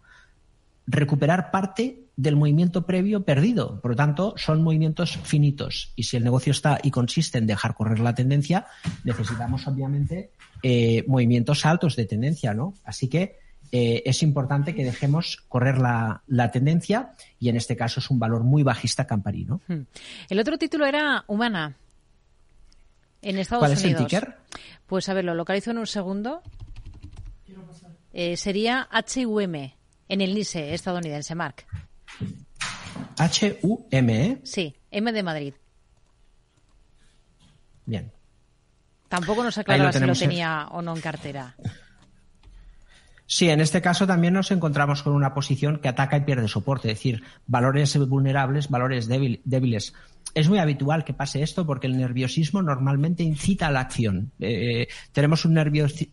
recuperar 0.87 1.51
parte 1.51 2.01
del 2.15 2.35
movimiento 2.35 2.85
previo 2.85 3.23
perdido. 3.23 3.79
Por 3.81 3.91
lo 3.91 3.97
tanto, 3.97 4.33
son 4.37 4.61
movimientos 4.61 5.17
finitos. 5.17 5.93
Y 5.95 6.03
si 6.03 6.17
el 6.17 6.23
negocio 6.23 6.51
está 6.51 6.79
y 6.83 6.91
consiste 6.91 7.37
en 7.37 7.47
dejar 7.47 7.73
correr 7.73 7.99
la 7.99 8.13
tendencia, 8.13 8.67
necesitamos 9.03 9.65
obviamente 9.67 10.31
eh, 10.61 11.03
movimientos 11.07 11.65
altos 11.65 11.95
de 11.95 12.05
tendencia, 12.05 12.53
¿no? 12.53 12.73
Así 12.83 13.07
que 13.07 13.39
eh, 13.72 14.03
es 14.05 14.22
importante 14.22 14.76
que 14.76 14.84
dejemos 14.84 15.38
correr 15.47 15.78
la, 15.78 16.51
tendencia 16.51 17.13
y 17.39 17.47
en 17.47 17.55
este 17.55 17.78
caso 17.78 18.01
es 18.01 18.09
un 18.09 18.19
valor 18.19 18.43
muy 18.43 18.63
bajista 18.63 19.07
camparino. 19.07 19.61
Hmm. 19.67 19.84
El 20.30 20.39
otro 20.39 20.57
título 20.57 20.86
era 20.86 21.24
Humana. 21.28 21.78
En 23.22 23.38
Estados 23.38 23.61
¿Cuál 23.61 23.74
es 23.74 23.84
el 23.84 23.95
ticker? 23.95 24.36
Pues 24.88 25.07
a 25.07 25.13
ver, 25.13 25.24
lo 25.24 25.36
localizo 25.36 25.72
en 25.72 25.78
un 25.78 25.88
segundo. 25.88 26.41
Eh, 28.13 28.36
sería 28.36 28.89
HUM 28.91 29.55
en 29.55 30.22
el 30.22 30.36
NISE 30.36 30.74
estadounidense, 30.74 31.34
Mark. 31.34 31.65
HUM, 33.61 34.09
¿eh? 34.09 34.41
Sí, 34.43 34.76
M 34.89 35.11
de 35.13 35.24
Madrid. 35.24 35.53
Bien. 37.86 38.11
Tampoco 39.07 39.43
nos 39.43 39.57
aclaraba 39.57 39.93
si 39.93 39.99
lo 39.99 40.13
tenía 40.13 40.67
o 40.72 40.82
no 40.82 40.93
en 40.95 41.01
cartera. 41.01 41.55
Sí, 43.34 43.47
en 43.47 43.61
este 43.61 43.82
caso 43.82 44.05
también 44.05 44.34
nos 44.34 44.51
encontramos 44.51 45.03
con 45.03 45.13
una 45.13 45.34
posición 45.34 45.79
que 45.79 45.88
ataca 45.88 46.17
y 46.17 46.25
pierde 46.25 46.49
soporte, 46.49 46.89
es 46.89 46.97
decir, 46.97 47.23
valores 47.47 47.97
vulnerables, 47.97 48.67
valores 48.67 49.07
débiles. 49.07 49.93
Es 50.36 50.49
muy 50.49 50.59
habitual 50.59 51.05
que 51.05 51.13
pase 51.13 51.41
esto 51.41 51.65
porque 51.65 51.88
el 51.88 51.95
nerviosismo 51.95 52.61
normalmente 52.61 53.23
incita 53.23 53.67
a 53.67 53.71
la 53.71 53.79
acción. 53.79 54.34
Eh, 54.41 54.89
tenemos 55.13 55.45
un 55.45 55.53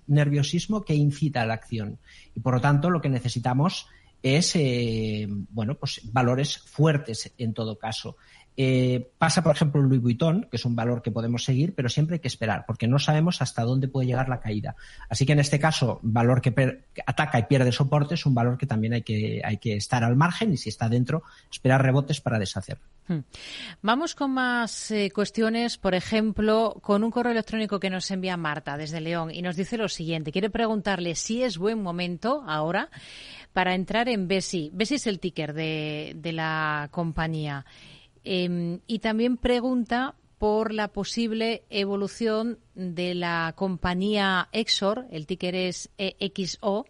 nerviosismo 0.06 0.84
que 0.84 0.94
incita 0.94 1.42
a 1.42 1.46
la 1.46 1.54
acción 1.54 1.98
y 2.36 2.38
por 2.38 2.54
lo 2.54 2.60
tanto 2.60 2.88
lo 2.88 3.00
que 3.00 3.08
necesitamos 3.08 3.88
es 4.22 4.54
eh, 4.54 5.26
bueno 5.28 5.74
pues 5.74 6.00
valores 6.12 6.56
fuertes 6.58 7.32
en 7.36 7.52
todo 7.52 7.80
caso. 7.80 8.16
Eh, 8.60 9.12
pasa, 9.18 9.40
por 9.44 9.54
ejemplo, 9.54 9.80
Louis 9.80 10.02
Vuitton, 10.02 10.48
que 10.50 10.56
es 10.56 10.64
un 10.64 10.74
valor 10.74 11.00
que 11.00 11.12
podemos 11.12 11.44
seguir, 11.44 11.76
pero 11.76 11.88
siempre 11.88 12.14
hay 12.16 12.20
que 12.20 12.26
esperar, 12.26 12.64
porque 12.66 12.88
no 12.88 12.98
sabemos 12.98 13.40
hasta 13.40 13.62
dónde 13.62 13.86
puede 13.86 14.08
llegar 14.08 14.28
la 14.28 14.40
caída. 14.40 14.74
Así 15.08 15.24
que 15.24 15.34
en 15.34 15.38
este 15.38 15.60
caso, 15.60 16.00
valor 16.02 16.40
que, 16.40 16.82
ataca 17.06 17.38
y 17.38 17.44
pierde 17.44 17.70
soporte 17.70 18.16
es 18.16 18.26
un 18.26 18.34
valor 18.34 18.58
que 18.58 18.66
también 18.66 18.94
hay 18.94 19.02
que, 19.02 19.40
hay 19.44 19.58
que 19.58 19.76
estar 19.76 20.02
al 20.02 20.16
margen 20.16 20.52
y 20.52 20.56
si 20.56 20.70
está 20.70 20.88
dentro, 20.88 21.22
esperar 21.52 21.84
rebotes 21.84 22.20
para 22.20 22.40
deshacer. 22.40 22.78
Hmm. 23.06 23.20
Vamos 23.80 24.16
con 24.16 24.32
más 24.32 24.90
eh, 24.90 25.12
cuestiones, 25.14 25.78
por 25.78 25.94
ejemplo, 25.94 26.78
con 26.82 27.04
un 27.04 27.12
correo 27.12 27.30
electrónico 27.30 27.78
que 27.78 27.90
nos 27.90 28.10
envía 28.10 28.36
Marta 28.36 28.76
desde 28.76 29.00
León 29.00 29.30
y 29.32 29.40
nos 29.40 29.54
dice 29.54 29.78
lo 29.78 29.88
siguiente. 29.88 30.32
Quiere 30.32 30.50
preguntarle 30.50 31.14
si 31.14 31.44
es 31.44 31.58
buen 31.58 31.80
momento 31.80 32.42
ahora 32.44 32.90
para 33.52 33.76
entrar 33.76 34.08
en 34.08 34.26
Besi. 34.26 34.72
Besi 34.74 34.96
es 34.96 35.06
el 35.06 35.20
ticker 35.20 35.52
de, 35.52 36.14
de 36.16 36.32
la 36.32 36.88
compañía. 36.90 37.64
Em, 38.30 38.80
y 38.86 38.98
también 38.98 39.38
pregunta 39.38 40.14
por 40.36 40.74
la 40.74 40.88
posible 40.88 41.62
evolución 41.70 42.58
de 42.74 43.14
la 43.14 43.54
compañía 43.56 44.50
Exor, 44.52 45.06
el 45.10 45.26
ticker 45.26 45.54
es 45.54 45.88
EXO, 45.96 46.84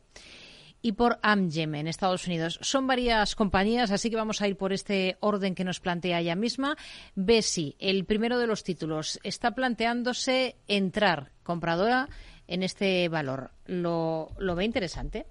y 0.82 0.93
por 0.93 1.20
Amgem 1.22 1.76
en 1.76 1.86
Estados 1.86 2.26
Unidos. 2.26 2.59
Son 2.62 2.89
varias 2.89 3.36
compañías, 3.36 3.93
así 3.93 4.11
que 4.11 4.16
vamos 4.16 4.43
a 4.43 4.49
ir 4.49 4.57
por 4.57 4.72
este 4.72 5.16
orden 5.20 5.55
que 5.55 5.62
nos 5.62 5.78
plantea 5.78 6.18
ella 6.18 6.34
misma. 6.34 6.76
Besi, 7.14 7.76
el 7.78 8.05
primero 8.05 8.41
de 8.41 8.49
los 8.49 8.64
títulos, 8.64 9.20
está 9.22 9.53
planteándose 9.53 10.57
entrar 10.66 11.30
compradora 11.45 12.09
en 12.49 12.64
este 12.64 13.09
valor. 13.09 13.53
¿Lo, 13.64 14.32
lo 14.39 14.57
ve 14.57 14.64
interesante? 14.64 15.28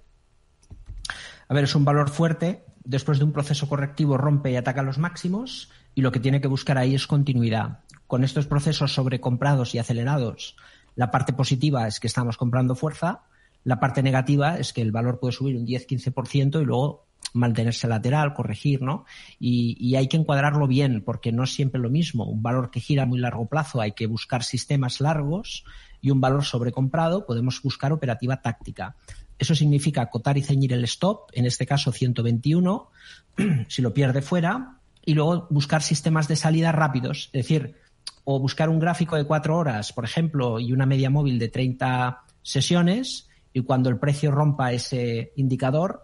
A 1.48 1.52
ver, 1.52 1.64
es 1.64 1.74
un 1.74 1.84
valor 1.84 2.08
fuerte. 2.08 2.64
Después 2.82 3.18
de 3.18 3.24
un 3.24 3.32
proceso 3.32 3.68
correctivo 3.68 4.16
rompe 4.16 4.50
y 4.50 4.56
ataca 4.56 4.82
los 4.82 4.96
máximos 4.96 5.70
y 5.98 6.00
lo 6.00 6.12
que 6.12 6.20
tiene 6.20 6.40
que 6.40 6.46
buscar 6.46 6.78
ahí 6.78 6.94
es 6.94 7.08
continuidad. 7.08 7.80
Con 8.06 8.22
estos 8.22 8.46
procesos 8.46 8.94
sobrecomprados 8.94 9.74
y 9.74 9.80
acelerados, 9.80 10.54
la 10.94 11.10
parte 11.10 11.32
positiva 11.32 11.88
es 11.88 11.98
que 11.98 12.06
estamos 12.06 12.36
comprando 12.36 12.76
fuerza, 12.76 13.22
la 13.64 13.80
parte 13.80 14.00
negativa 14.04 14.58
es 14.58 14.72
que 14.72 14.80
el 14.80 14.92
valor 14.92 15.18
puede 15.18 15.32
subir 15.32 15.56
un 15.56 15.66
10-15% 15.66 16.62
y 16.62 16.64
luego 16.64 17.04
mantenerse 17.32 17.88
lateral, 17.88 18.32
corregir, 18.32 18.80
¿no? 18.80 19.06
Y, 19.40 19.96
hay 19.96 20.06
que 20.06 20.16
encuadrarlo 20.16 20.68
bien, 20.68 21.02
porque 21.04 21.32
no 21.32 21.42
es 21.42 21.52
siempre 21.52 21.80
lo 21.80 21.90
mismo. 21.90 22.26
Un 22.26 22.44
valor 22.44 22.70
que 22.70 22.78
gira 22.78 23.02
a 23.02 23.06
muy 23.06 23.18
largo 23.18 23.46
plazo 23.46 23.80
hay 23.80 23.90
que 23.90 24.06
buscar 24.06 24.44
sistemas 24.44 25.00
largos 25.00 25.64
y 26.00 26.12
un 26.12 26.20
valor 26.20 26.44
sobrecomprado 26.44 27.26
podemos 27.26 27.60
buscar 27.60 27.92
operativa 27.92 28.40
táctica. 28.40 28.94
Eso 29.36 29.56
significa 29.56 30.02
acotar 30.02 30.38
y 30.38 30.42
ceñir 30.42 30.72
el 30.72 30.84
stop, 30.84 31.30
en 31.32 31.44
este 31.44 31.66
caso 31.66 31.90
121, 31.90 32.88
si 33.66 33.82
lo 33.82 33.92
pierde 33.92 34.22
fuera, 34.22 34.77
y 35.08 35.14
luego 35.14 35.46
buscar 35.48 35.82
sistemas 35.82 36.28
de 36.28 36.36
salida 36.36 36.70
rápidos, 36.70 37.30
es 37.32 37.44
decir, 37.44 37.76
o 38.24 38.38
buscar 38.38 38.68
un 38.68 38.78
gráfico 38.78 39.16
de 39.16 39.24
cuatro 39.24 39.56
horas, 39.56 39.90
por 39.94 40.04
ejemplo, 40.04 40.60
y 40.60 40.74
una 40.74 40.84
media 40.84 41.08
móvil 41.08 41.38
de 41.38 41.48
30 41.48 42.24
sesiones, 42.42 43.26
y 43.54 43.62
cuando 43.62 43.88
el 43.88 43.98
precio 43.98 44.30
rompa 44.30 44.70
ese 44.70 45.32
indicador, 45.36 46.02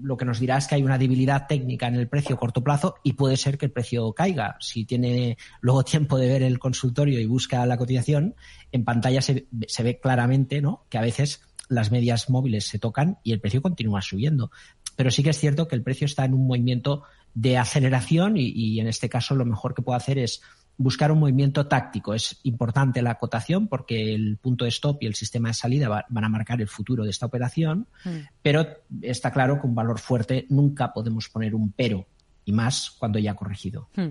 lo 0.00 0.16
que 0.16 0.24
nos 0.24 0.40
dirá 0.40 0.58
es 0.58 0.66
que 0.66 0.74
hay 0.74 0.82
una 0.82 0.98
debilidad 0.98 1.46
técnica 1.46 1.86
en 1.86 1.94
el 1.94 2.08
precio 2.08 2.34
a 2.34 2.40
corto 2.40 2.64
plazo 2.64 2.96
y 3.04 3.12
puede 3.12 3.36
ser 3.36 3.56
que 3.56 3.66
el 3.66 3.72
precio 3.72 4.12
caiga. 4.12 4.56
Si 4.58 4.84
tiene 4.84 5.38
luego 5.60 5.84
tiempo 5.84 6.18
de 6.18 6.26
ver 6.26 6.42
el 6.42 6.58
consultorio 6.58 7.20
y 7.20 7.26
busca 7.26 7.64
la 7.66 7.76
cotización, 7.76 8.34
en 8.72 8.84
pantalla 8.84 9.22
se, 9.22 9.46
se 9.68 9.82
ve 9.84 10.00
claramente 10.00 10.60
¿no? 10.60 10.86
que 10.88 10.98
a 10.98 11.02
veces 11.02 11.40
las 11.68 11.92
medias 11.92 12.30
móviles 12.30 12.66
se 12.66 12.80
tocan 12.80 13.18
y 13.22 13.30
el 13.30 13.40
precio 13.40 13.62
continúa 13.62 14.02
subiendo. 14.02 14.50
Pero 14.96 15.12
sí 15.12 15.22
que 15.22 15.30
es 15.30 15.38
cierto 15.38 15.68
que 15.68 15.76
el 15.76 15.84
precio 15.84 16.06
está 16.06 16.24
en 16.24 16.34
un 16.34 16.48
movimiento 16.48 17.04
de 17.34 17.58
aceleración 17.58 18.36
y, 18.36 18.48
y 18.48 18.80
en 18.80 18.88
este 18.88 19.08
caso 19.08 19.34
lo 19.34 19.44
mejor 19.44 19.74
que 19.74 19.82
puedo 19.82 19.96
hacer 19.96 20.18
es 20.18 20.42
buscar 20.78 21.10
un 21.10 21.18
movimiento 21.18 21.66
táctico. 21.66 22.14
Es 22.14 22.38
importante 22.44 23.02
la 23.02 23.10
acotación 23.10 23.66
porque 23.66 24.14
el 24.14 24.38
punto 24.38 24.64
de 24.64 24.70
stop 24.70 25.02
y 25.02 25.06
el 25.06 25.14
sistema 25.14 25.48
de 25.48 25.54
salida 25.54 26.06
van 26.08 26.24
a 26.24 26.28
marcar 26.28 26.60
el 26.60 26.68
futuro 26.68 27.04
de 27.04 27.10
esta 27.10 27.26
operación, 27.26 27.88
mm. 28.04 28.10
pero 28.40 28.66
está 29.02 29.32
claro 29.32 29.60
que 29.60 29.66
un 29.66 29.74
valor 29.74 29.98
fuerte 29.98 30.46
nunca 30.48 30.92
podemos 30.92 31.28
poner 31.28 31.54
un 31.54 31.72
pero 31.72 32.06
y 32.48 32.52
más 32.52 32.90
cuando 32.92 33.18
ya 33.18 33.32
ha 33.32 33.34
corregido. 33.34 33.90
Mm. 33.94 34.08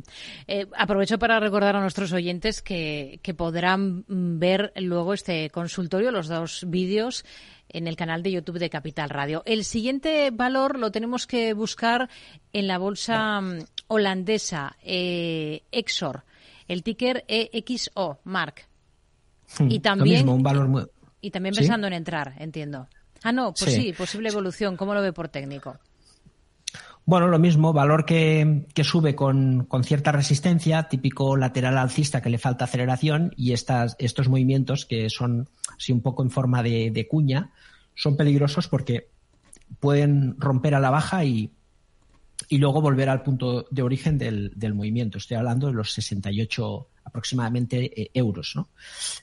Eh, 0.48 0.68
aprovecho 0.78 1.18
para 1.18 1.40
recordar 1.40 1.76
a 1.76 1.82
nuestros 1.82 2.14
oyentes 2.14 2.62
que, 2.62 3.20
que, 3.24 3.34
podrán 3.34 4.06
ver 4.08 4.74
luego 4.76 5.16
este 5.16 5.50
consultorio, 5.50 6.12
los 6.12 6.28
dos 6.28 6.64
vídeos 6.68 7.26
en 7.68 7.88
el 7.88 7.96
canal 7.96 8.22
de 8.22 8.34
YouTube 8.34 8.60
de 8.60 8.70
Capital 8.70 9.10
Radio. 9.10 9.42
El 9.48 9.64
siguiente 9.64 10.30
valor 10.30 10.78
lo 10.78 10.92
tenemos 10.92 11.26
que 11.26 11.54
buscar 11.54 12.10
en 12.54 12.68
la 12.68 12.78
bolsa 12.78 13.42
mm, 13.42 13.60
holandesa, 13.88 14.78
eh, 14.84 15.64
Exor 15.72 16.24
el 16.68 16.84
ticker 16.84 17.24
EXO, 17.28 18.20
Mark. 18.26 18.68
Hmm, 19.58 19.72
y 19.72 19.80
también, 19.80 20.28
un 20.30 20.44
valor 20.44 20.92
y 21.22 21.32
también 21.32 21.56
pensando 21.56 21.88
en 21.88 21.94
entrar, 21.94 22.36
entiendo. 22.38 22.88
Ah, 23.24 23.32
no, 23.32 23.54
pues 23.54 23.74
sí. 23.74 23.94
posible 23.94 24.30
evolución. 24.30 24.78
¿Cómo 24.78 24.94
lo 24.94 25.02
ve 25.02 25.14
por 25.14 25.30
técnico? 25.30 25.80
Bueno, 27.08 27.28
lo 27.30 27.40
mismo, 27.40 27.72
valor 27.72 28.04
que, 28.04 28.66
sube 28.84 29.16
con, 29.16 29.66
cierta 29.86 30.12
resistencia, 30.12 30.90
típico 30.90 31.38
lateral 31.38 31.78
alcista 31.78 32.22
que 32.22 32.30
le 32.30 32.38
falta 32.38 32.66
aceleración 32.66 33.32
y 33.38 33.54
estas, 33.54 33.96
estos 33.98 34.28
movimientos 34.28 34.86
que 34.86 35.10
son 35.10 35.48
así 35.78 35.94
un 35.94 36.02
poco 36.02 36.22
en 36.22 36.32
forma 36.32 36.62
de, 36.62 37.08
cuña 37.10 37.52
son 37.96 38.18
peligrosos 38.18 38.68
porque 38.68 39.08
pueden 39.80 40.36
romper 40.38 40.76
a 40.76 40.82
la 40.82 40.90
baja 40.90 41.24
y, 41.24 41.54
y 42.50 42.58
luego 42.58 42.82
volver 42.82 43.08
al 43.08 43.24
punto 43.24 43.68
de 43.72 43.84
origen 43.84 44.18
del, 44.18 44.74
movimiento. 44.74 45.18
Estoy 45.18 45.38
hablando 45.38 45.68
de 45.68 45.74
los 45.76 45.94
68 45.94 46.88
aproximadamente 47.06 48.02
eh, 48.02 48.12
euros. 48.16 48.52
¿no? 48.54 48.68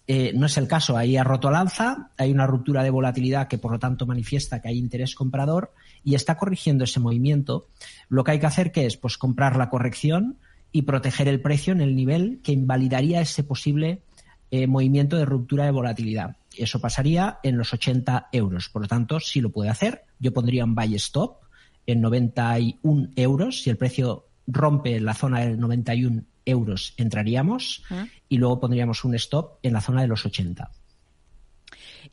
Eh, 0.06 0.32
no 0.34 0.46
es 0.46 0.56
el 0.56 0.66
caso. 0.66 0.96
Ahí 0.96 1.18
ha 1.18 1.22
roto 1.22 1.50
el 1.50 1.54
alza, 1.54 2.12
hay 2.16 2.32
una 2.32 2.46
ruptura 2.46 2.82
de 2.82 2.88
volatilidad 2.88 3.46
que 3.46 3.58
por 3.58 3.72
lo 3.72 3.78
tanto 3.78 4.06
manifiesta 4.06 4.62
que 4.62 4.68
hay 4.68 4.78
interés 4.78 5.14
comprador 5.14 5.74
y 6.04 6.14
está 6.14 6.36
corrigiendo 6.36 6.84
ese 6.84 7.00
movimiento. 7.00 7.66
Lo 8.08 8.24
que 8.24 8.32
hay 8.32 8.40
que 8.40 8.46
hacer 8.46 8.72
que 8.72 8.86
es 8.86 8.96
pues 8.96 9.18
comprar 9.18 9.56
la 9.56 9.70
corrección 9.70 10.38
y 10.70 10.82
proteger 10.82 11.28
el 11.28 11.40
precio 11.40 11.72
en 11.72 11.80
el 11.80 11.96
nivel 11.96 12.40
que 12.42 12.52
invalidaría 12.52 13.20
ese 13.20 13.44
posible 13.44 14.02
eh, 14.50 14.66
movimiento 14.66 15.16
de 15.16 15.24
ruptura 15.24 15.64
de 15.64 15.70
volatilidad. 15.70 16.36
Eso 16.56 16.80
pasaría 16.80 17.38
en 17.42 17.56
los 17.56 17.72
80 17.72 18.28
euros. 18.32 18.68
Por 18.68 18.82
lo 18.82 18.88
tanto, 18.88 19.18
si 19.20 19.40
lo 19.40 19.50
puede 19.50 19.70
hacer. 19.70 20.04
Yo 20.18 20.32
pondría 20.32 20.64
un 20.64 20.74
buy 20.74 20.94
stop 20.96 21.38
en 21.86 22.00
91 22.00 23.08
euros. 23.16 23.62
Si 23.62 23.70
el 23.70 23.76
precio 23.76 24.26
rompe 24.46 25.00
la 25.00 25.14
zona 25.14 25.40
de 25.40 25.56
91 25.56 26.22
euros, 26.44 26.94
entraríamos 26.96 27.82
ah. 27.90 28.06
y 28.28 28.36
luego 28.38 28.60
pondríamos 28.60 29.04
un 29.04 29.14
stop 29.14 29.58
en 29.62 29.72
la 29.72 29.80
zona 29.80 30.02
de 30.02 30.08
los 30.08 30.24
80. 30.26 30.70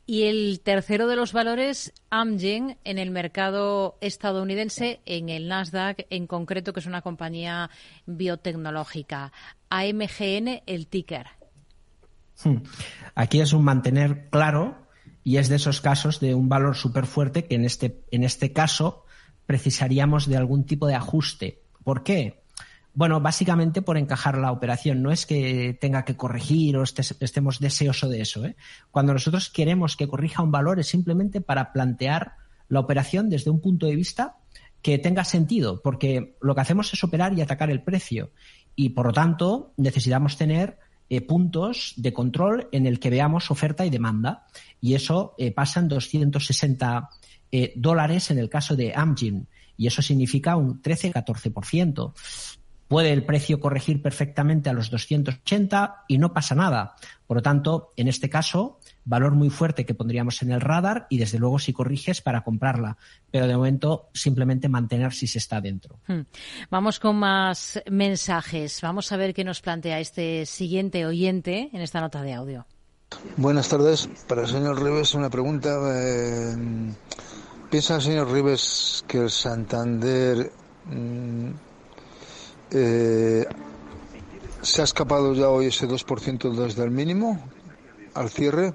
Y 0.06 0.24
el 0.24 0.60
tercero 0.60 1.06
de 1.06 1.16
los 1.16 1.32
valores, 1.32 1.92
Amgen, 2.10 2.78
en 2.84 2.98
el 2.98 3.10
mercado 3.10 3.98
estadounidense, 4.00 5.00
en 5.06 5.28
el 5.28 5.48
Nasdaq 5.48 6.06
en 6.10 6.26
concreto, 6.26 6.72
que 6.72 6.80
es 6.80 6.86
una 6.86 7.02
compañía 7.02 7.70
biotecnológica. 8.06 9.32
AMGN, 9.70 10.62
el 10.66 10.86
ticker. 10.86 11.26
Hmm. 12.42 12.58
Aquí 13.14 13.40
es 13.40 13.52
un 13.52 13.64
mantener 13.64 14.28
claro 14.30 14.76
y 15.24 15.36
es 15.36 15.48
de 15.48 15.56
esos 15.56 15.80
casos 15.80 16.20
de 16.20 16.34
un 16.34 16.48
valor 16.48 16.76
súper 16.76 17.06
fuerte 17.06 17.44
que 17.44 17.54
en 17.54 17.64
este, 17.64 18.02
en 18.10 18.24
este 18.24 18.52
caso 18.52 19.04
precisaríamos 19.46 20.28
de 20.28 20.36
algún 20.36 20.64
tipo 20.64 20.86
de 20.86 20.94
ajuste. 20.94 21.62
¿Por 21.84 22.02
qué? 22.02 22.41
Bueno, 22.94 23.20
básicamente 23.20 23.80
por 23.80 23.96
encajar 23.96 24.36
la 24.36 24.52
operación. 24.52 25.02
No 25.02 25.10
es 25.10 25.24
que 25.24 25.76
tenga 25.80 26.04
que 26.04 26.16
corregir 26.16 26.76
o 26.76 26.82
estemos 26.82 27.58
deseosos 27.58 28.10
de 28.10 28.20
eso. 28.20 28.44
¿eh? 28.44 28.56
Cuando 28.90 29.12
nosotros 29.12 29.48
queremos 29.48 29.96
que 29.96 30.08
corrija 30.08 30.42
un 30.42 30.50
valor 30.50 30.78
es 30.78 30.88
simplemente 30.88 31.40
para 31.40 31.72
plantear 31.72 32.34
la 32.68 32.80
operación 32.80 33.30
desde 33.30 33.50
un 33.50 33.60
punto 33.60 33.86
de 33.86 33.96
vista 33.96 34.36
que 34.82 34.98
tenga 34.98 35.24
sentido, 35.24 35.80
porque 35.80 36.36
lo 36.42 36.54
que 36.54 36.60
hacemos 36.60 36.92
es 36.92 37.02
operar 37.04 37.32
y 37.38 37.40
atacar 37.40 37.70
el 37.70 37.82
precio. 37.82 38.32
Y 38.74 38.90
por 38.90 39.06
lo 39.06 39.12
tanto, 39.12 39.72
necesitamos 39.76 40.36
tener 40.36 40.78
eh, 41.08 41.20
puntos 41.20 41.94
de 41.96 42.12
control 42.12 42.68
en 42.72 42.86
el 42.86 42.98
que 42.98 43.10
veamos 43.10 43.50
oferta 43.50 43.86
y 43.86 43.90
demanda. 43.90 44.46
Y 44.80 44.94
eso 44.94 45.34
eh, 45.38 45.52
pasa 45.52 45.80
en 45.80 45.88
260 45.88 47.10
eh, 47.52 47.72
dólares 47.76 48.30
en 48.30 48.38
el 48.38 48.48
caso 48.48 48.76
de 48.76 48.94
Amgen 48.94 49.46
y 49.76 49.86
eso 49.86 50.00
significa 50.00 50.56
un 50.56 50.80
13-14%. 50.80 52.12
Puede 52.92 53.14
el 53.14 53.24
precio 53.24 53.58
corregir 53.58 54.02
perfectamente 54.02 54.68
a 54.68 54.74
los 54.74 54.90
280 54.90 56.04
y 56.08 56.18
no 56.18 56.34
pasa 56.34 56.54
nada. 56.54 56.94
Por 57.26 57.38
lo 57.38 57.42
tanto, 57.42 57.94
en 57.96 58.06
este 58.06 58.28
caso, 58.28 58.80
valor 59.06 59.32
muy 59.32 59.48
fuerte 59.48 59.86
que 59.86 59.94
pondríamos 59.94 60.42
en 60.42 60.52
el 60.52 60.60
radar 60.60 61.06
y 61.08 61.16
desde 61.16 61.38
luego 61.38 61.58
si 61.58 61.72
corriges 61.72 62.20
para 62.20 62.44
comprarla. 62.44 62.98
Pero 63.30 63.46
de 63.46 63.56
momento 63.56 64.10
simplemente 64.12 64.68
mantener 64.68 65.14
si 65.14 65.26
se 65.26 65.38
está 65.38 65.62
dentro. 65.62 66.00
Hmm. 66.06 66.26
Vamos 66.68 67.00
con 67.00 67.16
más 67.16 67.82
mensajes. 67.90 68.82
Vamos 68.82 69.10
a 69.10 69.16
ver 69.16 69.32
qué 69.32 69.42
nos 69.42 69.62
plantea 69.62 69.98
este 69.98 70.44
siguiente 70.44 71.06
oyente 71.06 71.70
en 71.72 71.80
esta 71.80 72.02
nota 72.02 72.20
de 72.20 72.34
audio. 72.34 72.66
Buenas 73.38 73.70
tardes. 73.70 74.06
Para 74.28 74.42
el 74.42 74.48
señor 74.48 74.84
Rives 74.84 75.14
una 75.14 75.30
pregunta. 75.30 75.78
Eh, 75.94 76.92
¿Piensa 77.70 77.96
el 77.96 78.02
señor 78.02 78.30
Rives 78.30 79.02
que 79.08 79.16
el 79.16 79.30
Santander 79.30 80.52
mm, 80.84 81.71
eh, 82.72 83.46
se 84.62 84.80
ha 84.80 84.84
escapado 84.84 85.34
ya 85.34 85.48
hoy 85.48 85.66
ese 85.66 85.88
2% 85.88 86.52
desde 86.54 86.84
el 86.84 86.90
mínimo 86.90 87.40
al 88.14 88.30
cierre 88.30 88.74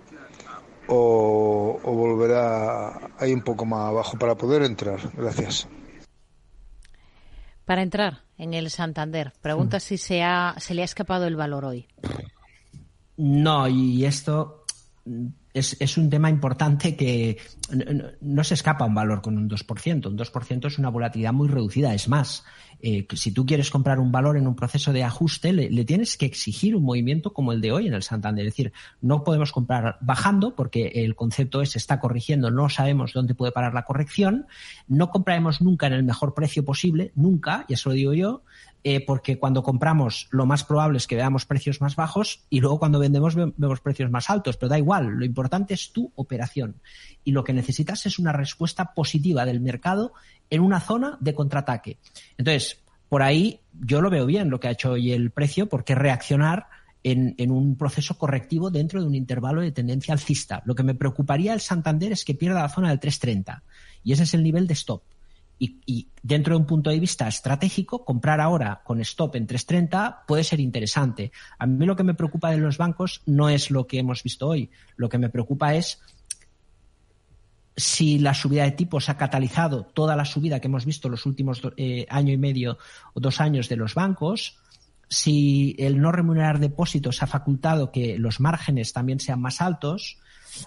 o, 0.88 1.80
volverá 1.84 3.12
ahí 3.20 3.34
un 3.34 3.42
poco 3.42 3.66
más 3.66 3.90
abajo 3.90 4.18
para 4.18 4.36
poder 4.36 4.64
entrar? 4.64 5.00
Gracias. 5.14 5.68
Para 7.66 7.82
entrar 7.82 8.24
en 8.38 8.54
el 8.54 8.70
Santander, 8.70 9.34
pregunta 9.42 9.78
mm. 9.78 9.82
si 9.82 9.98
se, 9.98 10.24
ha, 10.24 10.56
se 10.58 10.74
le 10.74 10.84
ha 10.84 10.86
escapado 10.86 11.26
el 11.28 11.36
valor 11.36 11.66
hoy. 11.66 11.88
No, 13.18 13.68
y 13.68 14.06
esto 14.06 14.64
es, 15.60 15.98
un 15.98 16.10
tema 16.10 16.30
importante 16.30 16.96
que 16.96 17.38
no, 18.22 18.44
se 18.44 18.54
escapa 18.54 18.86
un 18.86 18.96
valor 18.96 19.22
con 19.22 19.38
un 19.38 19.50
2%. 19.50 20.08
Un 20.08 20.18
2% 20.18 20.66
es 20.68 20.80
una 20.80 20.90
volatilidad 20.90 21.34
muy 21.34 21.48
reducida. 21.48 21.94
Es 21.94 22.08
más, 22.08 22.44
eh, 22.80 23.08
si 23.14 23.32
tú 23.32 23.46
quieres 23.46 23.70
comprar 23.70 24.00
un 24.00 24.12
valor 24.12 24.38
en 24.38 24.48
un 24.48 24.56
proceso 24.56 24.94
de 24.94 25.04
ajuste, 25.04 25.52
le, 25.54 25.86
tienes 25.86 26.18
que 26.18 26.26
exigir 26.26 26.76
un 26.76 26.84
movimiento 26.84 27.34
como 27.34 27.52
el 27.52 27.62
de 27.62 27.72
hoy 27.72 27.88
en 27.88 27.94
el 27.94 28.04
Santander. 28.04 28.46
Es 28.46 28.54
decir, 28.54 28.74
no 29.02 29.24
podemos 29.24 29.52
comprar 29.52 29.98
bajando 30.02 30.56
porque 30.56 30.88
el 30.96 31.16
concepto 31.16 31.62
es 31.62 31.76
está 31.76 32.00
corrigiendo, 32.00 32.52
no 32.52 32.70
sabemos 32.70 33.14
dónde 33.14 33.36
puede 33.36 33.52
parar 33.52 33.74
la 33.74 33.84
corrección. 33.84 34.48
No 34.88 35.10
compraremos 35.10 35.62
nunca 35.62 35.88
en 35.88 35.94
el 35.94 36.04
mejor 36.04 36.34
precio 36.34 36.64
posible, 36.64 37.12
nunca, 37.16 37.66
y 37.68 37.74
eso 37.74 37.90
lo 37.90 37.96
digo 37.96 38.14
yo, 38.14 38.44
eh, 38.84 39.04
porque 39.06 39.38
cuando 39.38 39.64
compramos 39.64 40.28
lo 40.32 40.46
más 40.46 40.64
probable 40.64 40.98
es 40.98 41.08
que 41.08 41.16
veamos 41.16 41.46
precios 41.46 41.82
más 41.82 41.96
bajos 41.96 42.46
y 42.50 42.60
luego 42.60 42.80
cuando 42.80 43.00
vendemos 43.00 43.36
vemos 43.36 43.82
precios 43.82 44.10
más 44.12 44.30
altos, 44.30 44.58
pero 44.58 44.70
da 44.70 44.78
igual, 44.78 45.08
lo 45.08 45.26
importante 45.26 45.74
es 45.74 45.92
tu 45.92 46.12
operación 46.16 46.76
y 47.24 47.32
lo 47.32 47.44
que 47.44 47.54
necesitas 47.54 48.06
es 48.06 48.20
una 48.20 48.32
respuesta 48.32 48.94
positiva 48.94 49.46
del 49.46 49.62
mercado 49.62 50.14
en 50.50 50.62
una 50.62 50.80
zona 50.80 51.18
de 51.20 51.34
contraataque. 51.34 51.98
Entonces, 52.38 52.80
por 53.10 53.24
ahí 53.24 53.60
yo 53.74 54.02
lo 54.02 54.10
veo 54.10 54.26
bien 54.26 54.50
lo 54.50 54.60
que 54.60 54.68
ha 54.68 54.72
hecho 54.72 54.92
hoy 54.92 55.12
el 55.12 55.32
precio 55.32 55.68
porque 55.68 55.96
reaccionar 55.96 56.68
en, 57.04 57.36
en, 57.38 57.52
un 57.52 57.78
proceso 57.78 58.18
correctivo 58.18 58.70
dentro 58.70 59.02
de 59.02 59.08
un 59.08 59.16
intervalo 59.16 59.62
de 59.62 59.72
tendencia 59.72 60.14
alcista. 60.14 60.62
Lo 60.66 60.76
que 60.76 60.84
me 60.84 60.96
preocuparía 60.96 61.54
el 61.54 61.62
Santander 61.62 62.12
es 62.12 62.26
que 62.26 62.36
pierda 62.36 62.62
la 62.62 62.70
zona 62.70 62.90
del 62.90 63.00
330 63.00 63.64
y 64.04 64.14
ese 64.14 64.24
es 64.24 64.34
el 64.34 64.44
nivel 64.44 64.68
de 64.68 64.74
stop 64.74 65.04
y, 65.60 66.10
dentro 66.22 66.54
de 66.54 66.62
un 66.62 66.68
punto 66.68 66.90
de 66.90 67.00
vista 67.00 67.28
estratégico, 67.28 68.06
comprar 68.06 68.40
ahora 68.40 68.82
con 68.84 69.02
stop 69.02 69.36
en 69.36 69.48
3.30 69.48 70.26
puede 70.28 70.44
ser 70.44 70.60
interesante. 70.60 71.32
A 71.58 71.66
mí 71.66 71.86
lo 71.86 71.96
que 71.96 72.04
me 72.04 72.14
preocupa 72.14 72.52
de 72.52 72.58
los 72.58 72.78
bancos 72.78 73.22
no 73.26 73.50
es 73.50 73.72
lo 73.72 73.88
que 73.88 74.00
hemos 74.00 74.24
visto 74.24 74.48
hoy. 74.48 74.70
Lo 74.96 75.10
que 75.10 75.18
me 75.18 75.30
preocupa 75.30 75.76
es 75.76 76.02
si 77.76 78.18
la 78.20 78.34
subida 78.34 78.64
de 78.64 78.72
tipos 78.72 79.10
ha 79.10 79.18
catalizado 79.18 79.86
toda 79.86 80.16
la 80.16 80.26
subida 80.26 80.60
que 80.60 80.68
hemos 80.68 80.86
visto 80.86 81.10
los 81.10 81.26
últimos 81.26 81.62
eh, 81.78 82.06
año 82.10 82.34
y 82.34 82.38
medio 82.38 82.78
o 83.14 83.20
dos 83.20 83.40
años 83.40 83.70
de 83.70 83.76
los 83.76 83.94
bancos, 83.94 84.58
si 85.10 85.76
el 85.80 86.02
no 86.02 86.12
remunerar 86.12 86.60
depósitos 86.60 87.24
ha 87.24 87.28
facultado 87.28 87.92
que 87.92 88.18
los 88.18 88.40
márgenes 88.40 88.94
también 88.94 89.20
sean 89.20 89.40
más 89.40 89.62
altos, 89.62 90.18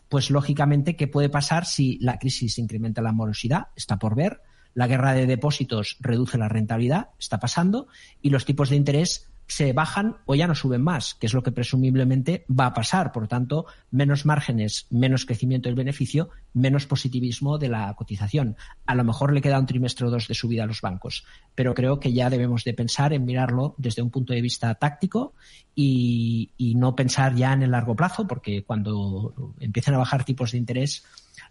pues 0.08 0.30
lógicamente, 0.30 0.96
¿qué 0.96 1.08
puede 1.08 1.28
pasar 1.28 1.66
si 1.66 1.98
la 1.98 2.18
crisis 2.18 2.58
incrementa 2.58 3.02
la 3.02 3.12
morosidad? 3.12 3.68
Está 3.76 3.98
por 3.98 4.14
ver 4.14 4.40
la 4.74 4.86
guerra 4.86 5.14
de 5.14 5.26
depósitos 5.26 5.96
reduce 6.00 6.38
la 6.38 6.48
rentabilidad, 6.48 7.10
está 7.18 7.38
pasando, 7.38 7.88
y 8.22 8.30
los 8.30 8.44
tipos 8.44 8.70
de 8.70 8.76
interés 8.76 9.30
se 9.50 9.72
bajan 9.72 10.16
o 10.26 10.36
ya 10.36 10.46
no 10.46 10.54
suben 10.54 10.80
más, 10.80 11.14
que 11.14 11.26
es 11.26 11.34
lo 11.34 11.42
que 11.42 11.50
presumiblemente 11.50 12.44
va 12.48 12.66
a 12.66 12.72
pasar. 12.72 13.10
Por 13.10 13.26
tanto, 13.26 13.66
menos 13.90 14.24
márgenes, 14.24 14.86
menos 14.90 15.26
crecimiento 15.26 15.68
del 15.68 15.74
beneficio, 15.74 16.30
menos 16.54 16.86
positivismo 16.86 17.58
de 17.58 17.68
la 17.68 17.92
cotización. 17.94 18.56
A 18.86 18.94
lo 18.94 19.02
mejor 19.02 19.32
le 19.32 19.40
queda 19.40 19.58
un 19.58 19.66
trimestre 19.66 20.06
o 20.06 20.10
dos 20.10 20.28
de 20.28 20.34
subida 20.34 20.62
a 20.62 20.66
los 20.66 20.80
bancos, 20.80 21.24
pero 21.56 21.74
creo 21.74 21.98
que 21.98 22.12
ya 22.12 22.30
debemos 22.30 22.62
de 22.62 22.74
pensar 22.74 23.12
en 23.12 23.24
mirarlo 23.24 23.74
desde 23.76 24.02
un 24.02 24.10
punto 24.10 24.32
de 24.32 24.40
vista 24.40 24.72
táctico 24.76 25.34
y, 25.74 26.52
y 26.56 26.76
no 26.76 26.94
pensar 26.94 27.34
ya 27.34 27.52
en 27.52 27.62
el 27.62 27.72
largo 27.72 27.96
plazo, 27.96 28.28
porque 28.28 28.62
cuando 28.62 29.54
empiecen 29.58 29.94
a 29.94 29.98
bajar 29.98 30.24
tipos 30.24 30.52
de 30.52 30.58
interés, 30.58 31.04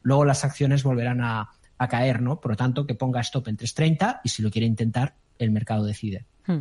luego 0.04 0.24
las 0.24 0.46
acciones 0.46 0.84
volverán 0.84 1.20
a, 1.20 1.50
a 1.80 1.88
caer, 1.88 2.22
¿no? 2.22 2.40
Por 2.40 2.52
lo 2.52 2.58
tanto, 2.58 2.86
que 2.86 2.94
ponga 2.94 3.22
stop 3.22 3.48
en 3.48 3.58
3.30 3.58 4.22
y 4.24 4.30
si 4.30 4.44
lo 4.44 4.52
quiere 4.52 4.68
intentar, 4.68 5.16
el 5.40 5.50
mercado 5.50 5.86
decide. 5.86 6.26
Hmm. 6.46 6.60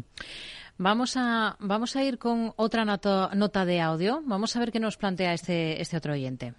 Vamos 0.78 1.16
a, 1.16 1.56
vamos 1.58 1.96
a 1.96 2.04
ir 2.04 2.18
con 2.18 2.52
otra 2.56 2.84
nota 2.84 3.64
de 3.64 3.80
audio. 3.80 4.22
Vamos 4.24 4.54
a 4.54 4.60
ver 4.60 4.70
qué 4.70 4.78
nos 4.78 4.96
plantea 4.96 5.34
este, 5.34 5.82
este 5.82 5.96
otro 5.96 6.12
oyente. 6.12 6.54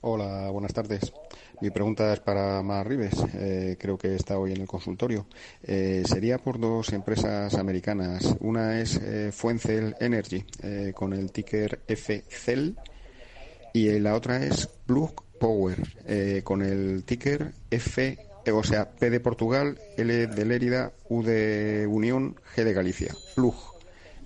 Hola, 0.00 0.50
buenas 0.50 0.72
tardes. 0.72 1.12
Mi 1.60 1.70
pregunta 1.70 2.12
es 2.12 2.20
para 2.20 2.62
Mar 2.62 2.88
Rives. 2.88 3.14
Eh, 3.34 3.76
creo 3.80 3.98
que 3.98 4.14
está 4.14 4.38
hoy 4.38 4.52
en 4.52 4.60
el 4.60 4.66
consultorio. 4.66 5.26
Eh, 5.62 6.02
sería 6.04 6.38
por 6.38 6.58
dos 6.58 6.92
empresas 6.92 7.54
americanas. 7.54 8.36
Una 8.40 8.80
es 8.80 8.96
eh, 8.96 9.30
Fuencel 9.32 9.96
Energy, 10.00 10.44
con 10.94 11.12
el 11.12 11.32
ticker 11.32 11.80
FCEL, 11.88 12.76
y 13.72 13.98
la 13.98 14.14
otra 14.14 14.44
es 14.44 14.66
Plug 14.66 15.27
Power 15.38 15.76
eh, 16.06 16.42
con 16.44 16.62
el 16.62 17.04
ticker 17.04 17.52
F, 17.70 18.18
eh, 18.44 18.52
o 18.52 18.62
sea, 18.62 18.90
P 18.90 19.10
de 19.10 19.20
Portugal, 19.20 19.78
L 19.96 20.26
de 20.26 20.44
Lérida, 20.44 20.92
U 21.08 21.22
de 21.22 21.86
Unión, 21.88 22.36
G 22.56 22.64
de 22.64 22.72
Galicia. 22.72 23.14
Plug. 23.34 23.54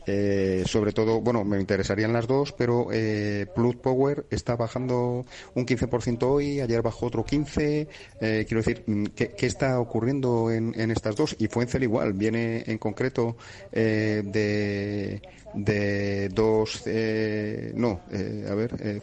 Eh, 0.07 0.65
sobre 0.67 0.93
todo, 0.93 1.21
bueno, 1.21 1.45
me 1.45 1.61
interesarían 1.61 2.13
las 2.13 2.27
dos, 2.27 2.53
pero 2.53 2.89
eh, 2.93 3.47
Power 3.83 4.27
está 4.31 4.57
bajando 4.57 5.25
un 5.55 5.67
15% 5.67 6.23
hoy, 6.25 6.61
ayer 6.61 6.83
bajó 6.83 7.07
otro 7.07 7.25
15%. 7.25 7.87
quiero 8.19 8.63
decir, 8.63 8.83
mm, 8.87 9.05
¿qué, 9.15 9.35
está 9.39 9.79
ocurriendo 9.79 10.51
en, 10.51 10.73
en, 10.79 10.91
estas 10.91 11.15
dos? 11.15 11.37
Y 11.39 11.47
Fuencel 11.47 11.85
igual, 11.85 12.15
viene 12.15 12.65
en 12.67 12.79
concreto 12.79 13.37
de 13.73 15.23
de 15.55 16.29
dos, 16.29 16.83
eh, 16.87 17.73
no, 17.75 18.01
eh, 18.11 18.47
a 18.51 18.55
ver, 18.55 18.77
eh, 18.81 19.01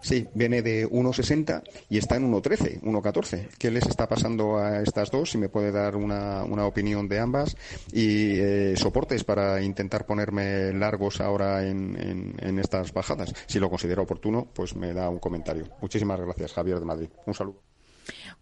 sí, 0.00 0.26
viene 0.34 0.62
de 0.62 0.86
1,60 0.86 1.62
y 1.88 1.98
está 1.98 2.16
en 2.16 2.32
1,13, 2.32 2.80
1,14. 2.82 3.48
¿Qué 3.58 3.70
les 3.70 3.86
está 3.86 4.08
pasando 4.08 4.58
a 4.58 4.80
estas 4.80 5.10
dos? 5.10 5.30
Si 5.30 5.38
me 5.38 5.48
puede 5.48 5.72
dar 5.72 5.96
una, 5.96 6.44
una 6.44 6.66
opinión 6.66 7.08
de 7.08 7.18
ambas 7.18 7.56
y 7.92 8.38
eh, 8.38 8.74
soportes 8.76 9.24
para 9.24 9.62
intentar 9.62 10.06
ponerme 10.06 10.72
largos 10.72 11.20
ahora 11.20 11.66
en, 11.66 11.96
en, 12.00 12.34
en 12.38 12.58
estas 12.58 12.92
bajadas. 12.92 13.32
Si 13.46 13.58
lo 13.58 13.70
considero 13.70 14.02
oportuno, 14.02 14.48
pues 14.52 14.76
me 14.76 14.92
da 14.92 15.08
un 15.08 15.18
comentario. 15.18 15.68
Muchísimas 15.80 16.20
gracias, 16.20 16.52
Javier 16.52 16.80
de 16.80 16.86
Madrid. 16.86 17.08
Un 17.26 17.34
saludo. 17.34 17.71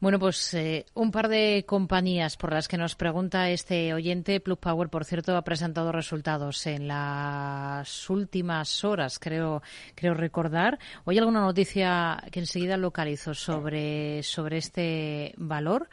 Bueno, 0.00 0.18
pues 0.18 0.54
eh, 0.54 0.86
un 0.94 1.10
par 1.10 1.28
de 1.28 1.64
compañías 1.66 2.38
por 2.38 2.54
las 2.54 2.68
que 2.68 2.78
nos 2.78 2.96
pregunta 2.96 3.50
este 3.50 3.92
oyente. 3.92 4.40
Plug 4.40 4.58
Power, 4.58 4.88
por 4.88 5.04
cierto, 5.04 5.36
ha 5.36 5.44
presentado 5.44 5.92
resultados 5.92 6.66
en 6.66 6.88
las 6.88 8.08
últimas 8.08 8.82
horas, 8.82 9.18
creo, 9.18 9.62
creo 9.94 10.14
recordar. 10.14 10.78
¿Hoy 11.04 11.18
alguna 11.18 11.40
noticia 11.40 12.24
que 12.32 12.40
enseguida 12.40 12.78
localizo 12.78 13.34
sobre, 13.34 14.22
sobre 14.22 14.56
este 14.56 15.34
valor? 15.36 15.90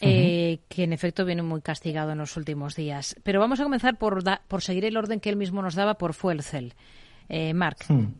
Eh, 0.00 0.60
que 0.68 0.84
en 0.84 0.92
efecto 0.94 1.24
viene 1.26 1.42
muy 1.42 1.60
castigado 1.60 2.12
en 2.12 2.18
los 2.18 2.36
últimos 2.38 2.74
días. 2.74 3.14
Pero 3.22 3.40
vamos 3.40 3.60
a 3.60 3.64
comenzar 3.64 3.98
por, 3.98 4.24
por 4.48 4.62
seguir 4.62 4.86
el 4.86 4.96
orden 4.96 5.20
que 5.20 5.28
él 5.28 5.36
mismo 5.36 5.60
nos 5.60 5.74
daba 5.74 5.94
por 5.94 6.14
Fuelcel. 6.14 6.74
Eh, 7.28 7.52
Marc. 7.52 7.84
Hmm. 7.88 8.14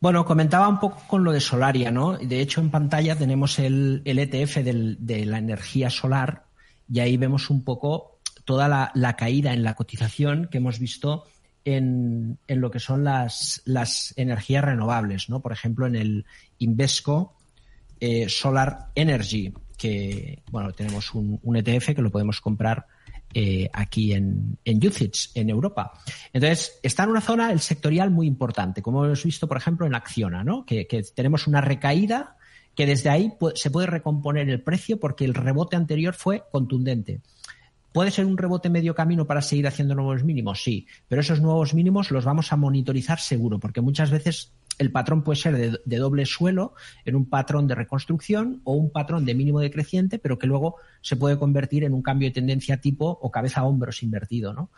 Bueno, 0.00 0.24
comentaba 0.24 0.68
un 0.68 0.78
poco 0.78 1.02
con 1.08 1.24
lo 1.24 1.32
de 1.32 1.40
Solaria, 1.40 1.90
¿no? 1.90 2.16
De 2.16 2.40
hecho, 2.40 2.60
en 2.60 2.70
pantalla 2.70 3.16
tenemos 3.16 3.58
el, 3.58 4.02
ETF 4.04 4.58
de 4.58 5.26
la 5.26 5.38
energía 5.38 5.90
solar 5.90 6.44
y 6.88 7.00
ahí 7.00 7.16
vemos 7.16 7.50
un 7.50 7.64
poco 7.64 8.20
toda 8.44 8.90
la, 8.94 9.16
caída 9.16 9.52
en 9.52 9.64
la 9.64 9.74
cotización 9.74 10.48
que 10.50 10.58
hemos 10.58 10.78
visto 10.78 11.24
en, 11.64 12.38
lo 12.46 12.70
que 12.70 12.78
son 12.78 13.02
las, 13.02 13.62
energías 14.16 14.64
renovables, 14.64 15.28
¿no? 15.28 15.40
Por 15.40 15.52
ejemplo, 15.52 15.86
en 15.86 15.96
el 15.96 16.26
Invesco 16.58 17.34
eh, 17.98 18.28
Solar 18.28 18.90
Energy, 18.94 19.52
que, 19.76 20.42
bueno, 20.50 20.72
tenemos 20.72 21.12
un 21.12 21.56
ETF 21.56 21.94
que 21.94 22.02
lo 22.02 22.10
podemos 22.10 22.40
comprar 22.40 22.86
eh, 23.34 23.68
aquí 23.72 24.14
en, 24.14 24.58
en 24.64 24.80
en 25.34 25.50
Europa. 25.50 25.92
Entonces, 26.32 26.78
está 26.82 27.04
en 27.04 27.10
una 27.10 27.20
zona, 27.20 27.52
el 27.52 27.60
sectorial, 27.60 28.10
muy 28.10 28.26
importante, 28.26 28.80
como 28.80 29.04
hemos 29.04 29.22
visto, 29.22 29.46
por 29.46 29.58
ejemplo, 29.58 29.86
en 29.86 29.94
Acciona, 29.94 30.44
¿no? 30.44 30.64
que, 30.64 30.86
tenemos 31.14 31.46
una 31.46 31.60
recaída 31.60 32.36
que 32.74 32.86
desde 32.86 33.10
ahí 33.10 33.32
se 33.54 33.70
puede 33.70 33.86
recomponer 33.86 34.48
el 34.48 34.62
precio 34.62 34.98
porque 34.98 35.24
el 35.24 35.34
rebote 35.34 35.76
anterior 35.76 36.14
fue 36.14 36.44
contundente. 36.50 37.20
¿Puede 37.92 38.10
ser 38.10 38.24
un 38.26 38.38
rebote 38.38 38.70
medio 38.70 38.94
camino 38.94 39.26
para 39.26 39.42
seguir 39.42 39.66
haciendo 39.66 39.94
nuevos 39.94 40.22
mínimos? 40.22 40.62
Sí, 40.62 40.86
pero 41.08 41.20
esos 41.20 41.40
nuevos 41.40 41.74
mínimos 41.74 42.10
los 42.10 42.24
vamos 42.24 42.52
a 42.52 42.56
monitorizar 42.56 43.18
seguro, 43.18 43.58
porque 43.58 43.80
muchas 43.80 44.10
veces 44.10 44.52
el 44.78 44.92
patrón 44.92 45.22
puede 45.22 45.40
ser 45.40 45.80
de, 45.84 45.96
doble 45.96 46.24
suelo 46.26 46.74
en 47.04 47.16
un 47.16 47.26
patrón 47.26 47.66
de 47.66 47.74
reconstrucción 47.74 48.60
o 48.64 48.74
un 48.74 48.90
patrón 48.90 49.24
de 49.24 49.34
mínimo 49.34 49.60
decreciente, 49.60 50.18
pero 50.18 50.38
que 50.38 50.46
luego 50.46 50.76
se 51.00 51.16
puede 51.16 51.38
convertir 51.38 51.84
en 51.84 51.94
un 51.94 52.02
cambio 52.02 52.28
de 52.28 52.34
tendencia 52.34 52.80
tipo 52.80 53.18
o 53.20 53.30
cabeza 53.30 53.60
a 53.60 53.64
hombros 53.64 54.02
invertido, 54.02 54.52
¿no? 54.52 54.70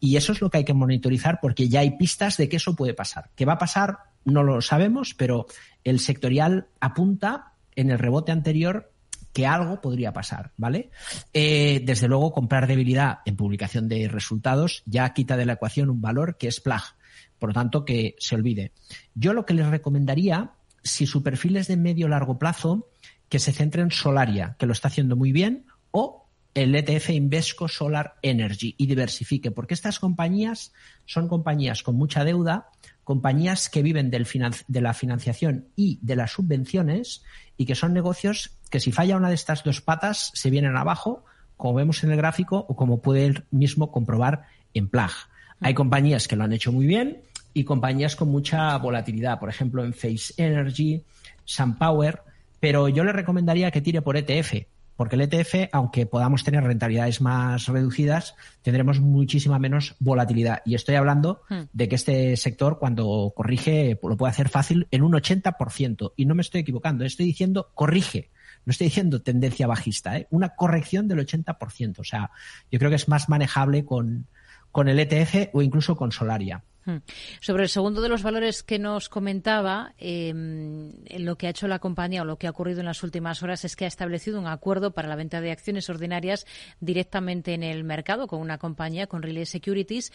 Y 0.00 0.16
eso 0.16 0.32
es 0.32 0.40
lo 0.40 0.50
que 0.50 0.58
hay 0.58 0.64
que 0.64 0.74
monitorizar 0.74 1.38
porque 1.40 1.68
ya 1.68 1.80
hay 1.80 1.96
pistas 1.96 2.36
de 2.36 2.48
que 2.48 2.56
eso 2.56 2.76
puede 2.76 2.94
pasar. 2.94 3.30
¿Qué 3.34 3.44
va 3.44 3.54
a 3.54 3.58
pasar? 3.58 3.98
No 4.24 4.42
lo 4.42 4.60
sabemos, 4.60 5.14
pero 5.14 5.46
el 5.84 6.00
sectorial 6.00 6.68
apunta 6.80 7.52
en 7.74 7.90
el 7.90 7.98
rebote 7.98 8.32
anterior 8.32 8.92
que 9.32 9.46
algo 9.46 9.80
podría 9.80 10.12
pasar, 10.12 10.52
¿vale? 10.56 10.90
Eh, 11.32 11.82
desde 11.84 12.08
luego, 12.08 12.32
comprar 12.32 12.66
debilidad 12.66 13.20
en 13.24 13.36
publicación 13.36 13.88
de 13.88 14.08
resultados 14.08 14.82
ya 14.86 15.12
quita 15.12 15.36
de 15.36 15.46
la 15.46 15.52
ecuación 15.54 15.90
un 15.90 16.00
valor 16.00 16.36
que 16.38 16.48
es 16.48 16.60
PLAG, 16.60 16.96
por 17.38 17.50
lo 17.50 17.54
tanto, 17.54 17.84
que 17.84 18.16
se 18.18 18.34
olvide. 18.34 18.72
Yo 19.14 19.32
lo 19.32 19.46
que 19.46 19.54
les 19.54 19.66
recomendaría, 19.66 20.52
si 20.82 21.06
su 21.06 21.22
perfil 21.22 21.56
es 21.56 21.68
de 21.68 21.76
medio 21.76 22.08
largo 22.08 22.38
plazo, 22.38 22.88
que 23.28 23.38
se 23.38 23.52
centre 23.52 23.82
en 23.82 23.90
Solaria, 23.90 24.56
que 24.58 24.66
lo 24.66 24.72
está 24.72 24.88
haciendo 24.88 25.16
muy 25.16 25.32
bien, 25.32 25.66
o 25.90 26.28
el 26.54 26.74
ETF 26.74 27.10
Invesco 27.10 27.68
Solar 27.68 28.16
Energy 28.22 28.74
y 28.78 28.86
diversifique, 28.86 29.50
porque 29.50 29.74
estas 29.74 30.00
compañías 30.00 30.72
son 31.06 31.28
compañías 31.28 31.82
con 31.82 31.94
mucha 31.94 32.24
deuda, 32.24 32.70
compañías 33.04 33.68
que 33.68 33.82
viven 33.82 34.10
del 34.10 34.26
de 34.66 34.80
la 34.80 34.92
financiación 34.92 35.68
y 35.76 35.98
de 36.02 36.16
las 36.16 36.32
subvenciones 36.32 37.22
y 37.56 37.64
que 37.64 37.74
son 37.74 37.92
negocios 37.92 38.58
que 38.70 38.80
si 38.80 38.92
falla 38.92 39.16
una 39.16 39.28
de 39.28 39.34
estas 39.34 39.62
dos 39.62 39.80
patas 39.80 40.30
se 40.34 40.50
vienen 40.50 40.76
abajo, 40.76 41.24
como 41.56 41.74
vemos 41.74 42.02
en 42.04 42.10
el 42.10 42.16
gráfico 42.16 42.66
o 42.68 42.76
como 42.76 43.00
puede 43.00 43.26
él 43.26 43.44
mismo 43.50 43.92
comprobar 43.92 44.46
en 44.74 44.88
Plag. 44.88 45.12
Hay 45.60 45.74
compañías 45.74 46.28
que 46.28 46.36
lo 46.36 46.44
han 46.44 46.52
hecho 46.52 46.72
muy 46.72 46.86
bien 46.86 47.22
y 47.58 47.64
compañías 47.64 48.14
con 48.14 48.28
mucha 48.28 48.78
volatilidad, 48.78 49.40
por 49.40 49.48
ejemplo 49.48 49.84
en 49.84 49.92
Face 49.92 50.32
Energy, 50.36 51.02
SunPower, 51.44 52.22
pero 52.60 52.88
yo 52.88 53.02
le 53.02 53.12
recomendaría 53.12 53.72
que 53.72 53.80
tire 53.80 54.00
por 54.00 54.16
ETF, 54.16 54.66
porque 54.94 55.16
el 55.16 55.22
ETF, 55.22 55.70
aunque 55.72 56.06
podamos 56.06 56.44
tener 56.44 56.62
rentabilidades 56.62 57.20
más 57.20 57.66
reducidas, 57.66 58.36
tendremos 58.62 59.00
muchísima 59.00 59.58
menos 59.58 59.96
volatilidad. 59.98 60.62
Y 60.64 60.76
estoy 60.76 60.94
hablando 60.94 61.42
hmm. 61.48 61.62
de 61.72 61.88
que 61.88 61.96
este 61.96 62.36
sector, 62.36 62.78
cuando 62.78 63.32
corrige, 63.34 63.98
lo 64.00 64.16
puede 64.16 64.30
hacer 64.30 64.48
fácil 64.48 64.86
en 64.92 65.02
un 65.02 65.12
80%. 65.12 66.12
Y 66.16 66.26
no 66.26 66.36
me 66.36 66.42
estoy 66.42 66.60
equivocando, 66.60 67.04
estoy 67.04 67.26
diciendo 67.26 67.70
corrige. 67.74 68.30
No 68.66 68.70
estoy 68.70 68.86
diciendo 68.86 69.22
tendencia 69.22 69.66
bajista, 69.66 70.16
¿eh? 70.16 70.28
una 70.30 70.50
corrección 70.50 71.08
del 71.08 71.26
80%. 71.26 71.98
O 71.98 72.04
sea, 72.04 72.30
yo 72.70 72.78
creo 72.78 72.90
que 72.90 72.96
es 72.96 73.08
más 73.08 73.28
manejable 73.28 73.84
con, 73.84 74.26
con 74.72 74.88
el 74.88 74.98
ETF 74.98 75.54
o 75.54 75.62
incluso 75.62 75.96
con 75.96 76.12
Solaria. 76.12 76.62
Hmm. 76.88 77.02
Sobre 77.40 77.64
el 77.64 77.68
segundo 77.68 78.00
de 78.00 78.08
los 78.08 78.22
valores 78.22 78.62
que 78.62 78.78
nos 78.78 79.10
comentaba, 79.10 79.92
em, 79.98 80.92
lo 81.18 81.36
que 81.36 81.46
ha 81.46 81.50
hecho 81.50 81.68
la 81.68 81.80
compañía 81.80 82.22
o 82.22 82.24
lo 82.24 82.38
que 82.38 82.46
ha 82.46 82.50
ocurrido 82.50 82.80
en 82.80 82.86
las 82.86 83.02
últimas 83.02 83.42
horas 83.42 83.66
es 83.66 83.76
que 83.76 83.84
ha 83.84 83.88
establecido 83.88 84.40
un 84.40 84.46
acuerdo 84.46 84.92
para 84.92 85.06
la 85.06 85.16
venta 85.16 85.42
de 85.42 85.50
acciones 85.50 85.90
ordinarias 85.90 86.46
directamente 86.80 87.52
en 87.52 87.62
el 87.62 87.84
mercado 87.84 88.26
con 88.26 88.40
una 88.40 88.56
compañía, 88.56 89.06
con 89.06 89.22
Relay 89.22 89.44
Securities, 89.44 90.12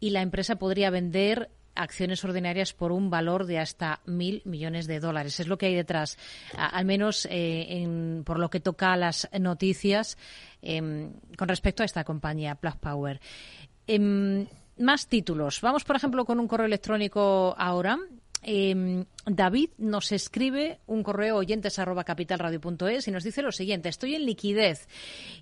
y 0.00 0.10
la 0.10 0.22
empresa 0.22 0.56
podría 0.56 0.90
vender 0.90 1.50
acciones 1.76 2.24
ordinarias 2.24 2.72
por 2.72 2.90
un 2.90 3.10
valor 3.10 3.46
de 3.46 3.58
hasta 3.58 4.00
mil 4.06 4.42
millones 4.44 4.86
de 4.86 4.98
dólares. 4.98 5.38
Es 5.38 5.46
lo 5.46 5.58
que 5.58 5.66
hay 5.66 5.74
detrás, 5.74 6.18
al 6.56 6.84
menos 6.86 7.28
eh, 7.30 8.22
por 8.24 8.38
lo 8.38 8.50
que 8.50 8.60
toca 8.60 8.92
a 8.92 8.96
las 8.96 9.28
noticias 9.38 10.18
em, 10.62 11.12
con 11.36 11.48
respecto 11.48 11.82
a 11.82 11.86
esta 11.86 12.02
compañía, 12.02 12.56
Plug 12.56 12.78
Power. 12.78 13.20
Em, 13.86 14.46
más 14.78 15.06
títulos. 15.06 15.60
Vamos, 15.60 15.84
por 15.84 15.96
ejemplo, 15.96 16.24
con 16.24 16.40
un 16.40 16.48
correo 16.48 16.66
electrónico 16.66 17.54
ahora. 17.56 17.98
Em, 18.42 19.04
David 19.24 19.70
nos 19.78 20.12
escribe 20.12 20.78
un 20.86 21.02
correo 21.02 21.36
oyentes 21.36 21.78
arroba 21.78 22.04
capitalradio.es 22.04 23.08
y 23.08 23.10
nos 23.10 23.24
dice 23.24 23.42
lo 23.42 23.50
siguiente. 23.50 23.88
Estoy 23.88 24.14
en 24.14 24.24
liquidez 24.24 24.86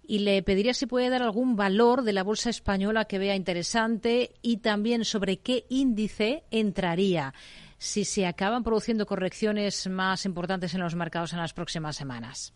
y 0.06 0.20
le 0.20 0.42
pediría 0.42 0.72
si 0.72 0.86
puede 0.86 1.10
dar 1.10 1.22
algún 1.22 1.56
valor 1.56 2.02
de 2.02 2.14
la 2.14 2.22
bolsa 2.22 2.48
española 2.48 3.04
que 3.04 3.18
vea 3.18 3.36
interesante 3.36 4.32
y 4.40 4.58
también 4.58 5.04
sobre 5.04 5.38
qué 5.38 5.66
índice 5.68 6.44
entraría 6.50 7.34
si 7.76 8.06
se 8.06 8.26
acaban 8.26 8.64
produciendo 8.64 9.04
correcciones 9.04 9.86
más 9.88 10.24
importantes 10.24 10.72
en 10.72 10.80
los 10.80 10.94
mercados 10.94 11.34
en 11.34 11.40
las 11.40 11.52
próximas 11.52 11.96
semanas. 11.96 12.54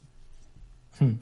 Hmm. 1.00 1.14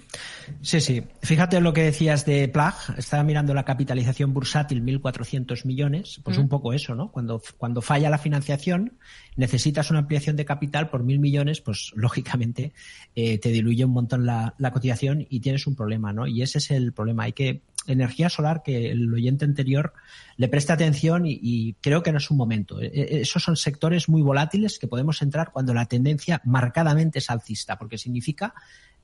Sí, 0.63 0.81
sí. 0.81 1.03
Fíjate 1.23 1.61
lo 1.61 1.73
que 1.73 1.83
decías 1.83 2.25
de 2.25 2.49
Plug. 2.49 2.97
Estaba 2.97 3.23
mirando 3.23 3.53
la 3.55 3.65
capitalización 3.65 4.33
bursátil, 4.33 4.83
1.400 4.83 5.67
millones. 5.67 6.21
Pues 6.23 6.39
un 6.39 6.49
poco 6.49 6.73
eso, 6.73 6.95
¿no? 6.95 7.11
Cuando, 7.11 7.43
cuando 7.59 7.83
falla 7.83 8.11
la 8.11 8.19
financiación, 8.19 8.95
necesitas 9.37 9.91
una 9.91 10.01
ampliación 10.01 10.37
de 10.37 10.45
capital 10.45 10.89
por 10.89 11.05
1.000 11.05 11.19
millones, 11.19 11.61
pues 11.61 11.93
lógicamente 11.97 12.73
eh, 13.15 13.39
te 13.39 13.51
diluye 13.51 13.85
un 13.85 13.93
montón 13.93 14.27
la, 14.27 14.55
cotización 14.73 15.27
y 15.29 15.41
tienes 15.41 15.67
un 15.67 15.75
problema, 15.75 16.13
¿no? 16.13 16.27
Y 16.27 16.43
ese 16.43 16.59
es 16.59 16.71
el 16.71 16.93
problema. 16.93 17.25
Hay 17.25 17.33
que 17.33 17.63
energía 17.87 18.29
solar 18.29 18.63
que 18.65 18.91
el 18.91 19.13
oyente 19.15 19.45
anterior 19.45 19.93
le 20.37 20.49
preste 20.49 20.73
atención 20.73 21.23
y, 21.25 21.75
creo 21.81 22.03
que 22.03 22.11
no 22.11 22.19
es 22.19 22.31
un 22.31 22.37
momento. 22.37 22.81
E, 22.81 22.87
e, 22.87 23.21
esos 23.21 23.43
son 23.43 23.57
sectores 23.57 24.09
muy 24.09 24.23
volátiles 24.23 24.79
que 24.79 24.89
podemos 24.89 25.23
entrar 25.23 25.53
cuando 25.53 25.73
la 25.73 25.87
tendencia 25.87 26.41
marcadamente 26.45 27.21
es 27.21 27.31
alcista, 27.31 27.79
porque 27.79 27.97
significa 27.97 28.55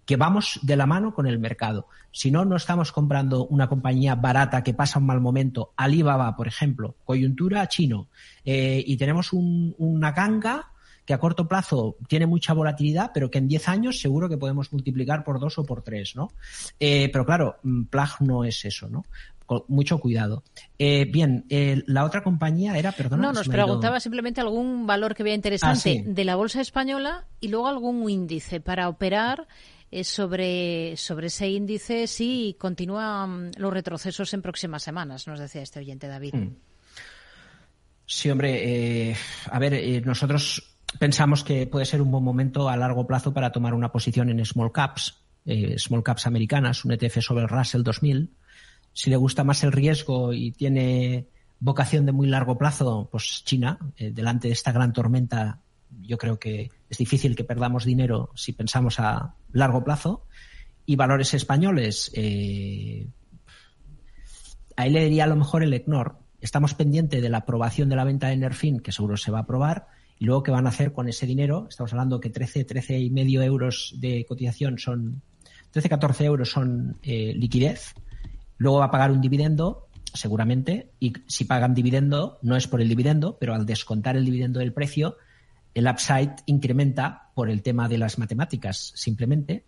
que 0.05 0.17
vamos 0.17 0.59
de 0.63 0.77
la 0.77 0.87
mano 0.87 1.15
con 1.15 1.27
el 1.27 1.39
mercado. 1.39 1.87
Si 2.11 2.31
no, 2.31 2.45
no 2.45 2.57
estamos 2.57 2.93
comprando 2.93 3.47
una 3.47 3.69
compañía 3.69 4.15
barata 4.15 4.63
que 4.63 4.75
pasa 4.75 4.99
un 4.99 5.07
mal 5.07 5.21
momento, 5.21 5.73
Alibaba, 5.77 6.37
por 6.37 6.49
ejemplo, 6.49 6.97
coyuntura 7.05 7.67
chino, 7.69 8.09
eh, 8.45 8.83
y 8.85 8.97
tenemos 8.97 9.33
una 9.33 10.13
ganga 10.13 10.69
que 11.05 11.15
a 11.15 11.19
corto 11.19 11.49
plazo 11.49 11.97
tiene 12.07 12.27
mucha 12.27 12.53
volatilidad, 12.53 13.11
pero 13.13 13.31
que 13.31 13.39
en 13.39 13.49
10 13.49 13.69
años 13.69 14.01
seguro 14.01 14.29
que 14.29 14.37
podemos 14.37 14.73
multiplicar 14.73 15.25
por 15.25 15.41
dos 15.41 15.59
o 15.59 15.65
por 15.65 15.83
tres, 15.83 16.15
¿no? 16.15 16.31
Eh, 16.79 17.09
pero 17.13 17.25
claro, 17.27 17.57
mm, 17.63 17.85
Plug 17.85 18.21
no 18.21 18.45
es 18.45 18.65
eso, 18.65 18.89
¿no? 18.89 19.05
Con 19.47 19.65
mucho 19.67 19.99
cuidado. 19.99 20.45
Eh, 20.79 21.05
bien, 21.07 21.45
la 21.87 22.05
otra 22.05 22.23
compañía 22.23 22.79
era, 22.79 22.93
perdona. 22.93 23.23
No, 23.23 23.33
nos 23.33 23.49
preguntaba 23.49 23.99
simplemente 23.99 24.41
algún 24.41 24.87
valor 24.87 25.17
que 25.17 25.25
vea 25.25 25.35
interesante 25.35 26.05
ah, 26.07 26.09
de 26.09 26.25
la 26.25 26.37
bolsa 26.37 26.61
española 26.61 27.27
y 27.41 27.49
luego 27.49 27.67
algún 27.67 28.09
índice 28.09 28.61
para 28.61 28.89
operar 28.89 29.49
sobre, 30.05 30.97
sobre 30.97 31.27
ese 31.27 31.49
índice 31.49 32.07
si 32.07 32.57
continúan 32.59 33.51
los 33.59 33.73
retrocesos 33.73 34.33
en 34.33 34.43
próximas 34.43 34.83
semanas, 34.83 35.27
nos 35.27 35.39
decía 35.39 35.63
este 35.63 35.81
oyente 35.81 36.09
David. 36.09 36.35
Mm. 36.35 36.57
Sí, 38.15 38.29
hombre, 38.29 39.11
eh, 39.11 39.17
a 39.51 39.59
ver, 39.59 39.73
eh, 39.73 40.03
nosotros 40.05 40.77
pensamos 40.99 41.45
que 41.45 41.67
puede 41.67 41.87
ser 41.87 42.03
un 42.03 42.11
buen 42.11 42.23
momento 42.23 42.69
a 42.69 42.77
largo 42.77 43.07
plazo 43.07 43.33
para 43.33 43.53
tomar 43.53 43.73
una 43.73 43.91
posición 43.91 44.29
en 44.29 44.45
small 44.45 44.71
caps, 44.71 45.23
eh, 45.47 45.79
small 45.79 46.03
caps 46.03 46.27
americanas, 46.27 46.85
un 46.85 46.93
ETF 46.93 47.23
sobre 47.23 47.45
el 47.45 47.49
Russell 47.49 47.83
2000. 47.83 48.31
Si 48.93 49.09
le 49.09 49.17
gusta 49.17 49.45
más 49.45 49.65
el 49.65 49.73
riesgo 49.73 50.35
y 50.35 50.51
tiene 50.51 51.27
vocación 51.59 52.05
de 52.05 52.13
muy 52.13 52.27
largo 52.27 52.59
plazo, 52.59 53.09
pues 53.11 53.43
China, 53.47 53.79
delante 53.97 54.49
de 54.49 54.53
esta 54.53 54.73
gran 54.73 54.93
tormenta, 54.93 55.62
yo 56.01 56.19
creo 56.19 56.39
que 56.39 56.71
es 56.89 56.99
difícil 56.99 57.37
que 57.37 57.45
perdamos 57.45 57.85
dinero 57.85 58.31
si 58.35 58.53
pensamos 58.53 58.99
a 58.99 59.35
largo 59.53 59.85
plazo. 59.85 60.27
Y 60.85 60.97
valores 60.97 61.33
españoles, 61.35 62.11
eh, 62.15 63.07
ahí 64.77 64.91
le 64.91 65.05
diría 65.05 65.25
a 65.25 65.29
lo 65.29 65.37
mejor 65.37 65.63
el 65.63 65.73
ECNOR. 65.73 66.19
Estamos 66.41 66.75
pendientes 66.75 67.23
de 67.23 67.29
la 67.29 67.39
aprobación 67.39 67.89
de 67.89 67.97
la 67.97 68.05
venta 68.05 68.29
de 68.29 68.37
Nerfin, 68.37 68.81
que 68.81 68.91
seguro 68.91 69.17
se 69.17 69.31
va 69.31 69.39
a 69.39 69.43
aprobar, 69.43 69.87
y 70.19 70.25
luego 70.25 70.43
qué 70.43 70.51
van 70.51 70.67
a 70.67 70.71
hacer 70.71 70.93
con 70.93 71.09
ese 71.09 71.25
dinero. 71.25 71.67
Estamos 71.69 71.93
hablando 71.93 72.21
que 72.21 72.31
13, 72.31 72.65
13 72.65 72.99
y 72.99 73.11
medio 73.11 73.43
euros 73.43 73.95
de 73.99 74.25
cotización 74.29 74.79
son, 74.79 75.23
13, 75.71 75.89
14 75.89 76.25
euros 76.25 76.51
son 76.51 76.99
eh, 77.03 77.33
liquidez. 77.37 77.95
Luego 78.59 78.79
va 78.79 78.87
a 78.87 78.91
pagar 78.91 79.13
un 79.13 79.21
dividendo, 79.21 79.87
seguramente, 80.13 80.91
y 80.99 81.13
si 81.29 81.45
pagan 81.45 81.75
dividendo, 81.75 82.39
no 82.43 82.57
es 82.57 82.67
por 82.67 82.81
el 82.81 82.89
dividendo, 82.89 83.39
pero 83.39 83.55
al 83.55 83.67
descontar 83.67 84.17
el 84.17 84.25
dividendo 84.25 84.59
del 84.59 84.73
precio, 84.73 85.17
el 85.75 85.87
upside 85.89 86.37
incrementa 86.47 87.31
por 87.35 87.51
el 87.51 87.63
tema 87.63 87.89
de 87.89 87.99
las 87.99 88.19
matemáticas, 88.19 88.93
simplemente. 88.95 89.65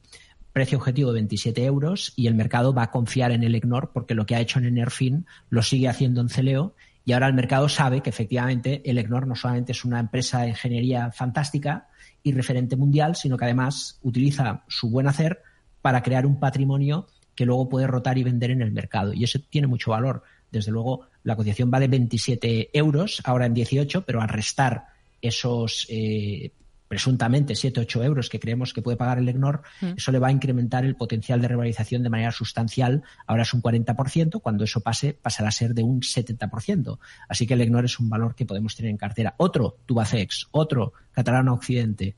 Precio 0.53 0.79
objetivo 0.79 1.11
de 1.11 1.15
27 1.15 1.65
euros 1.65 2.13
y 2.17 2.27
el 2.27 2.35
mercado 2.35 2.73
va 2.73 2.85
a 2.85 2.91
confiar 2.91 3.33
en 3.33 3.43
el 3.43 3.55
EGNOR 3.55 3.91
porque 3.93 4.15
lo 4.15 4.25
que 4.27 4.37
ha 4.37 4.41
hecho 4.41 4.59
en 4.59 4.67
Enerfin 4.67 5.27
lo 5.51 5.63
sigue 5.63 5.89
haciendo 5.89 6.21
en 6.21 6.29
Celeo 6.29 6.75
y 7.05 7.13
ahora 7.13 7.27
el 7.27 7.35
mercado 7.35 7.69
sabe 7.69 8.01
que 8.01 8.11
efectivamente 8.11 8.81
el 8.85 8.99
EGNOR 8.99 9.27
no 9.27 9.35
solamente 9.35 9.73
es 9.73 9.85
una 9.85 10.01
empresa 10.01 10.43
de 10.43 10.51
ingeniería 10.51 11.11
fantástica 11.11 11.89
y 12.23 12.33
referente 12.33 12.77
mundial, 12.77 13.17
sino 13.17 13.37
que 13.37 13.45
además 13.45 13.99
utiliza 14.03 14.65
su 14.69 14.91
buen 14.91 15.09
hacer 15.09 15.43
para 15.83 16.03
crear 16.03 16.25
un 16.25 16.41
patrimonio 16.41 17.09
que 17.35 17.45
luego 17.45 17.69
puede 17.69 17.87
rotar 17.87 18.17
y 18.17 18.23
vender 18.23 18.51
en 18.51 18.63
el 18.63 18.73
mercado. 18.73 19.13
Y 19.13 19.25
eso 19.25 19.41
tiene 19.51 19.67
mucho 19.67 19.91
valor. 19.91 20.23
Desde 20.51 20.71
luego, 20.71 21.09
la 21.25 21.37
cotización 21.37 21.71
vale 21.71 21.89
27 21.89 22.71
euros, 22.73 23.21
ahora 23.25 23.47
en 23.47 23.55
18, 23.55 24.05
pero 24.07 24.23
al 24.23 24.29
restar 24.29 24.94
esos 25.29 25.87
eh, 25.89 26.53
presuntamente 26.89 27.55
7, 27.55 27.81
8 27.81 28.05
euros 28.05 28.29
que 28.29 28.39
creemos 28.39 28.73
que 28.73 28.83
puede 28.83 28.97
pagar 28.97 29.19
el 29.19 29.29
EGNOR, 29.29 29.63
mm. 29.81 29.87
eso 29.97 30.13
le 30.13 30.19
va 30.19 30.29
a 30.29 30.33
incrementar 30.33 30.85
el 30.85 30.97
potencial 30.97 31.41
de 31.41 31.49
revalorización 31.49 32.03
de 32.03 32.11
manera 32.11 32.31
sustancial. 32.31 33.03
Ahora 33.27 33.43
es 33.43 33.53
un 33.55 33.63
40%, 33.63 34.41
cuando 34.41 34.65
eso 34.65 34.81
pase 34.81 35.13
pasará 35.15 35.49
a 35.49 35.53
ser 35.53 35.75
de 35.75 35.83
un 35.83 36.01
70%. 36.01 36.99
Así 37.29 37.47
que 37.47 37.55
el 37.55 37.63
EGNOR 37.63 37.87
es 37.87 37.99
un 37.99 38.09
valor 38.09 38.35
que 38.35 38.47
podemos 38.47 38.77
tener 38.77 38.91
en 38.91 38.97
cartera. 38.97 39.35
Otro, 39.39 39.79
Tubacex, 39.87 40.49
otro, 40.53 40.93
Catalana 41.11 41.53
Occidente, 41.53 42.15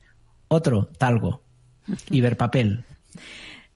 otro, 0.47 0.89
Talgo, 0.97 1.41
Iberpapel. 2.11 2.83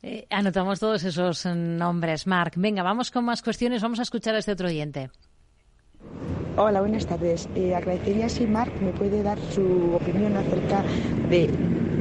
Eh, 0.04 0.26
anotamos 0.30 0.80
todos 0.80 1.04
esos 1.04 1.46
nombres, 1.46 2.28
Marc. 2.28 2.56
Venga, 2.58 2.84
vamos 2.84 3.12
con 3.12 3.26
más 3.26 3.42
cuestiones. 3.42 3.82
Vamos 3.82 4.00
a 4.00 4.04
escuchar 4.04 4.36
a 4.36 4.40
este 4.40 4.52
otro 4.52 4.68
oyente. 4.68 5.10
Hola, 6.58 6.82
buenas 6.82 7.06
tardes. 7.06 7.48
Eh, 7.56 7.74
agradecería 7.74 8.28
si 8.28 8.46
Mark 8.46 8.74
me 8.82 8.92
puede 8.92 9.24
dar 9.24 9.40
su 9.40 9.96
opinión 9.96 10.36
acerca 10.36 10.84
de 11.30 11.50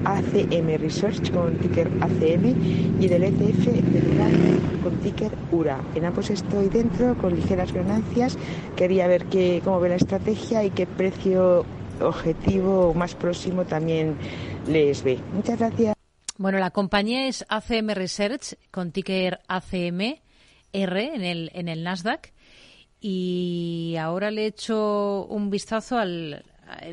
ACM 0.04 0.76
Research 0.80 1.30
con 1.32 1.56
ticker 1.58 1.88
ACM 2.00 3.00
y 3.00 3.06
del 3.06 3.24
ETF 3.24 3.66
de 3.66 4.80
con 4.82 4.96
ticker 5.00 5.30
URA. 5.52 5.80
En 5.94 6.04
ambos 6.04 6.30
estoy 6.30 6.68
dentro 6.68 7.16
con 7.18 7.36
ligeras 7.36 7.72
ganancias. 7.72 8.36
Quería 8.76 9.06
ver 9.06 9.26
qué, 9.26 9.60
cómo 9.64 9.78
ve 9.78 9.90
la 9.90 9.96
estrategia 9.96 10.64
y 10.64 10.70
qué 10.70 10.86
precio 10.86 11.64
objetivo 12.00 12.92
más 12.94 13.14
próximo 13.14 13.64
también 13.64 14.16
les 14.66 15.04
ve. 15.04 15.18
Muchas 15.32 15.58
gracias. 15.58 15.94
Bueno, 16.38 16.58
la 16.58 16.70
compañía 16.70 17.28
es 17.28 17.44
ACM 17.48 17.90
Research 17.90 18.56
con 18.70 18.90
ticker 18.90 19.40
ACM 19.46 20.16
R 20.72 21.14
en 21.14 21.22
el, 21.22 21.50
en 21.54 21.68
el 21.68 21.84
Nasdaq 21.84 22.32
y 23.00 23.96
ahora 23.98 24.30
le 24.30 24.42
he 24.42 24.46
hecho 24.46 25.26
un 25.26 25.50
vistazo 25.50 25.98
al, 25.98 26.44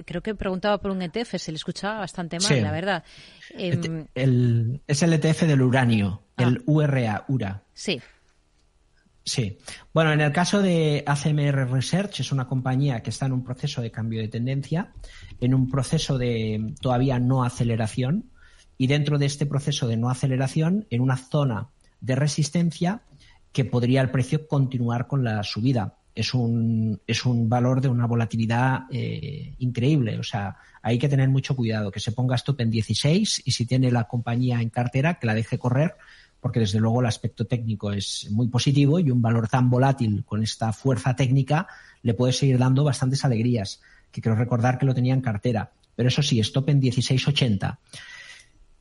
creo 0.05 0.21
que 0.21 0.35
preguntaba 0.35 0.79
por 0.79 0.91
un 0.91 1.01
ETF, 1.01 1.35
se 1.37 1.51
le 1.51 1.57
escuchaba 1.57 1.99
bastante 1.99 2.39
mal, 2.39 2.61
la 2.61 2.71
verdad. 2.71 3.03
Em, 3.51 4.07
el, 4.15 4.81
es 4.87 5.03
el 5.03 5.13
ETF 5.13 5.43
del 5.43 5.61
uranio, 5.61 6.23
el 6.37 6.63
URA, 6.65 7.25
URA. 7.27 7.63
Sí. 7.73 8.01
Sí. 9.23 9.57
Bueno, 9.93 10.13
en 10.13 10.21
el 10.21 10.31
caso 10.31 10.61
de 10.61 11.03
ACMR 11.05 11.69
Research, 11.69 12.21
es 12.21 12.31
una 12.31 12.47
compañía 12.47 13.03
que 13.03 13.09
está 13.09 13.25
en 13.25 13.33
un 13.33 13.43
proceso 13.43 13.81
de 13.81 13.91
cambio 13.91 14.21
de 14.21 14.29
tendencia, 14.29 14.93
en 15.41 15.53
un 15.53 15.69
proceso 15.69 16.17
de 16.17 16.73
todavía 16.79 17.19
no 17.19 17.43
aceleración, 17.43 18.31
y 18.77 18.87
dentro 18.87 19.17
de 19.17 19.25
este 19.25 19.45
proceso 19.45 19.87
de 19.87 19.97
no 19.97 20.09
aceleración, 20.09 20.87
en 20.89 21.01
una 21.01 21.17
zona 21.17 21.69
de 21.99 22.15
resistencia 22.15 23.01
que 23.51 23.65
podría 23.65 24.01
el 24.01 24.11
precio 24.11 24.47
continuar 24.47 25.07
con 25.07 25.23
la 25.23 25.43
subida. 25.43 25.96
Es 26.17 26.33
un, 26.33 26.99
es 27.05 27.25
un 27.25 27.47
valor 27.47 27.79
de 27.79 27.89
una 27.89 28.07
volatilidad 28.07 28.85
eh, 28.91 29.53
increíble. 29.59 30.17
O 30.17 30.23
sea, 30.23 30.57
hay 30.81 30.97
que 30.97 31.07
tener 31.07 31.29
mucho 31.29 31.55
cuidado, 31.55 31.91
que 31.91 31.99
se 31.99 32.11
ponga 32.11 32.35
stop 32.35 32.61
en 32.61 32.71
16 32.71 33.43
y 33.45 33.51
si 33.51 33.65
tiene 33.67 33.91
la 33.91 34.05
compañía 34.05 34.59
en 34.59 34.69
cartera, 34.69 35.19
que 35.19 35.27
la 35.27 35.35
deje 35.35 35.59
correr, 35.59 35.95
porque 36.39 36.59
desde 36.59 36.79
luego 36.79 37.01
el 37.01 37.05
aspecto 37.05 37.45
técnico 37.45 37.91
es 37.91 38.29
muy 38.31 38.47
positivo 38.47 38.99
y 38.99 39.11
un 39.11 39.21
valor 39.21 39.47
tan 39.47 39.69
volátil 39.69 40.23
con 40.25 40.41
esta 40.41 40.73
fuerza 40.73 41.15
técnica 41.15 41.67
le 42.01 42.15
puede 42.15 42.33
seguir 42.33 42.57
dando 42.57 42.83
bastantes 42.83 43.23
alegrías, 43.23 43.79
que 44.11 44.21
quiero 44.21 44.35
recordar 44.35 44.79
que 44.79 44.87
lo 44.87 44.95
tenía 44.95 45.13
en 45.13 45.21
cartera. 45.21 45.71
Pero 45.95 46.09
eso 46.09 46.23
sí, 46.23 46.39
stop 46.39 46.69
en 46.69 46.81
16.80. 46.81 47.77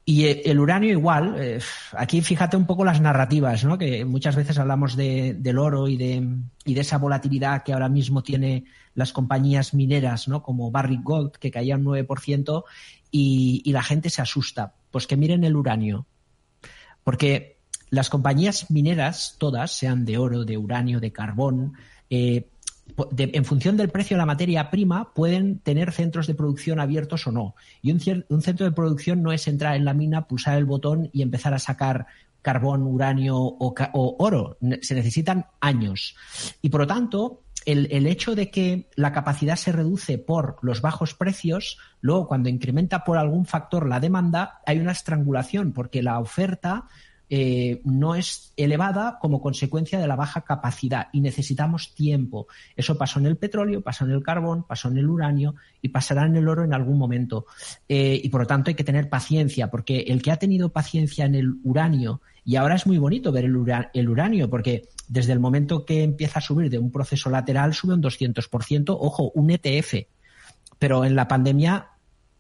Y 0.09 0.27
eh, 0.27 0.43
el 0.45 0.61
uranio 0.61 0.93
igual, 0.93 1.35
eh, 1.37 1.59
aquí 1.93 2.23
fíjate 2.23 2.57
un 2.57 2.65
poco 2.65 2.85
las 2.85 3.01
narrativas, 3.01 3.65
¿no? 3.65 3.77
que 3.77 4.05
muchas 4.05 4.37
veces 4.37 4.57
hablamos 4.57 4.95
de, 4.95 5.35
del 5.35 5.59
oro 5.59 5.89
y 5.89 5.97
de, 5.97 6.25
y 6.65 6.75
de 6.75 6.81
esa 6.81 6.99
volatilidad 6.99 7.65
que 7.65 7.73
ahora 7.73 7.89
mismo 7.89 8.23
tiene 8.23 8.67
las 8.95 9.13
compañías 9.13 9.75
mineras, 9.75 10.29
¿no? 10.29 10.45
como 10.45 10.71
Barrick 10.71 11.03
Gold, 11.03 11.33
que 11.33 11.51
caía 11.51 11.75
un 11.75 11.85
9%, 11.85 12.63
y, 13.11 13.63
y 13.65 13.73
la 13.73 13.83
gente 13.83 14.09
se 14.09 14.23
asusta. 14.23 14.75
Pues 14.93 15.09
que 15.09 15.17
miren 15.17 15.43
el 15.43 15.57
uranio. 15.57 16.07
Porque 17.03 17.59
las 17.91 18.09
compañías 18.09 18.71
mineras, 18.71 19.35
todas, 19.39 19.73
sean 19.73 20.05
de 20.05 20.19
oro, 20.19 20.45
de 20.45 20.57
uranio, 20.57 21.01
de 21.01 21.13
carbón, 21.13 21.75
eh, 22.11 22.49
en 23.17 23.45
función 23.45 23.77
del 23.77 23.91
precio 23.91 24.17
de 24.17 24.19
la 24.19 24.27
materia 24.27 24.71
prima, 24.71 25.13
pueden 25.13 25.59
tener 25.59 25.93
centros 25.93 26.27
de 26.27 26.35
producción 26.35 26.81
abiertos 26.81 27.27
o 27.27 27.33
no. 27.33 27.55
Y 27.83 27.93
un, 27.93 28.01
centro 28.01 28.65
de 28.65 28.73
producción 28.73 29.23
no 29.23 29.33
es 29.33 29.47
entrar 29.49 29.77
en 29.77 29.85
la 29.85 29.95
mina, 29.95 30.27
pulsar 30.27 30.57
el 30.57 30.65
botón 30.65 31.11
y 31.13 31.23
empezar 31.23 31.53
a 31.53 31.59
sacar 31.59 32.07
carbón, 32.43 32.83
uranio 32.83 33.37
o, 33.37 34.17
oro. 34.19 34.57
Se 34.81 34.95
necesitan 34.95 35.47
años. 35.61 36.17
Y 36.63 36.69
por 36.71 36.83
lo 36.83 36.87
tanto, 36.87 37.43
el, 37.67 38.07
hecho 38.07 38.35
de 38.35 38.51
que 38.51 38.89
la 38.95 39.13
capacidad 39.13 39.57
se 39.57 39.73
reduce 39.73 40.19
por 40.19 40.57
los 40.63 40.81
bajos 40.81 41.15
precios, 41.15 41.79
luego 42.01 42.29
cuando 42.29 42.49
incrementa 42.49 43.05
por 43.05 43.19
algún 43.19 43.45
factor 43.47 43.89
la 43.89 44.01
demanda, 44.01 44.61
hay 44.65 44.79
una 44.79 44.93
estrangulación, 44.93 45.73
porque 45.73 46.03
la 46.03 46.21
oferta 46.21 46.87
eh, 47.29 47.81
no 47.85 48.15
es 48.15 48.53
elevada 48.57 49.19
como 49.21 49.41
consecuencia 49.41 49.99
de 49.99 50.07
la 50.07 50.17
baja 50.17 50.43
capacidad 50.43 51.09
y 51.13 51.21
necesitamos 51.21 51.95
tiempo. 51.95 52.47
Eso 52.77 52.97
pasó 52.97 53.19
en 53.19 53.27
el 53.27 53.37
petróleo, 53.37 53.81
pasó 53.81 54.05
en 54.05 54.13
el 54.13 54.23
carbón, 54.23 54.65
pasó 54.65 54.89
en 54.89 54.99
el 54.99 55.09
uranio 55.09 55.57
y 55.83 55.89
pasará 55.89 56.27
en 56.27 56.37
el 56.37 56.49
oro 56.49 56.65
en 56.65 56.73
algún 56.73 56.99
momento. 56.99 57.47
Eh, 57.89 58.21
y 58.23 58.29
por 58.29 58.43
lo 58.43 58.47
tanto 58.47 58.71
hay 58.71 58.75
que 58.75 58.85
tener 58.85 59.09
paciencia, 59.09 59.71
porque 59.71 60.01
el 60.09 60.23
que 60.23 60.31
ha 60.31 60.37
tenido 60.37 60.71
paciencia 60.71 61.25
en 61.25 61.35
el 61.35 61.55
uranio, 61.65 62.21
y 62.45 62.57
ahora 62.57 62.77
es 62.77 62.87
muy 62.87 62.99
bonito 62.99 63.33
ver 63.33 63.45
el, 63.45 63.57
el 63.93 64.09
uranio, 64.09 64.49
porque 64.49 64.89
desde 65.09 65.33
el 65.33 65.41
momento 65.41 65.85
que 65.85 66.05
empieza 66.05 66.39
a 66.39 66.43
subir 66.43 66.71
de 66.71 66.79
un 66.79 66.93
proceso 66.93 67.29
lateral 67.29 67.75
sube 67.75 67.95
un 67.95 68.03
200%, 68.03 68.97
ojo, 68.99 69.33
un 69.35 69.51
ETF. 69.51 70.07
Pero 70.79 71.05
en 71.05 71.17
la 71.17 71.27
pandemia 71.27 71.89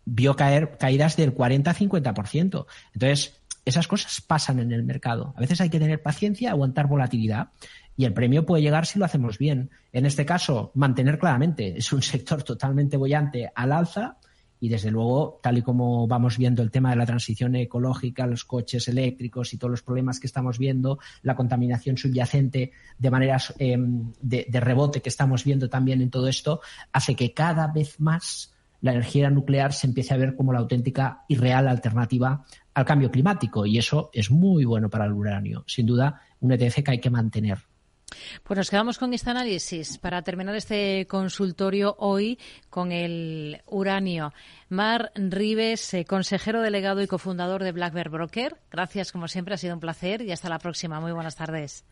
vio 0.04 0.36
caer 0.36 0.78
caídas 0.78 1.16
del 1.16 1.34
40-50%. 1.34 2.66
Entonces, 2.94 3.40
esas 3.66 3.88
cosas 3.88 4.20
pasan 4.20 4.60
en 4.60 4.72
el 4.72 4.84
mercado. 4.84 5.34
A 5.36 5.40
veces 5.40 5.60
hay 5.60 5.68
que 5.68 5.80
tener 5.80 6.00
paciencia, 6.00 6.52
aguantar 6.52 6.86
volatilidad 6.86 7.48
y 7.96 8.04
el 8.04 8.14
premio 8.14 8.46
puede 8.46 8.62
llegar 8.62 8.86
si 8.86 8.98
lo 8.98 9.04
hacemos 9.04 9.38
bien. 9.38 9.70
En 9.92 10.06
este 10.06 10.24
caso, 10.24 10.70
mantener 10.74 11.18
claramente, 11.18 11.76
es 11.76 11.92
un 11.92 12.00
sector 12.02 12.44
totalmente 12.44 12.96
bollante 12.96 13.50
al 13.52 13.72
alza 13.72 14.18
y 14.60 14.68
desde 14.68 14.90
luego, 14.92 15.40
tal 15.42 15.58
y 15.58 15.62
como 15.62 16.06
vamos 16.06 16.38
viendo 16.38 16.62
el 16.62 16.70
tema 16.70 16.90
de 16.90 16.96
la 16.96 17.06
transición 17.06 17.56
ecológica, 17.56 18.26
los 18.26 18.44
coches 18.44 18.86
eléctricos 18.86 19.52
y 19.52 19.58
todos 19.58 19.72
los 19.72 19.82
problemas 19.82 20.20
que 20.20 20.28
estamos 20.28 20.58
viendo, 20.58 21.00
la 21.22 21.34
contaminación 21.34 21.98
subyacente 21.98 22.70
de 22.96 23.10
maneras 23.10 23.52
em, 23.58 24.12
de, 24.22 24.46
de 24.48 24.60
rebote 24.60 25.02
que 25.02 25.08
estamos 25.08 25.44
viendo 25.44 25.68
también 25.68 26.00
en 26.00 26.10
todo 26.10 26.28
esto, 26.28 26.60
hace 26.92 27.16
que 27.16 27.34
cada 27.34 27.66
vez 27.66 27.98
más 27.98 28.55
la 28.80 28.92
energía 28.92 29.30
nuclear 29.30 29.72
se 29.72 29.86
empiece 29.86 30.14
a 30.14 30.16
ver 30.16 30.36
como 30.36 30.52
la 30.52 30.60
auténtica 30.60 31.24
y 31.28 31.36
real 31.36 31.68
alternativa 31.68 32.44
al 32.74 32.84
cambio 32.84 33.10
climático 33.10 33.66
y 33.66 33.78
eso 33.78 34.10
es 34.12 34.30
muy 34.30 34.64
bueno 34.64 34.90
para 34.90 35.06
el 35.06 35.12
uranio. 35.12 35.64
Sin 35.66 35.86
duda, 35.86 36.20
un 36.40 36.52
ETF 36.52 36.82
que 36.82 36.90
hay 36.90 37.00
que 37.00 37.10
mantener. 37.10 37.58
Pues 38.44 38.56
nos 38.56 38.70
quedamos 38.70 38.98
con 38.98 39.12
este 39.12 39.30
análisis 39.30 39.98
para 39.98 40.22
terminar 40.22 40.54
este 40.54 41.06
consultorio 41.06 41.96
hoy 41.98 42.38
con 42.70 42.92
el 42.92 43.62
uranio. 43.66 44.32
Mar 44.68 45.10
Rives, 45.14 45.94
eh, 45.94 46.04
consejero 46.04 46.62
delegado 46.62 47.02
y 47.02 47.06
cofundador 47.06 47.64
de 47.64 47.72
Black 47.72 47.94
Bear 47.94 48.10
Broker. 48.10 48.56
Gracias, 48.70 49.12
como 49.12 49.28
siempre, 49.28 49.54
ha 49.54 49.58
sido 49.58 49.74
un 49.74 49.80
placer 49.80 50.22
y 50.22 50.32
hasta 50.32 50.48
la 50.48 50.58
próxima. 50.58 51.00
Muy 51.00 51.12
buenas 51.12 51.36
tardes. 51.36 51.84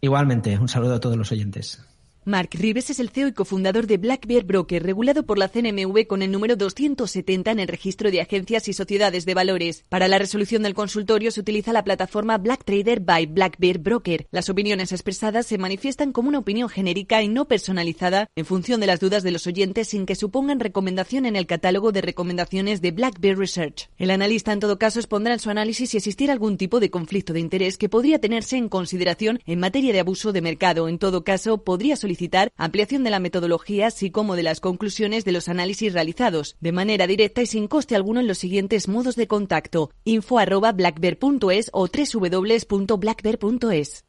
Igualmente, 0.00 0.58
un 0.58 0.68
saludo 0.68 0.94
a 0.94 1.00
todos 1.00 1.16
los 1.16 1.30
oyentes. 1.32 1.84
Mark 2.24 2.50
Rives 2.52 2.90
es 2.90 3.00
el 3.00 3.08
CEO 3.08 3.28
y 3.28 3.32
cofundador 3.32 3.86
de 3.86 3.96
Black 3.96 4.26
Bear 4.26 4.44
Broker, 4.44 4.82
regulado 4.82 5.24
por 5.24 5.38
la 5.38 5.48
CNMV 5.48 6.06
con 6.06 6.20
el 6.20 6.30
número 6.30 6.56
270 6.56 7.52
en 7.52 7.58
el 7.58 7.68
registro 7.68 8.10
de 8.10 8.20
agencias 8.20 8.68
y 8.68 8.74
sociedades 8.74 9.24
de 9.24 9.32
valores. 9.32 9.84
Para 9.88 10.08
la 10.08 10.18
resolución 10.18 10.62
del 10.62 10.74
consultorio 10.74 11.30
se 11.30 11.40
utiliza 11.40 11.72
la 11.72 11.84
plataforma 11.84 12.36
Black 12.36 12.64
Trader 12.64 13.00
by 13.00 13.24
Black 13.26 13.56
Bear 13.58 13.78
Broker. 13.78 14.26
Las 14.30 14.50
opiniones 14.50 14.92
expresadas 14.92 15.46
se 15.46 15.56
manifiestan 15.56 16.12
como 16.12 16.28
una 16.28 16.40
opinión 16.40 16.68
genérica 16.68 17.22
y 17.22 17.28
no 17.28 17.46
personalizada 17.46 18.28
en 18.36 18.44
función 18.44 18.80
de 18.80 18.88
las 18.88 19.00
dudas 19.00 19.22
de 19.22 19.30
los 19.30 19.46
oyentes 19.46 19.88
sin 19.88 20.04
que 20.04 20.14
supongan 20.14 20.60
recomendación 20.60 21.24
en 21.24 21.34
el 21.34 21.46
catálogo 21.46 21.92
de 21.92 22.02
recomendaciones 22.02 22.82
de 22.82 22.90
Black 22.90 23.20
Bear 23.20 23.38
Research. 23.38 23.88
El 23.96 24.10
analista 24.10 24.52
en 24.52 24.60
todo 24.60 24.78
caso 24.78 24.98
expondrá 24.98 25.32
en 25.32 25.40
su 25.40 25.48
análisis 25.48 25.88
si 25.88 25.96
existiera 25.96 26.34
algún 26.34 26.58
tipo 26.58 26.78
de 26.78 26.90
conflicto 26.90 27.32
de 27.32 27.40
interés 27.40 27.78
que 27.78 27.88
podría 27.88 28.20
tenerse 28.20 28.58
en 28.58 28.68
consideración 28.68 29.40
en 29.46 29.60
materia 29.60 29.94
de 29.94 30.00
abuso 30.00 30.34
de 30.34 30.42
mercado. 30.42 30.88
En 30.88 30.98
todo 30.98 31.24
caso, 31.24 31.64
podría 31.64 31.96
solicitar 31.96 32.17
ampliación 32.56 33.04
de 33.04 33.10
la 33.10 33.20
metodología, 33.20 33.88
así 33.88 34.10
como 34.10 34.36
de 34.36 34.42
las 34.42 34.60
conclusiones 34.60 35.24
de 35.24 35.32
los 35.32 35.48
análisis 35.48 35.92
realizados, 35.92 36.56
de 36.60 36.72
manera 36.72 37.06
directa 37.06 37.42
y 37.42 37.46
sin 37.46 37.68
coste 37.68 37.94
alguno 37.94 38.20
en 38.20 38.26
los 38.26 38.38
siguientes 38.38 38.88
modos 38.88 39.16
de 39.16 39.26
contacto: 39.26 39.90
info 40.04 40.38
arroba 40.38 40.72
blackbear.es 40.72 41.70
o 41.72 41.88
www.blackbear.es. 41.88 44.04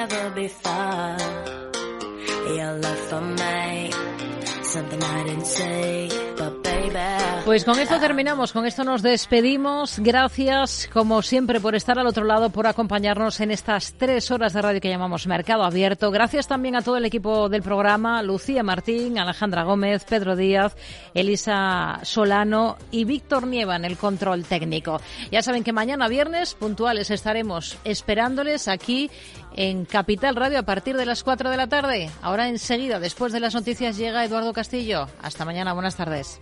never 0.00 0.30
before. 0.34 1.16
Your 2.56 2.78
love 2.78 2.98
for 3.10 3.20
me, 3.20 3.90
something 4.62 5.02
I 5.02 5.24
didn't 5.24 5.46
say. 5.46 6.20
Pues 7.44 7.64
con 7.64 7.78
esto 7.78 7.98
terminamos, 7.98 8.52
con 8.52 8.66
esto 8.66 8.84
nos 8.84 9.02
despedimos. 9.02 9.98
Gracias, 9.98 10.88
como 10.92 11.20
siempre, 11.22 11.58
por 11.58 11.74
estar 11.74 11.98
al 11.98 12.06
otro 12.06 12.24
lado, 12.24 12.50
por 12.50 12.66
acompañarnos 12.66 13.40
en 13.40 13.50
estas 13.50 13.94
tres 13.94 14.30
horas 14.30 14.52
de 14.52 14.62
radio 14.62 14.80
que 14.80 14.88
llamamos 14.88 15.26
Mercado 15.26 15.64
Abierto. 15.64 16.10
Gracias 16.10 16.46
también 16.46 16.76
a 16.76 16.82
todo 16.82 16.96
el 16.96 17.04
equipo 17.04 17.48
del 17.48 17.62
programa, 17.62 18.22
Lucía 18.22 18.62
Martín, 18.62 19.18
Alejandra 19.18 19.64
Gómez, 19.64 20.04
Pedro 20.04 20.36
Díaz, 20.36 20.76
Elisa 21.14 22.00
Solano 22.02 22.76
y 22.90 23.04
Víctor 23.04 23.46
Nieva 23.46 23.76
en 23.76 23.84
el 23.84 23.96
control 23.96 24.44
técnico. 24.44 25.00
Ya 25.32 25.42
saben 25.42 25.64
que 25.64 25.72
mañana 25.72 26.08
viernes, 26.08 26.54
puntuales, 26.54 27.10
estaremos 27.10 27.78
esperándoles 27.84 28.68
aquí 28.68 29.10
en 29.56 29.84
Capital 29.84 30.36
Radio 30.36 30.58
a 30.58 30.62
partir 30.62 30.96
de 30.96 31.06
las 31.06 31.22
4 31.22 31.50
de 31.50 31.56
la 31.56 31.68
tarde. 31.68 32.10
Ahora 32.22 32.48
enseguida, 32.48 32.98
después 32.98 33.32
de 33.32 33.40
las 33.40 33.54
noticias, 33.54 33.96
llega 33.96 34.24
Eduardo 34.24 34.52
Castillo. 34.52 35.08
Hasta 35.22 35.44
mañana, 35.44 35.72
buenas 35.72 35.96
tardes. 35.96 36.40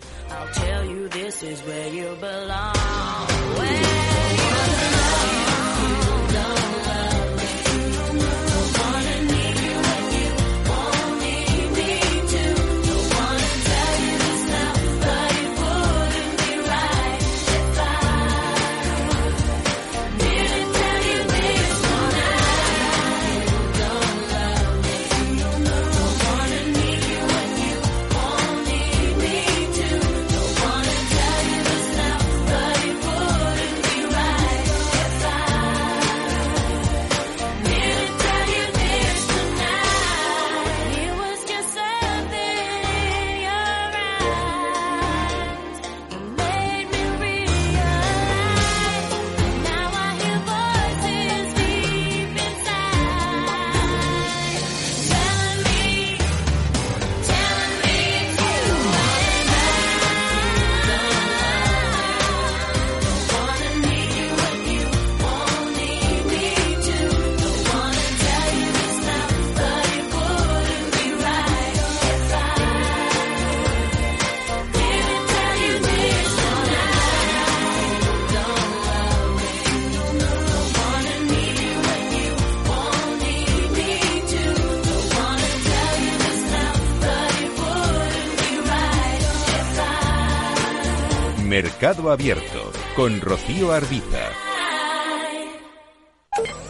Mercado 91.81 92.11
Abierto 92.11 92.73
con 92.97 93.21
Rocío 93.21 93.71
Arbiza. 93.71 94.33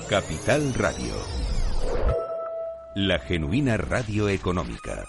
Capital 0.06 0.74
Radio. 0.74 1.14
La 2.94 3.18
genuina 3.18 3.78
radio 3.78 4.28
económica. 4.28 5.06